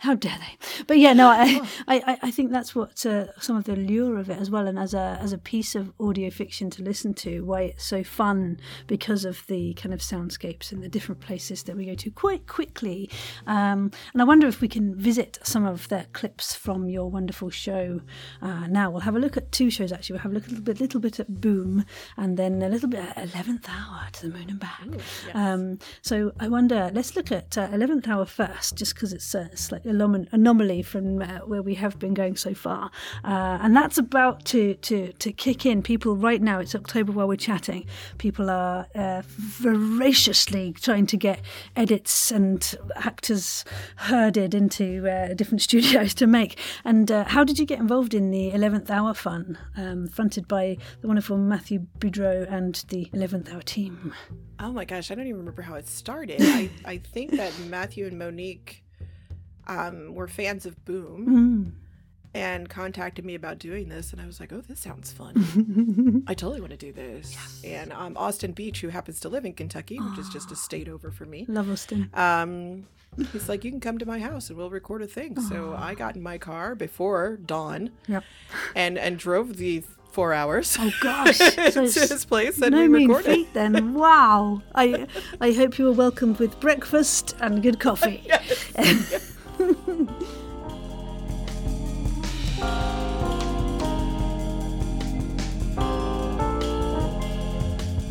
How 0.00 0.14
dare 0.14 0.38
they? 0.38 0.84
But 0.86 0.98
yeah, 0.98 1.12
no, 1.12 1.28
I, 1.28 1.60
I, 1.86 2.18
I- 2.22 2.30
think 2.38 2.52
that's 2.52 2.72
what 2.72 3.04
uh, 3.04 3.32
some 3.40 3.56
of 3.56 3.64
the 3.64 3.72
allure 3.72 4.16
of 4.18 4.30
it 4.30 4.38
as 4.38 4.48
well, 4.48 4.68
and 4.68 4.78
as 4.78 4.94
a 4.94 5.18
as 5.20 5.32
a 5.32 5.38
piece 5.38 5.74
of 5.74 5.92
audio 5.98 6.30
fiction 6.30 6.70
to 6.70 6.82
listen 6.84 7.12
to, 7.14 7.40
why 7.44 7.62
it's 7.62 7.84
so 7.84 8.04
fun 8.04 8.60
because 8.86 9.24
of 9.24 9.44
the 9.48 9.74
kind 9.74 9.92
of 9.92 9.98
soundscapes 10.00 10.70
and 10.70 10.82
the 10.84 10.88
different 10.88 11.20
places 11.20 11.64
that 11.64 11.76
we 11.76 11.86
go 11.86 11.94
to 11.96 12.10
quite 12.12 12.46
quickly. 12.46 13.10
Um, 13.48 13.90
and 14.12 14.22
I 14.22 14.24
wonder 14.24 14.46
if 14.46 14.60
we 14.60 14.68
can 14.68 14.94
visit 14.94 15.38
some 15.42 15.66
of 15.66 15.88
the 15.88 16.06
clips 16.12 16.54
from 16.54 16.88
your 16.88 17.10
wonderful 17.10 17.50
show. 17.50 18.02
Uh, 18.40 18.68
now 18.68 18.88
we'll 18.90 19.00
have 19.00 19.16
a 19.16 19.18
look 19.18 19.36
at 19.36 19.50
two 19.50 19.70
shows 19.70 19.90
actually. 19.90 20.14
We'll 20.14 20.22
have 20.22 20.32
a 20.32 20.34
look 20.34 20.46
a 20.46 20.50
little 20.50 20.64
bit, 20.64 20.80
little 20.80 21.00
bit 21.00 21.18
at 21.18 21.40
Boom, 21.40 21.84
and 22.16 22.36
then 22.36 22.62
a 22.62 22.68
little 22.68 22.88
bit 22.88 23.00
at 23.00 23.18
Eleventh 23.34 23.68
Hour 23.68 24.06
to 24.12 24.28
the 24.28 24.32
Moon 24.38 24.50
and 24.50 24.60
Back. 24.60 24.86
Um, 25.34 25.78
so 26.02 26.30
I 26.38 26.46
wonder, 26.48 26.90
let's 26.94 27.16
look 27.16 27.32
at 27.32 27.58
uh, 27.58 27.66
11th 27.68 27.87
hour 28.06 28.24
first, 28.24 28.76
just 28.76 28.94
because 28.94 29.12
it's 29.12 29.34
a 29.34 29.54
slight 29.56 29.84
anom- 29.84 30.28
anomaly 30.32 30.82
from 30.82 31.22
uh, 31.22 31.38
where 31.46 31.62
we 31.62 31.74
have 31.74 31.98
been 31.98 32.14
going 32.14 32.36
so 32.36 32.54
far. 32.54 32.90
Uh, 33.24 33.58
and 33.60 33.74
that's 33.74 33.98
about 33.98 34.44
to, 34.46 34.74
to, 34.74 35.12
to 35.14 35.32
kick 35.32 35.64
in. 35.64 35.82
People, 35.82 36.16
right 36.16 36.42
now, 36.42 36.60
it's 36.60 36.74
October 36.74 37.12
while 37.12 37.26
we're 37.26 37.36
chatting, 37.36 37.86
people 38.18 38.50
are 38.50 38.86
uh, 38.94 39.22
voraciously 39.26 40.72
trying 40.72 41.06
to 41.06 41.16
get 41.16 41.40
edits 41.76 42.30
and 42.30 42.76
actors 42.96 43.64
herded 43.96 44.54
into 44.54 45.08
uh, 45.08 45.34
different 45.34 45.62
studios 45.68 46.14
to 46.14 46.26
make. 46.26 46.58
And 46.84 47.10
uh, 47.10 47.24
how 47.24 47.44
did 47.44 47.58
you 47.58 47.66
get 47.66 47.78
involved 47.78 48.14
in 48.14 48.30
the 48.30 48.50
11th 48.52 48.90
hour 48.90 49.14
fun, 49.14 49.58
um, 49.76 50.06
fronted 50.08 50.46
by 50.46 50.76
the 51.00 51.06
wonderful 51.06 51.38
Matthew 51.38 51.86
Boudreau 51.98 52.50
and 52.50 52.84
the 52.88 53.06
11th 53.14 53.52
hour 53.52 53.62
team? 53.62 54.12
Oh 54.60 54.72
my 54.72 54.84
gosh, 54.84 55.10
I 55.10 55.14
don't 55.14 55.26
even 55.26 55.38
remember 55.38 55.62
how 55.62 55.74
it 55.74 55.86
started. 55.88 56.40
I, 56.40 56.70
I 56.84 56.98
think 56.98 57.32
that 57.36 57.52
Matthew 57.68 58.06
and 58.06 58.18
Monique, 58.18 58.84
um, 59.66 60.14
were 60.14 60.28
fans 60.28 60.66
of 60.66 60.82
Boom 60.84 61.26
Mm. 61.26 61.72
and 62.34 62.68
contacted 62.68 63.24
me 63.24 63.34
about 63.34 63.58
doing 63.58 63.88
this, 63.88 64.12
and 64.12 64.20
I 64.20 64.26
was 64.26 64.40
like, 64.40 64.52
"Oh, 64.52 64.60
this 64.60 64.80
sounds 64.80 65.12
fun. 65.12 66.24
I 66.26 66.34
totally 66.34 66.60
want 66.60 66.70
to 66.72 66.76
do 66.78 66.92
this." 66.92 67.36
And 67.64 67.92
um, 67.92 68.16
Austin 68.16 68.52
Beach, 68.52 68.80
who 68.80 68.88
happens 68.88 69.20
to 69.20 69.28
live 69.28 69.44
in 69.44 69.52
Kentucky, 69.54 69.98
which 69.98 70.18
is 70.18 70.28
just 70.28 70.50
a 70.50 70.56
state 70.56 70.88
over 70.88 71.10
for 71.10 71.24
me, 71.26 71.44
Love 71.48 71.70
Austin. 71.70 72.10
um, 72.14 72.86
he's 73.32 73.48
like, 73.48 73.64
"You 73.64 73.70
can 73.70 73.80
come 73.80 73.98
to 73.98 74.06
my 74.06 74.18
house 74.20 74.48
and 74.48 74.58
we'll 74.58 74.70
record 74.70 75.02
a 75.02 75.06
thing." 75.06 75.40
So 75.40 75.74
I 75.78 75.94
got 75.94 76.16
in 76.16 76.22
my 76.22 76.38
car 76.38 76.74
before 76.74 77.36
dawn 77.36 77.90
Yep. 78.08 78.24
and 78.74 78.98
and 78.98 79.18
drove 79.18 79.56
the 79.56 79.82
four 80.10 80.32
hours. 80.32 80.76
Oh 80.78 80.90
gosh. 81.00 81.38
So 81.72 81.86
to 81.86 82.00
his 82.00 82.24
place 82.24 82.60
and 82.60 82.72
no 82.74 82.82
we 82.82 82.88
mean 82.88 83.08
recorded. 83.08 83.34
feat 83.34 83.54
then. 83.54 83.94
Wow. 83.94 84.62
I 84.74 85.06
I 85.40 85.52
hope 85.52 85.78
you 85.78 85.84
were 85.86 85.92
welcomed 85.92 86.38
with 86.38 86.58
breakfast 86.60 87.34
and 87.40 87.62
good 87.62 87.78
coffee. 87.80 88.22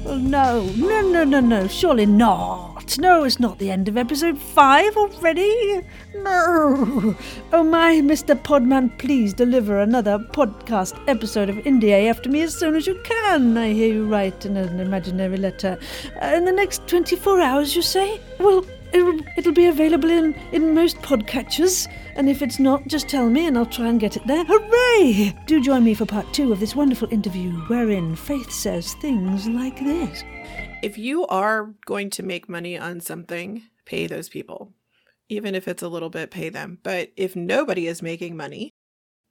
Well, 0.03 0.17
no, 0.19 0.63
no, 0.75 1.01
no, 1.01 1.23
no, 1.23 1.39
no, 1.41 1.67
surely 1.67 2.05
not. 2.05 2.66
No, 2.95 3.25
it's 3.25 3.39
not 3.39 3.59
the 3.59 3.69
end 3.69 3.87
of 3.87 3.97
episode 3.97 4.39
five 4.39 4.95
already. 4.95 5.83
No. 6.15 7.15
Oh 7.51 7.63
my, 7.63 7.95
Mr. 7.95 8.33
Podman, 8.35 8.97
please 8.97 9.33
deliver 9.33 9.79
another 9.79 10.17
podcast 10.17 10.97
episode 11.07 11.49
of 11.49 11.57
Indie 11.57 12.09
AF 12.09 12.25
me 12.25 12.41
as 12.41 12.57
soon 12.57 12.75
as 12.75 12.87
you 12.87 12.99
can. 13.03 13.57
I 13.57 13.73
hear 13.73 13.93
you 13.93 14.07
write 14.07 14.45
in 14.45 14.57
an 14.57 14.79
imaginary 14.79 15.37
letter. 15.37 15.77
Uh, 16.21 16.27
in 16.27 16.45
the 16.45 16.51
next 16.51 16.87
24 16.87 17.41
hours, 17.41 17.75
you 17.75 17.81
say? 17.81 18.19
Well, 18.39 18.65
it'll, 18.93 19.19
it'll 19.37 19.53
be 19.53 19.67
available 19.67 20.09
in, 20.09 20.33
in 20.51 20.73
most 20.73 20.97
podcatchers. 20.97 21.87
And 22.17 22.27
if 22.27 22.41
it's 22.41 22.57
not, 22.57 22.87
just 22.87 23.07
tell 23.07 23.29
me 23.29 23.45
and 23.45 23.55
I'll 23.55 23.65
try 23.67 23.87
and 23.87 23.99
get 23.99 24.17
it 24.17 24.25
there. 24.25 24.43
Hooray! 24.43 25.37
Do 25.45 25.61
join 25.61 25.83
me 25.83 25.93
for 25.93 26.07
part 26.07 26.33
two 26.33 26.51
of 26.51 26.59
this 26.59 26.75
wonderful 26.75 27.07
interview 27.13 27.51
wherein 27.67 28.15
Faith 28.15 28.51
says 28.51 28.95
things 28.95 29.47
like 29.47 29.77
this. 29.77 30.23
if 30.81 30.97
you 30.97 31.27
are 31.27 31.75
going 31.85 32.09
to 32.09 32.23
make 32.23 32.49
money 32.49 32.75
on 32.75 33.01
something, 33.01 33.61
pay 33.85 34.07
those 34.07 34.29
people. 34.29 34.73
Even 35.29 35.53
if 35.53 35.67
it's 35.67 35.83
a 35.83 35.89
little 35.89 36.09
bit, 36.09 36.31
pay 36.31 36.49
them. 36.49 36.79
But 36.81 37.11
if 37.15 37.35
nobody 37.35 37.85
is 37.85 38.01
making 38.01 38.35
money, 38.35 38.71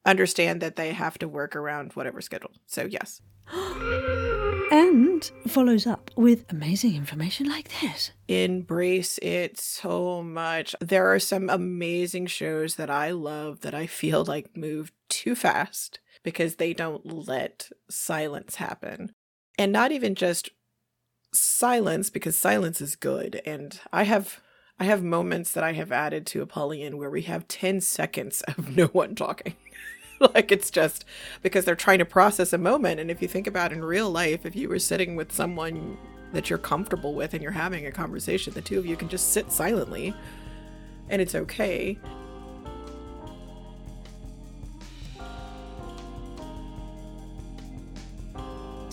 understand 0.04 0.62
that 0.62 0.76
they 0.76 0.92
have 0.92 1.18
to 1.18 1.28
work 1.28 1.56
around 1.56 1.94
whatever 1.94 2.20
schedule. 2.20 2.52
So, 2.66 2.84
yes. 2.84 3.20
And 4.70 5.30
follows 5.46 5.86
up 5.86 6.10
with 6.16 6.44
amazing 6.50 6.96
information 6.96 7.48
like 7.48 7.70
this. 7.80 8.10
Embrace 8.26 9.18
it 9.22 9.60
so 9.60 10.22
much. 10.22 10.74
There 10.80 11.12
are 11.12 11.20
some 11.20 11.48
amazing 11.48 12.26
shows 12.26 12.74
that 12.74 12.90
I 12.90 13.12
love 13.12 13.60
that 13.60 13.74
I 13.74 13.86
feel 13.86 14.24
like 14.24 14.56
move 14.56 14.90
too 15.08 15.36
fast 15.36 16.00
because 16.24 16.56
they 16.56 16.72
don't 16.72 17.28
let 17.28 17.70
silence 17.88 18.56
happen. 18.56 19.12
And 19.56 19.72
not 19.72 19.92
even 19.92 20.16
just 20.16 20.50
silence 21.32 22.10
because 22.10 22.36
silence 22.36 22.80
is 22.80 22.96
good 22.96 23.40
and 23.44 23.78
I 23.92 24.04
have 24.04 24.40
I 24.78 24.84
have 24.84 25.02
moments 25.02 25.52
that 25.52 25.64
I 25.64 25.72
have 25.72 25.90
added 25.92 26.26
to 26.26 26.42
Apollyon 26.42 26.98
where 26.98 27.10
we 27.10 27.22
have 27.22 27.48
10 27.48 27.80
seconds 27.80 28.42
of 28.42 28.76
no 28.76 28.86
one 28.86 29.14
talking. 29.14 29.54
like 30.34 30.50
it's 30.52 30.70
just 30.70 31.04
because 31.42 31.64
they're 31.64 31.74
trying 31.74 31.98
to 31.98 32.04
process 32.04 32.52
a 32.52 32.58
moment 32.58 33.00
and 33.00 33.10
if 33.10 33.20
you 33.20 33.28
think 33.28 33.46
about 33.46 33.72
in 33.72 33.84
real 33.84 34.10
life 34.10 34.46
if 34.46 34.56
you 34.56 34.68
were 34.68 34.78
sitting 34.78 35.16
with 35.16 35.32
someone 35.32 35.96
that 36.32 36.50
you're 36.50 36.58
comfortable 36.58 37.14
with 37.14 37.34
and 37.34 37.42
you're 37.42 37.52
having 37.52 37.86
a 37.86 37.92
conversation 37.92 38.52
the 38.54 38.60
two 38.60 38.78
of 38.78 38.86
you 38.86 38.96
can 38.96 39.08
just 39.08 39.32
sit 39.32 39.50
silently 39.52 40.14
and 41.08 41.22
it's 41.22 41.34
okay. 41.34 41.98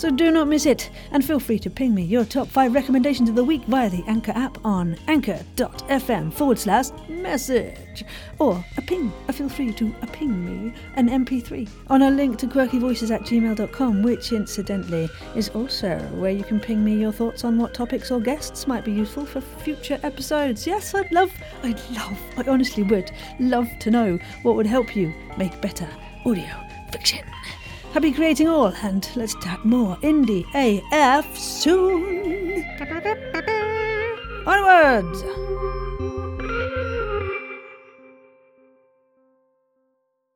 So 0.04 0.10
do 0.10 0.32
not 0.32 0.49
miss 0.49 0.66
it, 0.66 0.89
and 1.14 1.24
feel 1.24 1.39
free 1.39 1.60
to 1.60 1.70
ping 1.70 1.95
me 1.95 2.04
your 2.04 2.26
top 2.26 2.49
five 2.49 2.74
recommendations 2.74 3.30
of 3.30 3.36
the 3.36 3.43
week 3.45 3.64
via 3.68 3.89
the 3.89 4.04
Anchor 4.06 4.34
app 4.36 4.58
on 4.66 4.97
anchor.fm 5.08 6.34
forward 6.34 6.60
slash 6.60 6.88
message. 7.08 8.04
Or 8.38 8.66
a 8.76 8.82
ping, 8.82 9.14
uh, 9.30 9.32
feel 9.32 9.47
free 9.47 9.72
to 9.72 9.95
a 10.01 10.08
ping 10.08 10.45
me 10.45 10.74
an 10.97 11.08
MP3 11.08 11.70
on 11.89 12.01
a 12.01 12.12
link 12.12 12.38
to 12.39 12.47
quirkyvoices 12.47 13.12
at 13.12 13.22
gmail.com, 13.22 14.04
which 14.04 14.34
incidentally 14.34 15.08
is 15.38 15.47
also 15.47 15.97
where 16.16 16.32
you 16.32 16.43
can 16.43 16.60
ping 16.60 16.84
me 16.84 16.97
your 16.97 17.14
thoughts 17.14 17.45
on 17.45 17.58
what 17.58 17.74
topics 17.74 18.12
or 18.12 18.20
guests 18.20 18.68
might 18.68 18.84
be 18.84 18.91
useful 18.91 19.26
for 19.26 19.39
future 19.39 20.01
episodes. 20.04 20.68
Yes, 20.68 20.93
I'd 20.93 21.14
love, 21.14 21.32
I'd 21.64 21.80
love, 21.91 22.20
I 22.36 22.43
honestly 22.49 22.84
would 22.84 23.10
love 23.39 23.70
to 23.80 23.89
know 23.89 24.20
what 24.41 24.58
would 24.58 24.68
help 24.68 24.97
you 24.97 25.14
make 25.38 25.62
better 25.62 25.88
audio 26.26 26.51
fiction. 26.91 27.24
Happy 27.94 28.12
creating 28.12 28.48
all, 28.50 28.74
and 28.82 29.08
let's 29.16 29.36
tap 29.36 29.64
more 29.64 29.98
indie 29.98 30.48
AF 30.56 31.38
soon. 31.38 32.66
Onwards! 34.48 35.24